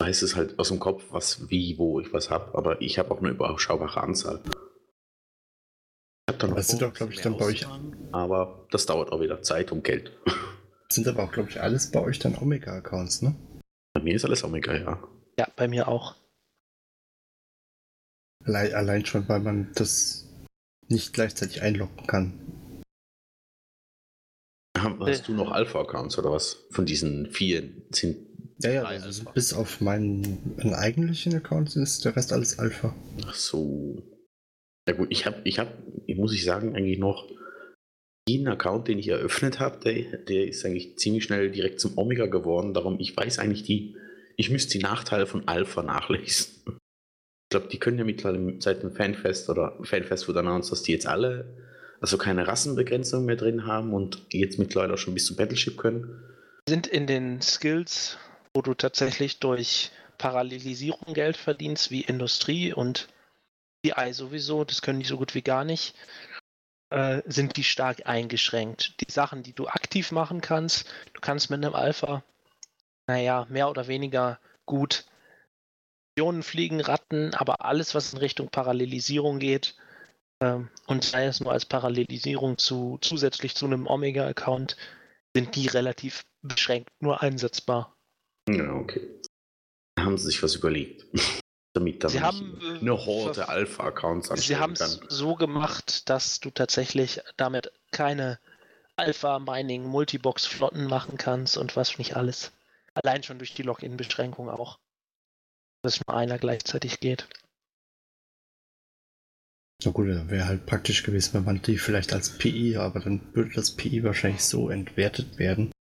weiß 0.00 0.22
es 0.22 0.36
halt 0.36 0.58
aus 0.58 0.68
dem 0.68 0.80
Kopf, 0.80 1.04
was, 1.10 1.50
wie, 1.50 1.76
wo 1.78 2.00
ich 2.00 2.12
was 2.12 2.30
habe. 2.30 2.56
Aber 2.56 2.80
ich 2.80 2.98
habe 2.98 3.10
auch 3.10 3.18
eine 3.18 3.30
überschaubare 3.30 4.00
Anzahl. 4.00 4.40
Ich 6.26 6.32
hab 6.32 6.38
dann 6.38 6.50
noch 6.50 6.56
Das 6.56 6.68
sind 6.68 6.80
doch, 6.82 6.92
glaub 6.94 7.10
ich, 7.10 7.20
dann 7.20 7.36
bei 7.36 7.44
euch- 7.46 7.66
Aber 8.12 8.66
das 8.70 8.86
dauert 8.86 9.12
auch 9.12 9.20
wieder 9.20 9.42
Zeit 9.42 9.72
und 9.72 9.84
Geld. 9.84 10.12
Sind 10.94 11.08
aber 11.08 11.24
auch, 11.24 11.32
glaube 11.32 11.50
ich, 11.50 11.60
alles 11.60 11.90
bei 11.90 12.00
euch 12.00 12.20
dann 12.20 12.38
Omega-Accounts, 12.38 13.22
ne? 13.22 13.34
Bei 13.94 14.00
mir 14.00 14.14
ist 14.14 14.24
alles 14.24 14.44
Omega, 14.44 14.76
ja. 14.76 15.02
Ja, 15.36 15.48
bei 15.56 15.66
mir 15.66 15.88
auch. 15.88 16.14
Allein, 18.44 18.72
allein 18.74 19.04
schon, 19.04 19.28
weil 19.28 19.40
man 19.40 19.72
das 19.74 20.28
nicht 20.86 21.12
gleichzeitig 21.12 21.62
einloggen 21.62 22.06
kann. 22.06 22.82
Hast 24.78 25.26
du 25.26 25.34
noch 25.34 25.50
Alpha-Accounts 25.50 26.16
oder 26.16 26.30
was? 26.30 26.64
Von 26.70 26.86
diesen 26.86 27.28
vier 27.32 27.68
sind. 27.90 28.28
Ja, 28.60 28.70
ja, 28.70 28.84
also 28.84 29.24
bis 29.32 29.52
auf 29.52 29.80
meinen, 29.80 30.54
meinen 30.58 30.74
eigentlichen 30.74 31.34
Account 31.34 31.74
ist 31.74 32.04
der 32.04 32.14
Rest 32.14 32.32
alles 32.32 32.60
Alpha. 32.60 32.94
Ach 33.26 33.34
so. 33.34 34.00
Ja 34.88 34.94
gut, 34.94 35.08
ich 35.10 35.26
habe, 35.26 35.40
ich 35.42 35.58
habe, 35.58 35.72
muss 36.14 36.32
ich 36.32 36.44
sagen, 36.44 36.76
eigentlich 36.76 37.00
noch 37.00 37.28
jeden 38.28 38.48
Account, 38.48 38.88
den 38.88 38.98
ich 38.98 39.08
eröffnet 39.08 39.60
habe, 39.60 39.78
der, 39.80 40.18
der 40.18 40.48
ist 40.48 40.64
eigentlich 40.64 40.98
ziemlich 40.98 41.24
schnell 41.24 41.50
direkt 41.50 41.80
zum 41.80 41.98
Omega 41.98 42.26
geworden. 42.26 42.74
Darum, 42.74 42.98
ich 43.00 43.16
weiß 43.16 43.38
eigentlich 43.38 43.64
die, 43.64 43.96
ich 44.36 44.50
müsste 44.50 44.78
die 44.78 44.84
Nachteile 44.84 45.26
von 45.26 45.46
Alpha 45.46 45.82
nachlesen. 45.82 46.54
Ich 46.66 47.50
glaube, 47.50 47.68
die 47.68 47.78
können 47.78 47.98
ja 47.98 48.04
mittlerweile 48.04 48.56
seit 48.60 48.82
dem 48.82 48.92
Fanfest 48.92 49.48
oder 49.50 49.78
Fanfest 49.82 50.26
wurde 50.26 50.40
announced, 50.40 50.72
dass 50.72 50.82
die 50.82 50.92
jetzt 50.92 51.06
alle 51.06 51.56
also 52.04 52.18
keine 52.18 52.46
Rassenbegrenzung 52.46 53.24
mehr 53.24 53.36
drin 53.36 53.66
haben 53.66 53.94
und 53.94 54.26
jetzt 54.30 54.58
mittlerweile 54.58 54.92
auch 54.92 54.98
schon 54.98 55.14
bis 55.14 55.24
zum 55.24 55.36
Battleship 55.36 55.78
können. 55.78 56.22
Sind 56.68 56.86
in 56.86 57.06
den 57.06 57.40
Skills, 57.40 58.18
wo 58.52 58.60
du 58.60 58.74
tatsächlich 58.74 59.38
durch 59.38 59.90
Parallelisierung 60.18 61.14
Geld 61.14 61.38
verdienst, 61.38 61.90
wie 61.90 62.02
Industrie 62.02 62.74
und 62.74 63.08
BI 63.80 64.12
sowieso, 64.12 64.64
das 64.64 64.82
können 64.82 65.00
die 65.00 65.06
so 65.06 65.16
gut 65.16 65.34
wie 65.34 65.40
gar 65.40 65.64
nicht, 65.64 65.94
äh, 66.94 67.22
sind 67.26 67.56
die 67.56 67.64
stark 67.64 68.06
eingeschränkt. 68.06 69.00
Die 69.00 69.10
Sachen, 69.10 69.42
die 69.42 69.52
du 69.52 69.66
aktiv 69.66 70.12
machen 70.12 70.40
kannst, 70.40 70.88
du 71.12 71.20
kannst 71.20 71.50
mit 71.50 71.64
einem 71.64 71.74
Alpha, 71.74 72.22
naja, 73.08 73.46
mehr 73.50 73.68
oder 73.68 73.88
weniger 73.88 74.38
gut 74.64 75.04
Millionen 76.16 76.44
fliegen, 76.44 76.80
Ratten, 76.80 77.34
aber 77.34 77.64
alles, 77.64 77.96
was 77.96 78.12
in 78.12 78.20
Richtung 78.20 78.48
Parallelisierung 78.48 79.40
geht, 79.40 79.74
ähm, 80.40 80.68
und 80.86 81.02
sei 81.02 81.26
es 81.26 81.40
nur 81.40 81.50
als 81.50 81.66
Parallelisierung 81.66 82.58
zu 82.58 82.98
zusätzlich 83.00 83.56
zu 83.56 83.66
einem 83.66 83.88
Omega-Account, 83.88 84.76
sind 85.34 85.56
die 85.56 85.66
relativ 85.66 86.24
beschränkt 86.42 86.90
nur 87.00 87.22
einsetzbar. 87.22 87.96
Ja, 88.48 88.72
okay. 88.72 89.20
Haben 89.98 90.16
sie 90.16 90.26
sich 90.26 90.40
was 90.44 90.54
überlegt. 90.54 91.06
Damit 91.74 92.02
dann 92.02 92.10
sie 92.10 92.20
haben, 92.20 92.58
äh, 92.62 92.78
eine 92.78 92.96
Horde 93.04 93.48
Alpha-Accounts 93.48 94.28
Sie 94.46 94.56
haben 94.56 94.72
es 94.72 95.00
so 95.08 95.34
gemacht, 95.34 96.08
dass 96.08 96.40
du 96.40 96.50
tatsächlich 96.50 97.20
damit 97.36 97.72
keine 97.90 98.38
Alpha-Mining 98.96 99.84
Multibox-Flotten 99.84 100.86
machen 100.86 101.18
kannst 101.18 101.58
und 101.58 101.76
was 101.76 101.98
nicht 101.98 102.16
alles. 102.16 102.52
Allein 102.94 103.22
schon 103.24 103.38
durch 103.38 103.54
die 103.54 103.62
Login-Beschränkung 103.62 104.48
auch. 104.48 104.78
Dass 105.82 106.00
nur 106.06 106.16
einer 106.16 106.38
gleichzeitig 106.38 107.00
geht. 107.00 107.28
Na 109.84 109.90
gut, 109.90 110.06
wäre 110.06 110.46
halt 110.46 110.64
praktisch 110.64 111.02
gewesen, 111.02 111.34
wenn 111.34 111.44
man 111.44 111.60
die 111.60 111.76
vielleicht 111.76 112.12
als 112.12 112.38
PI, 112.38 112.76
aber 112.76 113.00
dann 113.00 113.34
würde 113.34 113.52
das 113.54 113.72
PI 113.72 114.04
wahrscheinlich 114.04 114.44
so 114.44 114.70
entwertet 114.70 115.38
werden. 115.38 115.72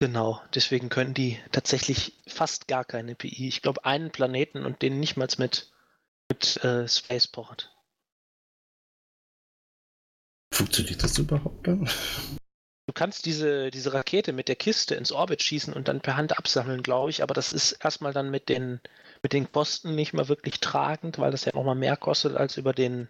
Genau, 0.00 0.40
deswegen 0.54 0.88
können 0.88 1.12
die 1.12 1.38
tatsächlich 1.52 2.14
fast 2.26 2.68
gar 2.68 2.86
keine 2.86 3.14
PI. 3.14 3.48
Ich 3.48 3.60
glaube, 3.60 3.84
einen 3.84 4.10
Planeten 4.10 4.64
und 4.64 4.80
den 4.80 4.98
nicht 4.98 5.18
mal 5.18 5.28
mit, 5.36 5.70
mit 6.30 6.64
äh, 6.64 6.88
Spaceport. 6.88 7.70
Funktioniert 10.54 11.02
das 11.02 11.18
überhaupt 11.18 11.66
dann? 11.66 11.86
Du 12.86 12.94
kannst 12.94 13.26
diese, 13.26 13.70
diese 13.70 13.92
Rakete 13.92 14.32
mit 14.32 14.48
der 14.48 14.56
Kiste 14.56 14.94
ins 14.94 15.12
Orbit 15.12 15.42
schießen 15.42 15.74
und 15.74 15.86
dann 15.86 16.00
per 16.00 16.16
Hand 16.16 16.36
absammeln, 16.38 16.82
glaube 16.82 17.10
ich, 17.10 17.22
aber 17.22 17.34
das 17.34 17.52
ist 17.52 17.72
erstmal 17.72 18.14
dann 18.14 18.30
mit 18.30 18.48
den, 18.48 18.80
mit 19.22 19.34
den 19.34 19.52
Kosten 19.52 19.94
nicht 19.94 20.14
mal 20.14 20.28
wirklich 20.28 20.60
tragend, 20.60 21.18
weil 21.18 21.30
das 21.30 21.44
ja 21.44 21.52
nochmal 21.54 21.76
mehr 21.76 21.98
kostet 21.98 22.36
als 22.36 22.56
über 22.56 22.72
den 22.72 23.08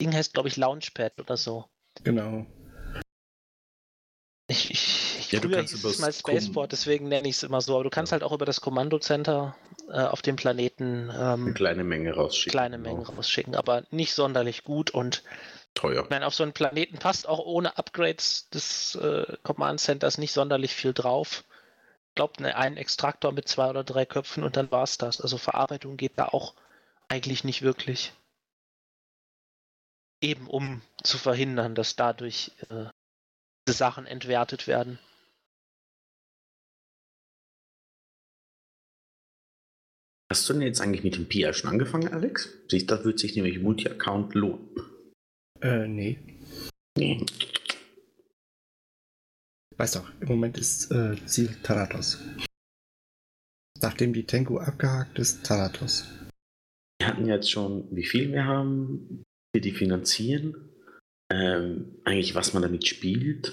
Ding 0.00 0.14
heißt, 0.14 0.32
glaube 0.32 0.48
ich, 0.48 0.56
Launchpad 0.56 1.20
oder 1.20 1.36
so. 1.36 1.64
Genau. 2.04 2.46
Ich, 4.46 4.70
ich, 4.70 4.93
ja, 5.34 5.40
früher 5.40 5.60
hieß 5.60 5.84
es 5.84 5.98
mal 5.98 6.12
Spaceport, 6.12 6.72
deswegen 6.72 7.08
nenne 7.08 7.28
ich 7.28 7.36
es 7.36 7.42
immer 7.42 7.60
so, 7.60 7.74
aber 7.74 7.84
du 7.84 7.90
kannst 7.90 8.12
ja. 8.12 8.14
halt 8.14 8.22
auch 8.22 8.32
über 8.32 8.46
das 8.46 8.60
Kommandocenter 8.60 9.56
äh, 9.88 10.00
auf 10.00 10.22
dem 10.22 10.36
Planeten 10.36 11.10
ähm, 11.14 11.44
eine 11.44 11.54
kleine 11.54 11.84
Menge 11.84 12.14
rausschicken. 12.14 12.50
Kleine 12.50 12.78
Menge 12.78 13.02
genau. 13.02 13.16
rausschicken, 13.16 13.54
aber 13.54 13.84
nicht 13.90 14.14
sonderlich 14.14 14.64
gut 14.64 14.90
und 14.90 15.22
teuer. 15.74 16.04
Ich 16.04 16.10
meine, 16.10 16.26
auf 16.26 16.34
so 16.34 16.42
einen 16.42 16.52
Planeten 16.52 16.98
passt 16.98 17.28
auch 17.28 17.40
ohne 17.40 17.76
Upgrades 17.76 18.48
des 18.50 18.94
äh, 18.96 19.36
Command 19.42 19.80
Centers 19.80 20.18
nicht 20.18 20.32
sonderlich 20.32 20.74
viel 20.74 20.92
drauf. 20.92 21.44
Ich 22.08 22.14
glaube, 22.14 22.42
ne, 22.42 22.56
ein 22.56 22.76
Extraktor 22.76 23.32
mit 23.32 23.48
zwei 23.48 23.70
oder 23.70 23.84
drei 23.84 24.06
Köpfen 24.06 24.44
und 24.44 24.56
dann 24.56 24.70
war 24.70 24.84
es 24.84 24.98
das. 24.98 25.20
Also 25.20 25.36
Verarbeitung 25.36 25.96
geht 25.96 26.12
da 26.16 26.26
auch 26.26 26.54
eigentlich 27.08 27.44
nicht 27.44 27.62
wirklich. 27.62 28.12
Eben 30.20 30.46
um 30.46 30.80
zu 31.02 31.18
verhindern, 31.18 31.74
dass 31.74 31.96
dadurch 31.96 32.52
äh, 32.70 32.86
diese 33.66 33.76
Sachen 33.76 34.06
entwertet 34.06 34.66
werden. 34.66 34.98
Hast 40.30 40.48
du 40.48 40.54
denn 40.54 40.62
jetzt 40.62 40.80
eigentlich 40.80 41.04
mit 41.04 41.16
dem 41.16 41.28
PI 41.28 41.52
schon 41.52 41.70
angefangen, 41.70 42.12
Alex? 42.12 42.52
Da 42.86 43.04
wird 43.04 43.18
sich 43.18 43.36
nämlich 43.36 43.60
Multi-Account 43.60 44.34
lohnen. 44.34 44.68
Äh, 45.60 45.86
nee. 45.86 46.18
Nee. 46.96 47.24
Weiß 49.76 49.92
doch, 49.92 50.08
im 50.20 50.28
Moment 50.28 50.56
ist 50.58 50.90
äh, 50.92 51.16
Ziel 51.26 51.56
Thanatos. 51.62 52.18
Nachdem 53.80 54.12
die 54.12 54.24
Tengu 54.24 54.58
abgehakt 54.58 55.18
ist, 55.18 55.44
Thanatos. 55.44 56.06
Wir 56.98 57.08
hatten 57.08 57.26
jetzt 57.26 57.50
schon, 57.50 57.94
wie 57.94 58.04
viel 58.04 58.32
wir 58.32 58.44
haben, 58.44 59.24
wir 59.52 59.60
die 59.60 59.72
finanzieren, 59.72 60.70
ähm, 61.30 62.00
eigentlich 62.04 62.34
was 62.34 62.54
man 62.54 62.62
damit 62.62 62.86
spielt. 62.86 63.52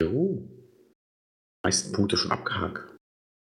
Jo. 0.00 0.48
Meisten 1.64 1.92
Punkte 1.92 2.16
schon 2.16 2.30
abgehakt. 2.30 2.96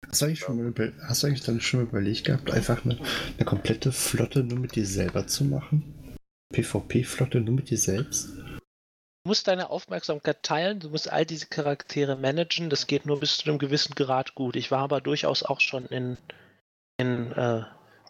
Hast 0.09 0.21
du, 0.21 0.25
eigentlich 0.25 0.39
schon 0.39 0.73
mal 0.73 0.93
hast 1.07 1.21
du 1.21 1.27
eigentlich 1.27 1.43
dann 1.43 1.61
schon 1.61 1.81
überlegt 1.81 2.25
gehabt, 2.25 2.49
einfach 2.49 2.83
eine, 2.83 2.97
eine 3.37 3.45
komplette 3.45 3.91
Flotte 3.91 4.43
nur 4.43 4.57
mit 4.57 4.75
dir 4.75 4.85
selber 4.85 5.27
zu 5.27 5.43
machen? 5.43 6.17
PvP-Flotte 6.51 7.39
nur 7.41 7.53
mit 7.53 7.69
dir 7.69 7.77
selbst? 7.77 8.29
Du 8.35 9.29
musst 9.29 9.47
deine 9.47 9.69
Aufmerksamkeit 9.69 10.41
teilen, 10.41 10.79
du 10.79 10.89
musst 10.89 11.11
all 11.11 11.27
diese 11.27 11.45
Charaktere 11.45 12.15
managen, 12.15 12.71
das 12.71 12.87
geht 12.87 13.05
nur 13.05 13.19
bis 13.19 13.37
zu 13.37 13.49
einem 13.49 13.59
gewissen 13.59 13.93
Grad 13.93 14.33
gut. 14.33 14.55
Ich 14.55 14.71
war 14.71 14.79
aber 14.79 14.99
durchaus 14.99 15.43
auch 15.43 15.59
schon 15.59 15.85
in, 15.85 16.17
in 16.97 17.31
äh, 17.33 17.61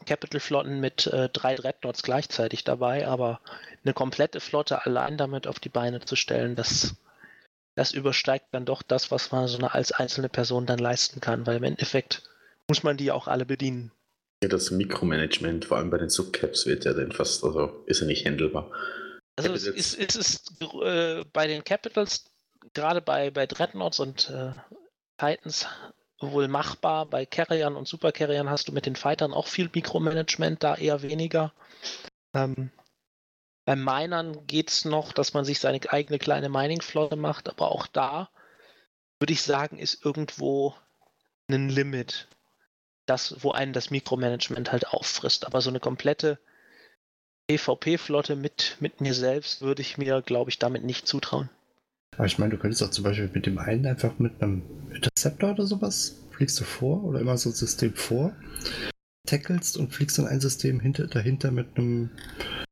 Capital-Flotten 0.05 0.79
mit 0.79 1.07
äh, 1.07 1.27
drei 1.27 1.55
Dreadnoughts 1.55 2.01
gleichzeitig 2.01 2.63
dabei, 2.63 3.07
aber 3.09 3.41
eine 3.83 3.93
komplette 3.93 4.39
Flotte 4.39 4.85
allein 4.85 5.17
damit 5.17 5.47
auf 5.47 5.59
die 5.59 5.67
Beine 5.67 5.99
zu 5.99 6.15
stellen, 6.15 6.55
das, 6.55 6.95
das 7.79 7.93
übersteigt 7.93 8.47
dann 8.51 8.65
doch 8.65 8.83
das, 8.83 9.09
was 9.09 9.31
man 9.31 9.47
so 9.47 9.57
eine, 9.57 9.73
als 9.73 9.93
einzelne 9.93 10.27
Person 10.27 10.65
dann 10.65 10.79
leisten 10.79 11.21
kann, 11.21 11.47
weil 11.47 11.55
im 11.55 11.63
Endeffekt 11.63 12.23
muss 12.67 12.83
man 12.83 12.97
die 12.97 13.09
auch 13.09 13.29
alle 13.29 13.45
bedienen. 13.45 13.93
Ja, 14.43 14.49
das 14.49 14.69
Mikromanagement, 14.69 15.63
vor 15.63 15.77
allem 15.77 15.89
bei 15.89 15.97
den 15.97 16.09
Subcaps, 16.09 16.65
wird 16.65 16.83
ja 16.83 16.91
dann 16.91 17.13
fast, 17.13 17.41
also 17.41 17.81
ist 17.85 18.01
ja 18.01 18.05
nicht 18.05 18.25
handelbar. 18.25 18.69
Also 19.37 19.53
es 19.53 19.65
ist, 19.65 19.97
es 19.97 20.15
ist 20.17 20.61
äh, 20.83 21.23
bei 21.31 21.47
den 21.47 21.63
Capitals, 21.63 22.25
gerade 22.73 22.99
bei, 22.99 23.31
bei 23.31 23.45
Dreadnoughts 23.45 24.01
und 24.01 24.29
äh, 24.29 24.51
Titans, 25.17 25.65
wohl 26.19 26.49
machbar. 26.49 27.05
Bei 27.05 27.25
Carriern 27.25 27.77
und 27.77 27.87
Supercarriern 27.87 28.49
hast 28.49 28.67
du 28.67 28.73
mit 28.73 28.87
den 28.87 28.97
Fightern 28.97 29.33
auch 29.33 29.47
viel 29.47 29.69
Mikromanagement, 29.73 30.61
da 30.61 30.75
eher 30.75 31.01
weniger. 31.01 31.53
Ähm, 32.33 32.71
bei 33.69 33.75
Minern 33.75 34.47
geht 34.47 34.71
es 34.71 34.83
noch, 34.83 35.13
dass 35.13 35.35
man 35.35 35.45
sich 35.45 35.59
seine 35.59 35.79
eigene 35.91 36.17
kleine 36.17 36.49
Mining-Flotte 36.49 37.15
macht, 37.15 37.47
aber 37.49 37.71
auch 37.71 37.85
da 37.85 38.31
würde 39.19 39.31
ich 39.31 39.43
sagen, 39.43 39.77
ist 39.77 40.03
irgendwo 40.03 40.73
ein 41.47 41.69
Limit 41.69 42.27
das, 43.05 43.35
wo 43.43 43.51
einen 43.51 43.71
das 43.71 43.91
Mikromanagement 43.91 44.71
halt 44.71 44.87
auffrisst. 44.87 45.45
Aber 45.45 45.61
so 45.61 45.69
eine 45.69 45.79
komplette 45.79 46.39
PvP-Flotte 47.47 48.35
mit, 48.35 48.77
mit 48.79 49.01
mir 49.01 49.13
selbst 49.13 49.61
würde 49.61 49.83
ich 49.83 49.99
mir, 49.99 50.23
glaube 50.23 50.49
ich, 50.49 50.57
damit 50.57 50.83
nicht 50.83 51.07
zutrauen. 51.07 51.51
Aber 52.17 52.25
ich 52.25 52.39
meine, 52.39 52.49
du 52.49 52.57
könntest 52.57 52.81
auch 52.81 52.89
zum 52.89 53.03
Beispiel 53.03 53.29
mit 53.31 53.45
dem 53.45 53.59
einen 53.59 53.85
einfach 53.85 54.17
mit 54.17 54.41
einem 54.41 54.63
Interceptor 54.91 55.51
oder 55.51 55.67
sowas, 55.67 56.15
fliegst 56.31 56.59
du 56.59 56.63
vor 56.63 57.03
oder 57.03 57.19
immer 57.19 57.37
so 57.37 57.51
ein 57.51 57.53
System 57.53 57.93
vor, 57.93 58.35
tackelst 59.27 59.77
und 59.77 59.93
fliegst 59.93 60.17
dann 60.17 60.27
ein 60.27 60.41
System 60.41 60.79
hinter, 60.79 61.07
dahinter 61.07 61.51
mit 61.51 61.77
einem 61.77 62.11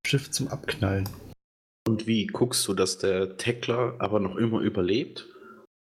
Schiff 0.05 0.31
zum 0.31 0.47
Abknallen. 0.47 1.07
Und 1.87 2.07
wie 2.07 2.27
guckst 2.27 2.67
du, 2.67 2.73
dass 2.73 2.97
der 2.97 3.37
Tackler 3.37 3.95
aber 3.99 4.19
noch 4.19 4.35
immer 4.35 4.59
überlebt 4.59 5.27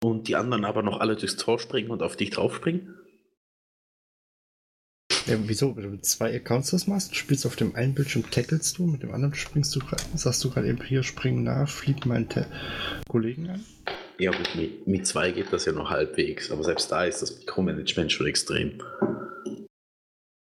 und 0.03 0.27
die 0.27 0.35
anderen 0.35 0.65
aber 0.65 0.81
noch 0.81 0.99
alle 0.99 1.15
durchs 1.15 1.35
Tor 1.35 1.59
springen 1.59 1.91
und 1.91 2.01
auf 2.01 2.15
dich 2.15 2.29
draufspringen? 2.29 2.95
Ja, 5.25 5.37
wieso? 5.45 5.75
Wenn 5.75 5.83
du 5.83 5.89
mit 5.89 6.05
zwei 6.05 6.35
Accounts 6.35 6.71
das 6.71 6.87
machst, 6.87 7.15
spielst 7.15 7.45
auf 7.45 7.55
dem 7.55 7.75
einen 7.75 7.93
Bildschirm, 7.93 8.23
tackelst 8.31 8.77
du, 8.77 8.87
mit 8.87 9.03
dem 9.03 9.13
anderen 9.13 9.35
springst 9.35 9.75
du, 9.75 9.81
sagst 10.15 10.43
du 10.43 10.49
gerade 10.49 10.67
eben 10.67 10.81
hier, 10.81 11.03
springen 11.03 11.43
nach, 11.43 11.69
fliegt 11.69 12.05
meinen 12.05 12.29
Ta 12.29 12.45
Kollegen 13.07 13.49
an. 13.49 13.63
Ja 14.17 14.31
gut, 14.31 14.55
mit, 14.55 14.87
mit 14.87 15.05
zwei 15.05 15.31
geht 15.31 15.53
das 15.53 15.65
ja 15.65 15.71
noch 15.71 15.89
halbwegs, 15.89 16.49
aber 16.49 16.63
selbst 16.63 16.91
da 16.91 17.05
ist 17.05 17.21
das 17.21 17.37
Mikromanagement 17.37 18.11
schon 18.11 18.27
extrem. 18.27 18.81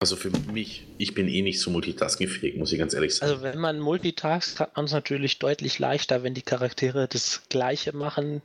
Also 0.05 0.17
für 0.17 0.29
mich, 0.53 0.87
ich 0.99 1.15
bin 1.15 1.29
eh 1.29 1.41
nicht 1.41 1.59
so 1.63 1.71
multitaskingfähig, 1.71 2.59
muss 2.59 2.71
ich 2.71 2.79
ganz 2.79 2.93
ehrlich 2.93 3.15
sagen. 3.15 3.33
Also 3.33 3.43
wenn 3.43 3.59
man 3.59 3.81
multitaskt, 3.81 4.61
hat 4.61 4.77
man 4.77 4.85
es 4.85 4.93
natürlich 4.93 5.39
deutlich 5.39 5.79
leichter, 5.79 6.23
wenn 6.23 6.35
die 6.35 6.43
Charaktere 6.43 7.09
das 7.09 7.45
Gleiche 7.49 7.97
machen. 7.97 8.43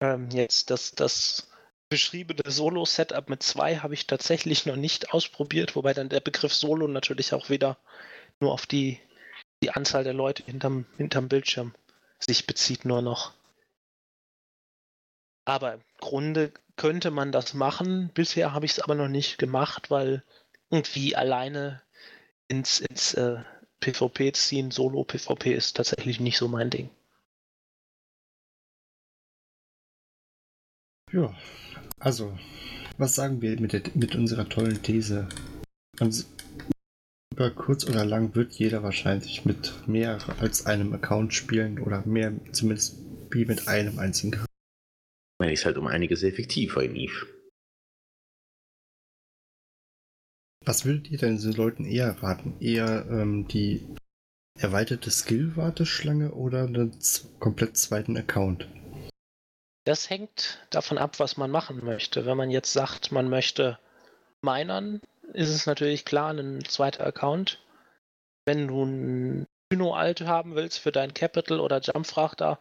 Ähm, 0.00 0.30
jetzt 0.30 0.70
das, 0.70 0.92
das 0.92 1.50
beschriebene 1.90 2.50
Solo-Setup 2.50 3.28
mit 3.28 3.42
zwei 3.42 3.76
habe 3.76 3.92
ich 3.92 4.06
tatsächlich 4.06 4.64
noch 4.64 4.76
nicht 4.76 5.12
ausprobiert, 5.12 5.76
wobei 5.76 5.92
dann 5.92 6.08
der 6.08 6.20
Begriff 6.20 6.54
Solo 6.54 6.88
natürlich 6.88 7.34
auch 7.34 7.50
wieder 7.50 7.76
nur 8.40 8.54
auf 8.54 8.64
die, 8.64 8.98
die 9.62 9.72
Anzahl 9.72 10.02
der 10.02 10.14
Leute 10.14 10.44
hinterm, 10.44 10.86
hinterm 10.96 11.28
Bildschirm 11.28 11.74
sich 12.20 12.46
bezieht 12.46 12.86
nur 12.86 13.02
noch. 13.02 13.34
Aber 15.44 15.74
im 15.74 15.82
Grunde 15.98 16.54
könnte 16.76 17.10
man 17.10 17.32
das 17.32 17.52
machen. 17.52 18.10
Bisher 18.14 18.54
habe 18.54 18.64
ich 18.64 18.72
es 18.72 18.80
aber 18.80 18.94
noch 18.94 19.08
nicht 19.08 19.36
gemacht, 19.36 19.90
weil 19.90 20.22
irgendwie 20.70 21.16
alleine 21.16 21.82
ins, 22.48 22.80
ins 22.80 23.14
äh, 23.14 23.42
PvP 23.80 24.32
ziehen, 24.32 24.70
Solo-PvP 24.70 25.52
ist 25.52 25.76
tatsächlich 25.76 26.20
nicht 26.20 26.38
so 26.38 26.48
mein 26.48 26.70
Ding. 26.70 26.90
Ja, 31.12 31.34
also, 32.00 32.36
was 32.98 33.14
sagen 33.14 33.40
wir 33.40 33.60
mit, 33.60 33.72
der, 33.72 33.82
mit 33.94 34.14
unserer 34.16 34.48
tollen 34.48 34.82
These? 34.82 35.28
Also, 36.00 36.24
über 37.32 37.50
kurz 37.50 37.86
oder 37.86 38.04
lang 38.04 38.34
wird 38.34 38.54
jeder 38.54 38.82
wahrscheinlich 38.82 39.44
mit 39.44 39.86
mehr 39.86 40.18
als 40.40 40.66
einem 40.66 40.92
Account 40.94 41.34
spielen 41.34 41.78
oder 41.78 42.04
mehr, 42.06 42.32
zumindest 42.52 42.98
wie 43.30 43.44
mit 43.44 43.68
einem 43.68 43.98
einzigen 43.98 44.32
Charakter. 44.32 44.52
Man 45.38 45.50
ist 45.50 45.64
halt 45.64 45.76
um 45.76 45.86
einiges 45.86 46.22
effektiver 46.22 46.82
in 46.82 46.96
Was 50.66 50.84
würdet 50.84 51.08
ihr 51.12 51.18
denn 51.18 51.38
den 51.38 51.52
Leuten 51.52 51.84
eher 51.84 52.20
raten? 52.24 52.56
Eher 52.60 53.06
ähm, 53.08 53.46
die 53.46 53.86
erweiterte 54.58 55.12
Skill-Warteschlange 55.12 56.32
oder 56.32 56.64
einen 56.64 56.98
komplett 57.38 57.76
zweiten 57.76 58.16
Account? 58.16 58.66
Das 59.84 60.10
hängt 60.10 60.66
davon 60.70 60.98
ab, 60.98 61.20
was 61.20 61.36
man 61.36 61.52
machen 61.52 61.84
möchte. 61.84 62.26
Wenn 62.26 62.36
man 62.36 62.50
jetzt 62.50 62.72
sagt, 62.72 63.12
man 63.12 63.28
möchte 63.28 63.78
minern, 64.42 65.00
ist 65.34 65.50
es 65.50 65.66
natürlich 65.66 66.04
klar, 66.04 66.32
ein 66.32 66.64
zweiter 66.64 67.06
Account. 67.06 67.64
Wenn 68.44 68.66
du 68.66 68.84
ein 68.84 69.46
Syno-Alt 69.72 70.22
haben 70.22 70.56
willst 70.56 70.80
für 70.80 70.90
dein 70.90 71.14
Capital 71.14 71.60
oder 71.60 71.80
Jumpfrachter, 71.80 72.58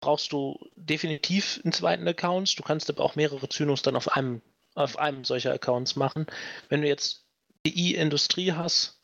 brauchst 0.00 0.30
du 0.30 0.60
definitiv 0.76 1.60
einen 1.64 1.72
zweiten 1.72 2.06
Account. 2.06 2.56
Du 2.56 2.62
kannst 2.62 2.88
aber 2.90 3.02
auch 3.02 3.16
mehrere 3.16 3.48
Zynos 3.48 3.82
dann 3.82 3.96
auf 3.96 4.12
einem, 4.12 4.40
auf 4.76 4.98
einem 5.00 5.24
solcher 5.24 5.52
Accounts 5.52 5.96
machen. 5.96 6.26
Wenn 6.68 6.82
du 6.82 6.86
jetzt 6.86 7.23
PI-Industrie 7.64 8.52
hast, 8.52 9.00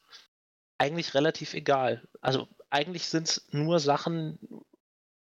eigentlich 0.79 1.15
relativ 1.15 1.55
egal. 1.55 2.07
Also 2.21 2.49
eigentlich 2.71 3.09
sind 3.09 3.29
es 3.29 3.49
nur 3.51 3.81
Sachen, 3.81 4.39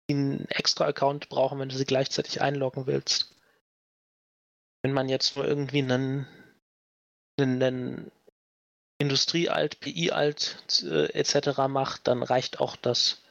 die 0.09 0.14
einen 0.14 0.49
extra 0.49 0.87
Account 0.87 1.28
brauchen, 1.28 1.59
wenn 1.59 1.68
du 1.68 1.76
sie 1.76 1.85
gleichzeitig 1.85 2.41
einloggen 2.41 2.87
willst. 2.87 3.35
Wenn 4.82 4.93
man 4.93 5.09
jetzt 5.09 5.37
nur 5.37 5.47
irgendwie 5.47 5.78
einen, 5.78 6.26
einen, 7.39 7.62
einen 7.62 8.12
Industrie-Alt, 8.99 9.80
PI-Alt 9.80 10.82
äh, 10.82 11.07
etc. 11.12 11.68
macht, 11.68 12.07
dann 12.07 12.22
reicht 12.22 12.61
auch 12.61 12.76
das 12.76 13.22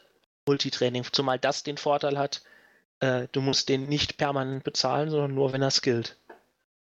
Multitraining. 0.45 1.06
Zumal 1.12 1.39
das 1.39 1.64
den 1.64 1.78
Vorteil 1.78 2.18
hat, 2.18 2.43
äh, 2.99 3.28
du 3.32 3.41
musst 3.41 3.70
den 3.70 3.88
nicht 3.88 4.18
permanent 4.18 4.64
bezahlen, 4.64 5.10
sondern 5.10 5.36
nur, 5.36 5.54
wenn 5.54 5.62
er 5.62 5.72
skillt. 5.72 6.18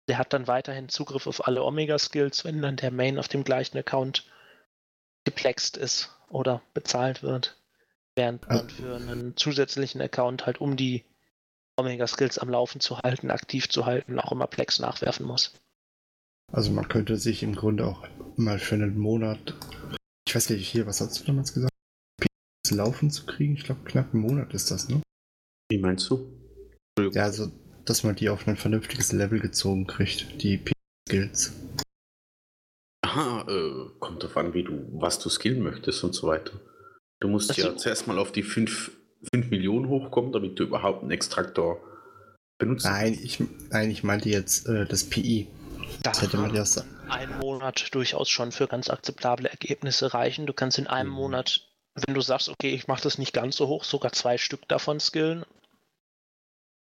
Der 0.09 0.19
hat 0.19 0.33
dann 0.33 0.47
weiterhin 0.47 0.89
Zugriff 0.89 1.27
auf 1.27 1.47
alle 1.47 1.63
Omega-Skills, 1.63 2.45
wenn 2.45 2.61
dann 2.61 2.77
der 2.77 2.91
Main 2.91 3.19
auf 3.19 3.29
dem 3.29 3.45
gleichen 3.45 3.79
Account 3.79 4.31
geplext 5.25 5.77
ist 5.77 6.11
oder 6.29 6.63
bezahlt 6.75 7.23
wird. 7.23 7.57
Während 8.17 8.47
man 8.49 8.69
für 8.69 8.97
einen 8.97 9.37
zusätzlichen 9.37 10.01
Account 10.01 10.47
halt, 10.47 10.61
um 10.61 10.77
die 10.77 11.05
Omega-Skills 11.77 12.39
am 12.39 12.51
Laufen 12.51 12.81
zu 12.81 12.99
halten, 12.99 13.31
aktiv 13.31 13.69
zu 13.69 13.87
halten, 13.87 14.21
auch 14.21 14.31
immer 14.31 14.47
Plex 14.47 14.79
nachwerfen 14.79 15.27
muss. 15.27 15.55
Also 16.53 16.71
man 16.71 16.87
könnte 16.89 17.17
sich 17.17 17.43
im 17.43 17.55
Grunde 17.55 17.87
auch 17.87 18.07
mal 18.37 18.59
für 18.59 18.77
einen 18.77 18.97
Monat, 18.99 19.55
ich 20.29 20.35
weiß 20.35 20.51
nicht, 20.51 20.69
hier, 20.69 20.87
was 20.87 21.01
hast 21.01 21.19
du 21.21 21.25
damals 21.25 21.53
gesagt? 21.53 21.73
Laufen 22.71 23.11
zu 23.11 23.27
kriegen? 23.27 23.55
Ich 23.55 23.65
glaube, 23.65 23.85
knapp 23.85 24.15
einen 24.15 24.23
Monat 24.23 24.55
ist 24.55 24.71
das, 24.71 24.89
ne? 24.89 25.03
Wie 25.69 25.79
meinst 25.79 26.09
du? 26.09 26.33
Ja, 26.99 27.25
also 27.25 27.51
dass 27.85 28.03
man 28.03 28.15
die 28.15 28.29
auf 28.29 28.47
ein 28.47 28.57
vernünftiges 28.57 29.13
Level 29.13 29.41
gezogen 29.41 29.87
kriegt, 29.87 30.43
die 30.43 30.61
Skills. 31.09 31.53
Aha, 33.03 33.47
äh, 33.49 33.91
kommt 34.01 34.23
drauf 34.23 34.37
an, 34.37 34.55
wie 34.55 34.65
du, 34.65 34.89
was 34.93 35.19
du 35.19 35.29
skillen 35.29 35.63
möchtest 35.63 36.03
und 36.05 36.15
so 36.15 36.27
weiter. 36.27 36.53
Du 37.21 37.29
musst 37.29 37.51
das 37.51 37.59
ja 37.59 37.77
zuerst 37.77 38.07
mal 38.07 38.19
auf 38.19 38.33
die 38.33 38.43
5, 38.43 38.91
5 39.33 39.51
Millionen 39.51 39.89
hochkommen, 39.89 40.33
damit 40.33 40.59
du 40.59 40.65
überhaupt 40.65 41.03
einen 41.03 41.11
Extraktor 41.11 41.81
benutzt. 42.59 42.87
Nein, 42.87 43.19
ich, 43.23 43.43
nein, 43.71 43.91
ich 43.91 44.03
meinte 44.03 44.29
jetzt 44.31 44.67
äh, 44.67 44.87
das 44.87 45.05
PI. 45.05 45.49
Das 46.03 46.23
hätte 46.23 46.39
man 46.39 46.55
ja 46.55 46.65
Ein 47.09 47.39
Monat 47.39 47.95
durchaus 47.95 48.29
schon 48.29 48.53
für 48.53 48.67
ganz 48.67 48.91
akzeptable 48.91 49.49
Ergebnisse 49.49 50.13
reichen. 50.13 50.47
Du 50.47 50.53
kannst 50.53 50.79
in 50.79 50.87
einem 50.87 51.11
mhm. 51.11 51.17
Monat, 51.17 51.69
wenn 51.95 52.15
du 52.15 52.21
sagst, 52.21 52.49
okay, 52.49 52.75
ich 52.75 52.89
mache 52.89 53.03
das 53.03 53.19
nicht 53.19 53.33
ganz 53.33 53.57
so 53.57 53.69
hoch, 53.69 53.85
sogar 53.85 54.13
zwei 54.13 54.39
Stück 54.39 54.67
davon 54.69 54.99
skillen 54.99 55.45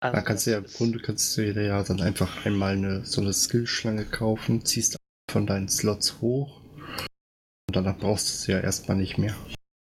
also 0.01 0.15
da 0.15 0.21
kannst 0.21 0.47
du 0.47 0.51
ja 0.51 0.57
im 0.57 0.65
Grunde 0.65 0.99
kannst 0.99 1.37
du 1.37 1.53
dir 1.53 1.63
ja 1.63 1.83
dann 1.83 2.01
einfach 2.01 2.45
einmal 2.45 2.73
eine, 2.73 3.05
so 3.05 3.21
eine 3.21 3.33
Skillschlange 3.33 4.05
kaufen, 4.05 4.65
ziehst 4.65 4.97
von 5.31 5.45
deinen 5.45 5.69
Slots 5.69 6.19
hoch 6.21 6.61
und 6.61 7.75
danach 7.75 7.97
brauchst 7.97 8.27
du 8.27 8.33
sie 8.33 8.51
ja 8.51 8.59
erstmal 8.59 8.97
nicht 8.97 9.17
mehr. 9.17 9.35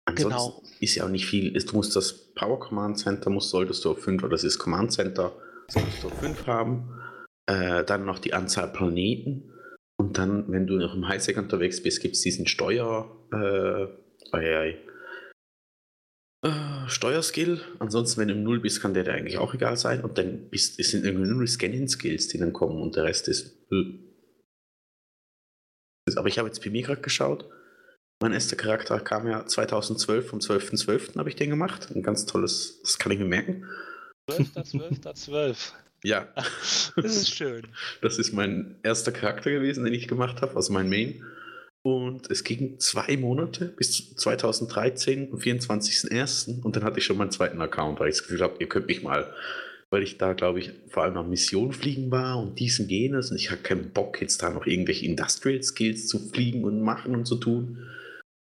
Ansonsten 0.08 0.30
genau. 0.30 0.62
ist 0.80 0.94
ja 0.94 1.04
auch 1.04 1.08
nicht 1.08 1.26
viel. 1.26 1.52
Du 1.52 1.76
musst 1.76 1.96
das 1.96 2.32
Power 2.34 2.60
Command 2.60 2.98
Center, 2.98 3.28
musst, 3.30 3.50
solltest 3.50 3.84
du 3.84 3.90
auf 3.90 3.98
5 4.02 4.22
oder 4.22 4.30
das 4.30 4.44
ist 4.44 4.58
Command 4.58 4.92
Center, 4.92 5.32
solltest 5.68 6.02
du 6.04 6.06
auf 6.06 6.18
5 6.20 6.46
haben. 6.46 7.00
Äh, 7.46 7.84
dann 7.84 8.04
noch 8.04 8.20
die 8.20 8.32
Anzahl 8.32 8.72
Planeten. 8.72 9.52
Und 9.98 10.18
dann, 10.18 10.50
wenn 10.52 10.66
du 10.66 10.76
noch 10.76 10.94
im 10.94 11.08
Highsec 11.08 11.36
unterwegs 11.38 11.82
bist, 11.82 12.00
gibt 12.00 12.14
es 12.14 12.22
diesen 12.22 12.46
Steuer. 12.46 13.10
Äh, 13.32 13.86
ei, 14.36 14.58
ei, 14.58 14.78
äh, 16.46 16.88
Steuerskill. 16.88 17.60
Ansonsten, 17.78 18.20
wenn 18.20 18.28
du 18.28 18.34
im 18.34 18.42
Null 18.42 18.60
bist, 18.60 18.80
kann 18.80 18.94
der 18.94 19.04
dir 19.04 19.12
eigentlich 19.12 19.38
auch 19.38 19.54
egal 19.54 19.76
sein. 19.76 20.02
Und 20.02 20.18
dann 20.18 20.48
bist, 20.50 20.78
es 20.78 20.90
sind 20.90 21.04
irgendwie 21.04 21.28
nur 21.28 21.46
Scanning-Skills, 21.46 22.28
die 22.28 22.38
dann 22.38 22.52
kommen 22.52 22.80
und 22.80 22.96
der 22.96 23.04
Rest 23.04 23.28
ist. 23.28 23.54
Äh. 23.70 23.98
Aber 26.16 26.28
ich 26.28 26.38
habe 26.38 26.48
jetzt 26.48 26.62
bei 26.62 26.70
mir 26.70 26.82
gerade 26.82 27.02
geschaut. 27.02 27.48
Mein 28.22 28.32
erster 28.32 28.56
Charakter 28.56 28.98
kam 29.00 29.26
ja 29.28 29.44
2012, 29.44 30.28
vom 30.28 30.38
12.12. 30.38 30.86
.12. 30.86 31.18
habe 31.18 31.28
ich 31.28 31.36
den 31.36 31.50
gemacht. 31.50 31.90
Ein 31.94 32.02
ganz 32.02 32.24
tolles, 32.24 32.80
das 32.82 32.98
kann 32.98 33.12
ich 33.12 33.18
mir 33.18 33.26
merken. 33.26 33.66
12.12.12. 34.30 35.72
ja. 36.02 36.28
Das 36.96 37.16
ist 37.16 37.34
schön. 37.34 37.66
Das 38.00 38.18
ist 38.18 38.32
mein 38.32 38.76
erster 38.82 39.12
Charakter 39.12 39.50
gewesen, 39.50 39.84
den 39.84 39.92
ich 39.92 40.08
gemacht 40.08 40.40
habe, 40.40 40.56
also 40.56 40.72
mein 40.72 40.88
Main. 40.88 41.22
Und 41.86 42.28
es 42.32 42.42
ging 42.42 42.80
zwei 42.80 43.16
Monate 43.16 43.66
bis 43.66 44.16
2013, 44.16 45.28
am 45.30 45.38
24.01. 45.38 46.64
Und 46.64 46.74
dann 46.74 46.82
hatte 46.82 46.98
ich 46.98 47.04
schon 47.04 47.16
meinen 47.16 47.30
zweiten 47.30 47.60
Account, 47.60 48.00
weil 48.00 48.08
ich 48.08 48.16
das 48.16 48.24
Gefühl 48.24 48.40
habe, 48.40 48.56
ihr 48.58 48.68
könnt 48.68 48.88
mich 48.88 49.04
mal, 49.04 49.32
weil 49.90 50.02
ich 50.02 50.18
da, 50.18 50.32
glaube 50.32 50.58
ich, 50.58 50.72
vor 50.88 51.04
allem 51.04 51.16
am 51.16 51.30
Mission 51.30 51.70
fliegen 51.70 52.10
war 52.10 52.40
und 52.40 52.58
diesen 52.58 52.88
jenes. 52.88 53.30
Und 53.30 53.36
ich 53.36 53.52
habe 53.52 53.62
keinen 53.62 53.92
Bock, 53.92 54.20
jetzt 54.20 54.42
da 54.42 54.50
noch 54.50 54.66
irgendwelche 54.66 55.06
Industrial 55.06 55.62
Skills 55.62 56.08
zu 56.08 56.18
fliegen 56.18 56.64
und 56.64 56.82
machen 56.82 57.14
und 57.14 57.24
zu 57.24 57.36
tun. 57.36 57.86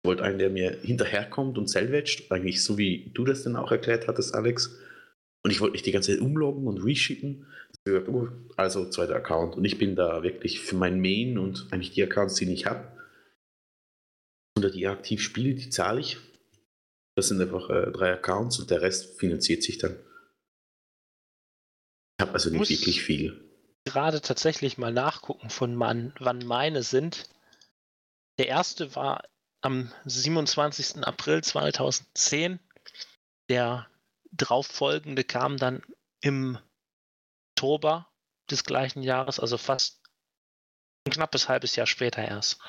Ich 0.03 0.09
wollte 0.09 0.25
einen, 0.25 0.37
der 0.37 0.51
mir 0.51 0.77
hinterherkommt 0.83 1.57
und 1.57 1.67
salvaged, 1.67 2.31
eigentlich 2.31 2.63
so 2.63 2.77
wie 2.77 3.09
du 3.15 3.25
das 3.25 3.41
dann 3.41 3.55
auch 3.55 3.71
erklärt 3.71 4.07
hattest, 4.07 4.35
Alex. 4.35 4.79
Und 5.43 5.49
ich 5.49 5.59
wollte 5.59 5.71
nicht 5.71 5.87
die 5.87 5.91
ganze 5.91 6.11
Zeit 6.11 6.21
umloggen 6.21 6.67
und 6.67 6.85
reschicken. 6.85 7.47
Also 8.57 8.87
zweiter 8.89 9.15
Account. 9.15 9.55
Und 9.55 9.65
ich 9.65 9.79
bin 9.79 9.95
da 9.95 10.21
wirklich 10.21 10.59
für 10.59 10.75
mein 10.75 11.01
Main 11.01 11.39
und 11.39 11.65
eigentlich 11.71 11.93
die 11.93 12.03
Accounts, 12.03 12.35
die 12.35 12.53
ich 12.53 12.67
habe, 12.67 12.93
oder 14.57 14.69
die 14.69 14.87
aktiv 14.87 15.21
spiele, 15.21 15.55
die 15.55 15.69
zahle 15.69 15.99
ich. 15.99 16.17
Das 17.15 17.27
sind 17.27 17.41
einfach 17.41 17.69
äh, 17.69 17.91
drei 17.91 18.13
Accounts 18.13 18.59
und 18.59 18.71
der 18.71 18.81
Rest 18.81 19.19
finanziert 19.19 19.63
sich 19.63 19.77
dann. 19.77 19.99
Ich 22.17 22.21
habe 22.25 22.33
also 22.33 22.49
nicht 22.49 22.69
wirklich 22.69 23.03
viel. 23.03 23.49
Gerade 23.85 24.21
tatsächlich 24.21 24.77
mal 24.77 24.93
nachgucken, 24.93 25.49
von 25.49 25.75
man, 25.75 26.13
wann 26.19 26.45
meine 26.45 26.83
sind. 26.83 27.29
Der 28.39 28.47
erste 28.47 28.95
war 28.95 29.23
am 29.61 29.91
27. 30.05 31.03
April 31.03 31.43
2010. 31.43 32.59
Der 33.49 33.87
darauffolgende 34.31 35.23
kam 35.23 35.57
dann 35.57 35.83
im 36.21 36.57
Oktober 37.51 38.09
des 38.49 38.63
gleichen 38.63 39.03
Jahres, 39.03 39.39
also 39.39 39.57
fast 39.57 40.01
ein 41.05 41.11
knappes 41.11 41.49
halbes 41.49 41.75
Jahr 41.75 41.87
später 41.87 42.23
erst 42.23 42.59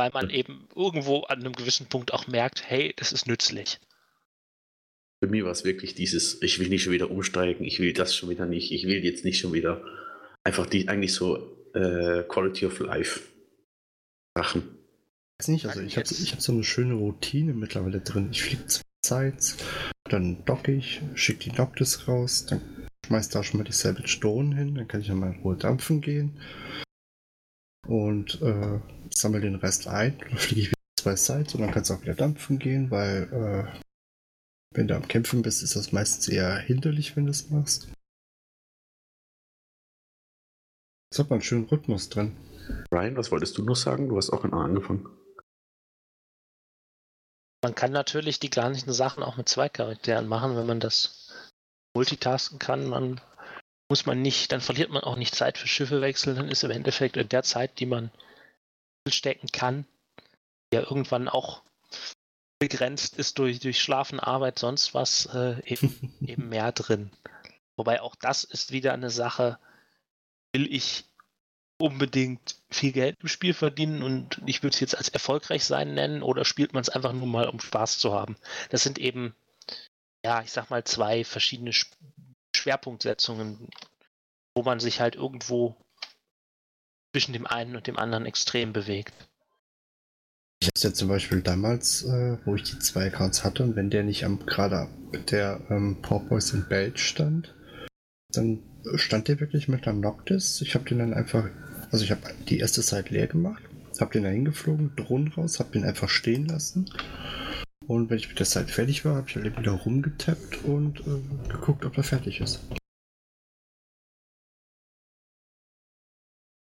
weil 0.00 0.10
man 0.14 0.30
eben 0.30 0.66
irgendwo 0.74 1.24
an 1.24 1.40
einem 1.40 1.52
gewissen 1.52 1.86
Punkt 1.86 2.14
auch 2.14 2.26
merkt, 2.26 2.62
hey, 2.66 2.94
das 2.96 3.12
ist 3.12 3.26
nützlich. 3.26 3.78
Für 5.22 5.28
mich 5.28 5.44
war 5.44 5.50
es 5.50 5.62
wirklich 5.62 5.94
dieses, 5.94 6.40
ich 6.40 6.58
will 6.58 6.70
nicht 6.70 6.84
schon 6.84 6.94
wieder 6.94 7.10
umsteigen, 7.10 7.66
ich 7.66 7.80
will 7.80 7.92
das 7.92 8.16
schon 8.16 8.30
wieder 8.30 8.46
nicht, 8.46 8.72
ich 8.72 8.86
will 8.86 9.04
jetzt 9.04 9.26
nicht 9.26 9.38
schon 9.38 9.52
wieder 9.52 9.84
einfach 10.42 10.64
die 10.64 10.88
eigentlich 10.88 11.12
so 11.12 11.36
äh, 11.74 12.22
Quality 12.22 12.64
of 12.64 12.80
Life. 12.80 13.20
Sachen. 14.34 14.62
Weiß 15.38 15.48
nicht, 15.48 15.66
also 15.66 15.82
ich 15.82 15.98
habe 15.98 16.08
ich 16.10 16.32
hab 16.32 16.40
so 16.40 16.52
eine 16.52 16.64
schöne 16.64 16.94
Routine 16.94 17.52
mittlerweile 17.52 18.00
drin. 18.00 18.28
Ich 18.30 18.42
fliege 18.42 18.64
zwei 18.68 18.82
Sites, 19.04 19.58
dann 20.04 20.46
docke 20.46 20.72
ich, 20.72 21.02
schicke 21.14 21.50
die 21.50 21.52
Noctis 21.52 22.08
raus, 22.08 22.46
dann 22.46 22.62
schmeiß 23.04 23.28
da 23.28 23.44
schon 23.44 23.58
mal 23.58 23.64
die 23.64 23.72
Savage 23.72 24.08
Stone 24.08 24.56
hin, 24.56 24.76
dann 24.76 24.88
kann 24.88 25.02
ich 25.02 25.12
mal 25.12 25.34
in 25.34 25.42
Ruhe 25.42 25.56
dampfen 25.56 26.00
gehen 26.00 26.40
und 27.90 28.40
äh, 28.40 28.78
sammle 29.12 29.40
den 29.40 29.56
Rest 29.56 29.88
ein. 29.88 30.16
Dann 30.18 30.38
fliege 30.38 30.60
ich 30.60 30.66
wieder 30.68 30.78
zwei 31.00 31.16
Sites 31.16 31.54
und 31.54 31.62
dann 31.62 31.72
kannst 31.72 31.90
du 31.90 31.94
auch 31.94 32.02
wieder 32.02 32.14
dampfen 32.14 32.58
gehen, 32.58 32.90
weil 32.90 33.24
äh, 33.32 33.80
wenn 34.72 34.86
du 34.86 34.94
am 34.94 35.08
Kämpfen 35.08 35.42
bist, 35.42 35.62
ist 35.64 35.74
das 35.74 35.90
meistens 35.90 36.28
eher 36.28 36.56
hinderlich, 36.56 37.16
wenn 37.16 37.24
du 37.24 37.32
es 37.32 37.50
machst. 37.50 37.88
Jetzt 41.10 41.18
hat 41.18 41.30
man 41.30 41.38
einen 41.38 41.42
schönen 41.42 41.64
Rhythmus 41.64 42.08
drin. 42.08 42.36
Ryan, 42.92 43.16
was 43.16 43.32
wolltest 43.32 43.58
du 43.58 43.64
noch 43.64 43.74
sagen? 43.74 44.08
Du 44.08 44.16
hast 44.16 44.30
auch 44.30 44.44
in 44.44 44.54
A 44.54 44.64
angefangen. 44.64 45.08
Man 47.64 47.74
kann 47.74 47.90
natürlich 47.90 48.38
die 48.38 48.50
gleichen 48.50 48.92
Sachen 48.92 49.24
auch 49.24 49.36
mit 49.36 49.48
zwei 49.48 49.68
Charakteren 49.68 50.28
machen, 50.28 50.56
wenn 50.56 50.66
man 50.66 50.78
das 50.78 51.32
multitasken 51.96 52.60
kann. 52.60 52.88
Man 52.88 53.20
muss 53.90 54.06
man 54.06 54.22
nicht, 54.22 54.52
dann 54.52 54.60
verliert 54.60 54.90
man 54.90 55.02
auch 55.02 55.16
nicht 55.16 55.34
Zeit 55.34 55.58
für 55.58 55.66
Schiffe 55.66 56.00
wechseln, 56.00 56.36
dann 56.36 56.48
ist 56.48 56.62
im 56.62 56.70
Endeffekt 56.70 57.16
in 57.16 57.28
der 57.28 57.42
Zeit, 57.42 57.80
die 57.80 57.86
man 57.86 58.10
stecken 59.08 59.48
kann, 59.48 59.84
ja 60.72 60.80
irgendwann 60.80 61.28
auch 61.28 61.62
begrenzt 62.60 63.16
ist 63.16 63.38
durch, 63.38 63.58
durch 63.58 63.80
Schlafen, 63.80 64.20
Arbeit, 64.20 64.60
sonst 64.60 64.94
was, 64.94 65.26
äh, 65.34 65.60
eben, 65.64 66.14
eben 66.20 66.48
mehr 66.48 66.70
drin. 66.70 67.10
Wobei 67.76 68.00
auch 68.00 68.14
das 68.14 68.44
ist 68.44 68.70
wieder 68.70 68.92
eine 68.92 69.10
Sache, 69.10 69.58
will 70.52 70.72
ich 70.72 71.04
unbedingt 71.78 72.56
viel 72.70 72.92
Geld 72.92 73.16
im 73.20 73.28
Spiel 73.28 73.54
verdienen 73.54 74.02
und 74.02 74.40
ich 74.46 74.62
würde 74.62 74.74
es 74.74 74.80
jetzt 74.80 74.96
als 74.96 75.08
erfolgreich 75.08 75.64
sein 75.64 75.94
nennen 75.94 76.22
oder 76.22 76.44
spielt 76.44 76.74
man 76.74 76.82
es 76.82 76.90
einfach 76.90 77.12
nur 77.12 77.26
mal, 77.26 77.48
um 77.48 77.58
Spaß 77.58 77.98
zu 77.98 78.12
haben? 78.12 78.36
Das 78.68 78.84
sind 78.84 78.98
eben, 78.98 79.34
ja, 80.24 80.42
ich 80.42 80.52
sag 80.52 80.70
mal, 80.70 80.84
zwei 80.84 81.24
verschiedene 81.24 81.72
Schwerpunktsetzungen, 82.60 83.68
wo 84.54 84.62
man 84.62 84.80
sich 84.80 85.00
halt 85.00 85.16
irgendwo 85.16 85.76
zwischen 87.12 87.32
dem 87.32 87.46
einen 87.46 87.76
und 87.76 87.86
dem 87.86 87.98
anderen 87.98 88.26
extrem 88.26 88.72
bewegt. 88.72 89.14
Ich 90.62 90.66
habe 90.66 90.74
es 90.76 90.82
ja 90.82 90.92
zum 90.92 91.08
Beispiel 91.08 91.40
damals, 91.40 92.04
äh, 92.04 92.36
wo 92.44 92.54
ich 92.54 92.64
die 92.64 92.78
zwei 92.78 93.06
Accounts 93.06 93.44
hatte 93.44 93.62
und 93.62 93.76
wenn 93.76 93.88
der 93.88 94.04
nicht 94.04 94.24
am 94.24 94.44
gerade 94.44 94.88
der 95.30 95.60
ähm, 95.70 96.02
Porpoise 96.02 96.54
in 96.54 96.68
Belch 96.68 96.98
stand, 96.98 97.54
dann 98.32 98.62
stand 98.96 99.28
der 99.28 99.40
wirklich 99.40 99.68
mit 99.68 99.88
einer 99.88 99.98
Noctis. 99.98 100.60
Ich 100.60 100.74
habe 100.74 100.84
den 100.84 100.98
dann 100.98 101.14
einfach, 101.14 101.48
also 101.90 102.04
ich 102.04 102.10
habe 102.10 102.22
die 102.48 102.58
erste 102.58 102.82
Zeit 102.82 103.08
leer 103.08 103.26
gemacht, 103.26 103.62
habe 104.00 104.12
den 104.12 104.24
da 104.24 104.28
hingeflogen, 104.28 104.94
Drohnen 104.96 105.28
raus, 105.28 105.58
habe 105.60 105.72
den 105.72 105.84
einfach 105.84 106.10
stehen 106.10 106.46
lassen. 106.46 106.90
Und 107.90 108.08
wenn 108.08 108.18
ich 108.18 108.28
mit 108.28 108.38
der 108.38 108.46
Zeit 108.46 108.70
fertig 108.70 109.04
war, 109.04 109.16
habe 109.16 109.28
ich 109.28 109.34
halt 109.34 109.58
wieder 109.58 109.72
rumgetappt 109.72 110.62
und 110.62 111.00
äh, 111.00 111.48
geguckt, 111.48 111.84
ob 111.84 111.96
er 111.96 112.04
fertig 112.04 112.40
ist. 112.40 112.60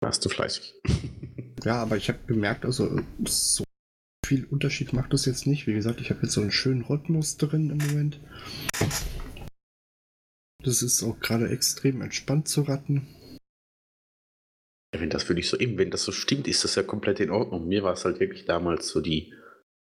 Warst 0.01 0.25
du 0.25 0.29
fleißig. 0.29 0.73
ja, 1.63 1.75
aber 1.75 1.97
ich 1.97 2.09
habe 2.09 2.17
gemerkt, 2.25 2.65
also 2.65 2.99
so 3.27 3.63
viel 4.25 4.45
Unterschied 4.45 4.93
macht 4.93 5.13
das 5.13 5.25
jetzt 5.25 5.45
nicht. 5.45 5.67
Wie 5.67 5.75
gesagt, 5.75 6.01
ich 6.01 6.09
habe 6.09 6.23
jetzt 6.23 6.31
so 6.31 6.41
einen 6.41 6.51
schönen 6.51 6.81
Rhythmus 6.81 7.37
drin 7.37 7.69
im 7.69 7.77
Moment. 7.77 8.19
Das 10.63 10.81
ist 10.81 11.03
auch 11.03 11.19
gerade 11.19 11.47
extrem 11.47 12.01
entspannt 12.01 12.47
zu 12.47 12.63
ratten. 12.63 13.07
Ja, 14.95 14.99
wenn 14.99 15.11
das 15.11 15.21
für 15.21 15.35
dich 15.35 15.47
so 15.47 15.59
eben, 15.59 15.77
wenn 15.77 15.91
das 15.91 16.05
so 16.05 16.11
stimmt, 16.11 16.47
ist 16.47 16.63
das 16.63 16.73
ja 16.73 16.81
komplett 16.81 17.19
in 17.19 17.29
Ordnung. 17.29 17.67
Mir 17.67 17.83
war 17.83 17.93
es 17.93 18.03
halt 18.03 18.19
wirklich 18.19 18.45
damals 18.45 18.87
so 18.87 18.99
die, 18.99 19.31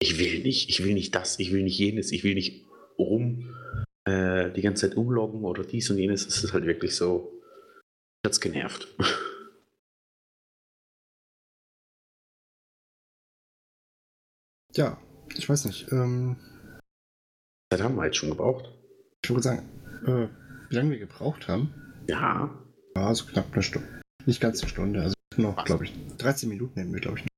ich 0.02 0.18
will 0.18 0.42
nicht, 0.42 0.70
ich 0.70 0.84
will 0.84 0.94
nicht 0.94 1.14
das, 1.14 1.40
ich 1.40 1.54
will 1.54 1.64
nicht 1.64 1.78
jenes, 1.78 2.12
ich 2.12 2.24
will 2.24 2.34
nicht 2.34 2.66
rum 2.98 3.56
äh, 4.06 4.52
die 4.52 4.62
ganze 4.62 4.90
Zeit 4.90 4.98
umloggen 4.98 5.46
oder 5.46 5.64
dies 5.64 5.90
und 5.92 6.00
jenes. 6.00 6.26
Das 6.26 6.44
ist 6.44 6.54
halt 6.54 6.66
wirklich 6.66 6.96
so, 6.96 7.32
hat's 8.26 8.42
genervt. 8.42 8.88
Ja, 14.74 14.98
ich 15.36 15.50
weiß 15.50 15.66
nicht. 15.66 15.92
Ähm, 15.92 16.38
das 17.70 17.82
haben 17.82 17.98
wir 17.98 18.06
jetzt 18.06 18.16
schon 18.16 18.30
gebraucht. 18.30 18.72
Ich 19.22 19.30
würde 19.30 19.44
sagen, 19.44 19.70
äh, 20.06 20.30
wie 20.70 20.76
lange 20.76 20.92
wir 20.92 21.00
gebraucht 21.00 21.50
haben? 21.50 21.74
Ja. 22.08 22.58
Ja, 22.96 23.14
so 23.14 23.26
knapp 23.26 23.52
eine 23.52 23.64
Stunde. 23.64 24.02
Nicht 24.26 24.40
ganz 24.40 24.62
eine 24.62 24.70
Stunde, 24.70 25.02
also 25.02 25.14
noch, 25.36 25.66
glaube 25.66 25.84
ich, 25.84 25.94
13 26.20 26.48
Minuten 26.48 26.80
nehmen 26.80 26.94
wir, 26.94 27.02
glaube 27.02 27.20
ich. 27.20 27.31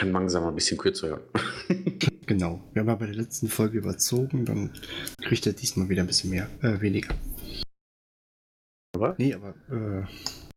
Kann 0.00 0.12
langsam 0.12 0.46
ein 0.46 0.54
bisschen 0.54 0.78
kürzer 0.78 1.08
hören. 1.08 1.22
genau. 2.26 2.62
Wir 2.72 2.80
haben 2.80 2.88
aber 2.88 3.00
bei 3.00 3.06
der 3.06 3.16
letzten 3.16 3.48
Folge 3.48 3.76
überzogen, 3.76 4.46
dann 4.46 4.72
kriegt 5.22 5.46
er 5.46 5.52
diesmal 5.52 5.90
wieder 5.90 6.02
ein 6.02 6.06
bisschen 6.06 6.30
mehr, 6.30 6.48
äh, 6.62 6.80
weniger. 6.80 7.14
Aber? 8.94 9.14
Nee, 9.18 9.34
aber 9.34 9.54
äh, 9.70 10.06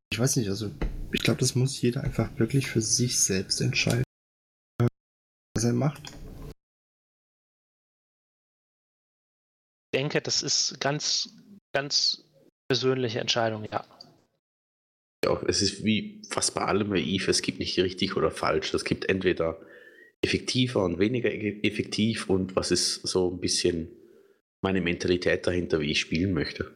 ich 0.09 0.17
weiß 0.17 0.37
nicht, 0.37 0.47
also 0.47 0.71
ich 1.11 1.23
glaube, 1.23 1.41
das 1.41 1.55
muss 1.55 1.81
jeder 1.81 2.05
einfach 2.05 2.29
wirklich 2.39 2.67
für 2.67 2.81
sich 2.81 3.19
selbst 3.19 3.59
entscheiden, 3.59 4.05
äh, 4.81 4.87
was 5.53 5.65
er 5.65 5.73
macht. 5.73 6.13
denke, 9.93 10.21
das 10.21 10.41
ist 10.41 10.79
ganz, 10.79 11.29
ganz 11.73 12.23
persönliche 12.67 13.19
Entscheidung, 13.19 13.65
ja. 13.71 13.85
Ja, 15.23 15.41
es 15.47 15.61
ist 15.61 15.83
wie 15.83 16.21
fast 16.29 16.53
bei 16.53 16.61
allem 16.61 16.89
bei 16.89 16.99
Eve, 16.99 17.31
es 17.31 17.41
gibt 17.41 17.59
nicht 17.59 17.77
richtig 17.79 18.17
oder 18.17 18.31
falsch. 18.31 18.73
Es 18.73 18.83
gibt 18.83 19.09
entweder 19.09 19.59
effektiver 20.21 20.83
und 20.83 20.99
weniger 20.99 21.31
e-, 21.31 21.61
effektiv 21.63 22.29
und 22.29 22.55
was 22.55 22.71
ist 22.71 23.07
so 23.07 23.31
ein 23.31 23.39
bisschen 23.39 23.89
meine 24.61 24.81
Mentalität 24.81 25.45
dahinter, 25.45 25.79
wie 25.79 25.91
ich 25.91 25.99
spielen 25.99 26.33
möchte. 26.33 26.75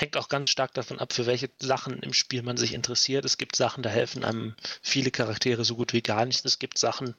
Hängt 0.00 0.16
auch 0.16 0.28
ganz 0.28 0.50
stark 0.50 0.74
davon 0.74 1.00
ab, 1.00 1.12
für 1.12 1.26
welche 1.26 1.50
Sachen 1.58 2.00
im 2.00 2.12
Spiel 2.12 2.42
man 2.42 2.56
sich 2.56 2.72
interessiert. 2.72 3.24
Es 3.24 3.36
gibt 3.36 3.56
Sachen, 3.56 3.82
da 3.82 3.90
helfen 3.90 4.24
einem 4.24 4.54
viele 4.82 5.10
Charaktere 5.10 5.64
so 5.64 5.74
gut 5.74 5.92
wie 5.92 6.02
gar 6.02 6.24
nicht. 6.24 6.44
Es 6.44 6.60
gibt 6.60 6.78
Sachen, 6.78 7.14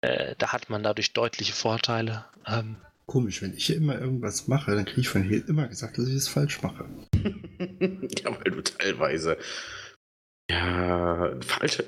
äh, 0.00 0.34
da 0.38 0.52
hat 0.52 0.70
man 0.70 0.82
dadurch 0.82 1.12
deutliche 1.12 1.52
Vorteile. 1.52 2.24
Ähm, 2.46 2.76
Komisch, 3.06 3.42
wenn 3.42 3.54
ich 3.54 3.70
immer 3.70 4.00
irgendwas 4.00 4.48
mache, 4.48 4.74
dann 4.74 4.86
kriege 4.86 5.02
ich 5.02 5.08
von 5.08 5.22
hier 5.22 5.46
immer 5.46 5.68
gesagt, 5.68 5.98
dass 5.98 6.08
ich 6.08 6.14
es 6.14 6.28
falsch 6.28 6.62
mache. 6.62 6.86
ja, 7.14 8.30
weil 8.30 8.50
du 8.50 8.62
teilweise. 8.62 9.36
Ja, 10.50 11.40
falsch, 11.40 11.82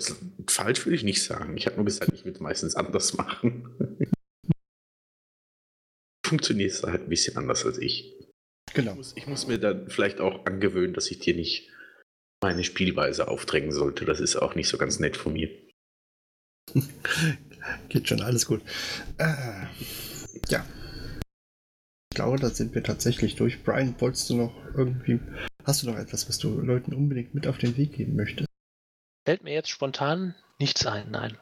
falsch 0.48 0.86
würde 0.86 0.96
ich 0.96 1.04
nicht 1.04 1.22
sagen. 1.22 1.56
Ich 1.56 1.66
habe 1.66 1.76
nur 1.76 1.84
gesagt, 1.84 2.12
ich 2.14 2.24
würde 2.24 2.42
meistens 2.42 2.74
anders 2.74 3.14
machen. 3.14 4.10
Funktionierst 6.26 6.82
du 6.82 6.88
halt 6.88 7.02
ein 7.02 7.08
bisschen 7.08 7.36
anders 7.36 7.64
als 7.64 7.78
ich. 7.78 8.14
Genau. 8.74 8.92
Ich 8.92 8.96
muss, 8.96 9.16
ich 9.16 9.26
muss 9.26 9.46
mir 9.46 9.58
dann 9.58 9.88
vielleicht 9.90 10.20
auch 10.20 10.46
angewöhnen, 10.46 10.94
dass 10.94 11.10
ich 11.10 11.18
dir 11.18 11.34
nicht 11.34 11.70
meine 12.42 12.64
Spielweise 12.64 13.28
aufdrängen 13.28 13.72
sollte. 13.72 14.04
Das 14.04 14.20
ist 14.20 14.36
auch 14.36 14.54
nicht 14.54 14.68
so 14.68 14.78
ganz 14.78 14.98
nett 14.98 15.16
von 15.16 15.34
mir. 15.34 15.50
Geht 17.88 18.08
schon, 18.08 18.22
alles 18.22 18.46
gut. 18.46 18.62
Äh, 19.18 19.66
ja, 20.48 20.66
glaube, 22.16 22.38
da 22.38 22.48
sind 22.48 22.74
wir 22.74 22.82
tatsächlich 22.82 23.36
durch. 23.36 23.62
Brian, 23.62 23.94
wolltest 23.98 24.30
du 24.30 24.36
noch 24.36 24.54
irgendwie, 24.74 25.20
hast 25.64 25.82
du 25.82 25.86
noch 25.86 25.98
etwas, 25.98 26.28
was 26.28 26.38
du 26.38 26.60
Leuten 26.60 26.94
unbedingt 26.94 27.34
mit 27.34 27.46
auf 27.46 27.58
den 27.58 27.76
Weg 27.76 27.92
geben 27.92 28.16
möchtest? 28.16 28.45
Fällt 29.26 29.44
mir 29.44 29.52
jetzt 29.52 29.68
spontan 29.68 30.34
nichts 30.58 30.86
ein, 30.86 31.10
nein. 31.10 31.36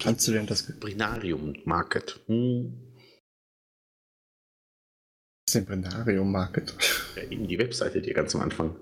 Kannst 0.00 0.26
du 0.26 0.32
denn 0.32 0.46
das 0.46 0.78
Brinarium 0.80 1.56
Market? 1.64 2.20
Hm. 2.26 2.94
Was 5.44 5.54
ist 5.54 5.54
denn 5.56 5.66
Brinarium 5.66 6.32
Market? 6.32 6.74
Ja, 7.16 7.22
eben 7.24 7.46
die 7.46 7.58
Webseite, 7.58 8.00
die 8.00 8.10
er 8.10 8.14
ganz 8.14 8.34
am 8.34 8.40
Anfang 8.40 8.76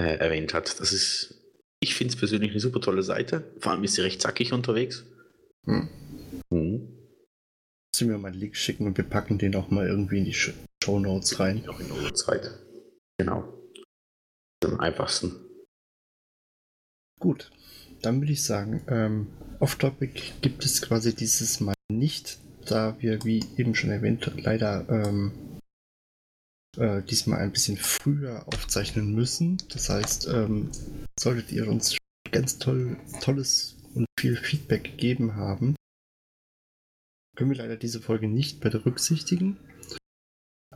äh, 0.00 0.16
erwähnt 0.16 0.54
hat. 0.54 0.80
Das 0.80 0.92
ist, 0.92 1.44
ich 1.80 1.94
finde 1.94 2.14
es 2.14 2.18
persönlich 2.18 2.50
eine 2.50 2.60
super 2.60 2.80
tolle 2.80 3.02
Seite. 3.02 3.44
Vor 3.60 3.72
allem 3.72 3.84
ist 3.84 3.94
sie 3.94 4.02
recht 4.02 4.20
zackig 4.20 4.52
unterwegs. 4.52 5.04
Hm. 5.66 5.88
Hm 6.50 6.96
sie 7.96 8.04
mir 8.04 8.18
mal 8.18 8.28
einen 8.28 8.40
Link 8.40 8.56
schicken 8.56 8.86
und 8.86 8.96
wir 8.96 9.04
packen 9.04 9.38
den 9.38 9.56
auch 9.56 9.70
mal 9.70 9.86
irgendwie 9.86 10.18
in 10.18 10.24
die 10.24 10.34
Show 10.34 10.54
Notes 10.98 11.40
rein. 11.40 11.66
Auch 11.68 11.80
in 11.80 11.88
der 11.88 12.14
Zeit. 12.14 12.50
Genau. 13.18 13.52
Am 14.64 14.80
einfachsten. 14.80 15.45
Gut, 17.20 17.50
dann 18.02 18.20
würde 18.20 18.32
ich 18.32 18.44
sagen, 18.44 18.82
ähm, 18.88 19.28
Off-Topic 19.58 20.20
gibt 20.42 20.64
es 20.64 20.82
quasi 20.82 21.14
dieses 21.14 21.60
Mal 21.60 21.74
nicht, 21.90 22.38
da 22.66 22.96
wir, 23.00 23.24
wie 23.24 23.44
eben 23.56 23.74
schon 23.74 23.90
erwähnt, 23.90 24.30
leider 24.36 24.86
ähm, 24.88 25.32
äh, 26.76 27.02
diesmal 27.02 27.40
ein 27.40 27.52
bisschen 27.52 27.76
früher 27.76 28.46
aufzeichnen 28.48 29.14
müssen. 29.14 29.58
Das 29.70 29.88
heißt, 29.88 30.28
ähm, 30.28 30.70
solltet 31.18 31.52
ihr 31.52 31.68
uns 31.68 31.96
ganz 32.30 32.58
toll, 32.58 32.98
tolles 33.20 33.76
und 33.94 34.06
viel 34.20 34.36
Feedback 34.36 34.84
gegeben 34.84 35.36
haben, 35.36 35.74
können 37.36 37.50
wir 37.50 37.56
leider 37.56 37.76
diese 37.76 38.00
Folge 38.00 38.28
nicht 38.28 38.60
berücksichtigen. 38.60 39.58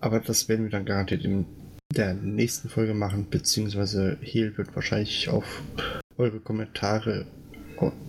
Aber 0.01 0.21
das 0.21 0.49
werden 0.49 0.65
wir 0.65 0.71
dann 0.71 0.87
garantiert 0.87 1.25
in 1.25 1.47
der 1.95 2.15
nächsten 2.15 2.69
Folge 2.69 2.95
machen, 2.95 3.29
beziehungsweise 3.29 4.19
Hehl 4.21 4.57
wird 4.57 4.75
wahrscheinlich 4.75 5.29
auf 5.29 5.63
eure 6.21 6.41
Kommentare 6.41 7.27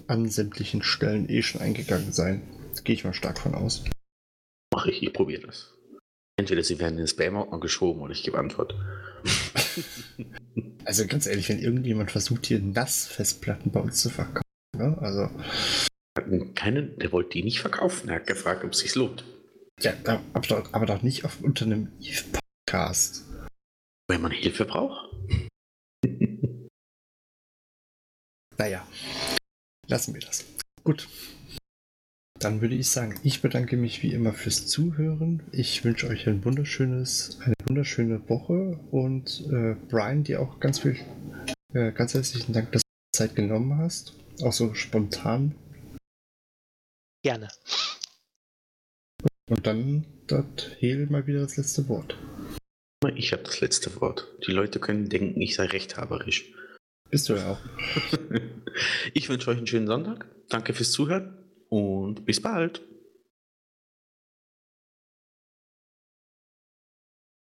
an 0.08 0.30
sämtlichen 0.30 0.84
Stellen 0.84 1.30
eh 1.30 1.42
schon 1.42 1.62
eingegangen 1.62 2.12
sein. 2.12 2.42
Gehe 2.84 2.96
ich 2.96 3.06
mal 3.06 3.14
stark 3.14 3.40
von 3.40 3.56
aus. 3.56 3.86
Mach 4.74 4.86
ich, 4.86 5.02
ich 5.02 5.14
probiere 5.14 5.48
das. 5.48 5.74
Entweder 6.38 6.64
sie 6.64 6.80
werden 6.80 6.94
in 6.94 6.98
den 7.00 7.08
Spam-Ordner 7.08 7.60
geschoben 7.60 8.02
oder 8.02 8.12
ich 8.12 8.24
gebe 8.24 8.38
Antwort. 8.38 8.76
also 10.86 11.08
ganz 11.08 11.26
ehrlich, 11.26 11.48
wenn 11.50 11.60
irgendjemand 11.60 12.12
versucht, 12.12 12.46
hier 12.48 12.60
Nass-Festplatten 12.60 13.72
bei 13.72 13.80
uns 13.80 14.02
zu 14.02 14.10
verkaufen, 14.10 14.42
ne? 14.76 14.98
also. 15.00 15.30
Keinen, 16.56 17.00
der 17.00 17.12
wollte 17.14 17.32
die 17.32 17.44
nicht 17.44 17.62
verkaufen. 17.62 18.10
Er 18.10 18.16
hat 18.16 18.28
gefragt, 18.28 18.66
ob 18.66 18.74
es 18.74 18.80
sich 18.80 18.96
lohnt. 18.96 19.24
Ja, 19.80 19.94
aber 20.34 20.48
doch, 20.48 20.74
aber 20.74 20.86
doch 20.86 21.02
nicht 21.02 21.24
auf, 21.24 21.42
unter 21.42 21.66
einem 21.66 21.94
Eve-Podcast. 22.02 23.26
Wenn 24.10 24.22
man 24.22 24.32
Hilfe 24.32 24.66
braucht. 24.66 25.10
Naja, 28.62 28.88
lassen 29.88 30.14
wir 30.14 30.22
das. 30.22 30.46
Gut. 30.84 31.10
Dann 32.38 32.62
würde 32.62 32.76
ich 32.76 32.92
sagen, 32.92 33.20
ich 33.24 33.42
bedanke 33.42 33.76
mich 33.76 34.04
wie 34.04 34.14
immer 34.14 34.34
fürs 34.34 34.68
Zuhören. 34.68 35.42
Ich 35.52 35.84
wünsche 35.84 36.08
euch 36.08 36.28
ein 36.28 36.46
wunderschönes, 36.46 37.40
eine 37.42 37.56
wunderschöne 37.66 38.30
Woche 38.30 38.80
und 38.92 39.48
äh, 39.52 39.74
Brian, 39.90 40.24
dir 40.24 40.42
auch 40.42 40.60
ganz 40.60 40.78
viel, 40.78 40.96
äh, 41.74 41.92
ganz 41.92 42.14
herzlichen 42.14 42.54
Dank, 42.54 42.72
dass 42.72 42.84
du 42.84 43.18
Zeit 43.18 43.36
genommen 43.36 43.80
hast. 43.80 44.14
Auch 44.44 44.54
so 44.54 44.76
spontan. 44.76 45.56
Gerne. 47.24 47.48
Und 49.50 49.66
dann 49.66 50.06
hat 50.32 50.76
Hel 50.78 51.08
mal 51.08 51.26
wieder 51.26 51.42
das 51.42 51.58
letzte 51.58 51.90
Wort. 51.90 52.16
Ich 53.16 53.34
habe 53.34 53.42
das 53.42 53.60
letzte 53.60 54.00
Wort. 54.02 54.28
Die 54.46 54.52
Leute 54.52 54.80
können 54.80 55.10
denken, 55.10 55.42
ich 55.42 55.56
sei 55.56 55.66
rechthaberisch. 55.66 56.54
Bist 57.12 57.28
du 57.28 57.34
ja 57.34 57.52
auch. 57.52 57.60
ich 59.14 59.28
wünsche 59.28 59.52
euch 59.52 59.58
einen 59.58 59.68
schönen 59.68 59.88
Sonntag. 59.88 60.28
Danke 60.48 60.74
fürs 60.74 60.92
Zuhören 60.92 61.34
und 61.70 62.26
bis 62.26 62.42
bald. 62.42 62.82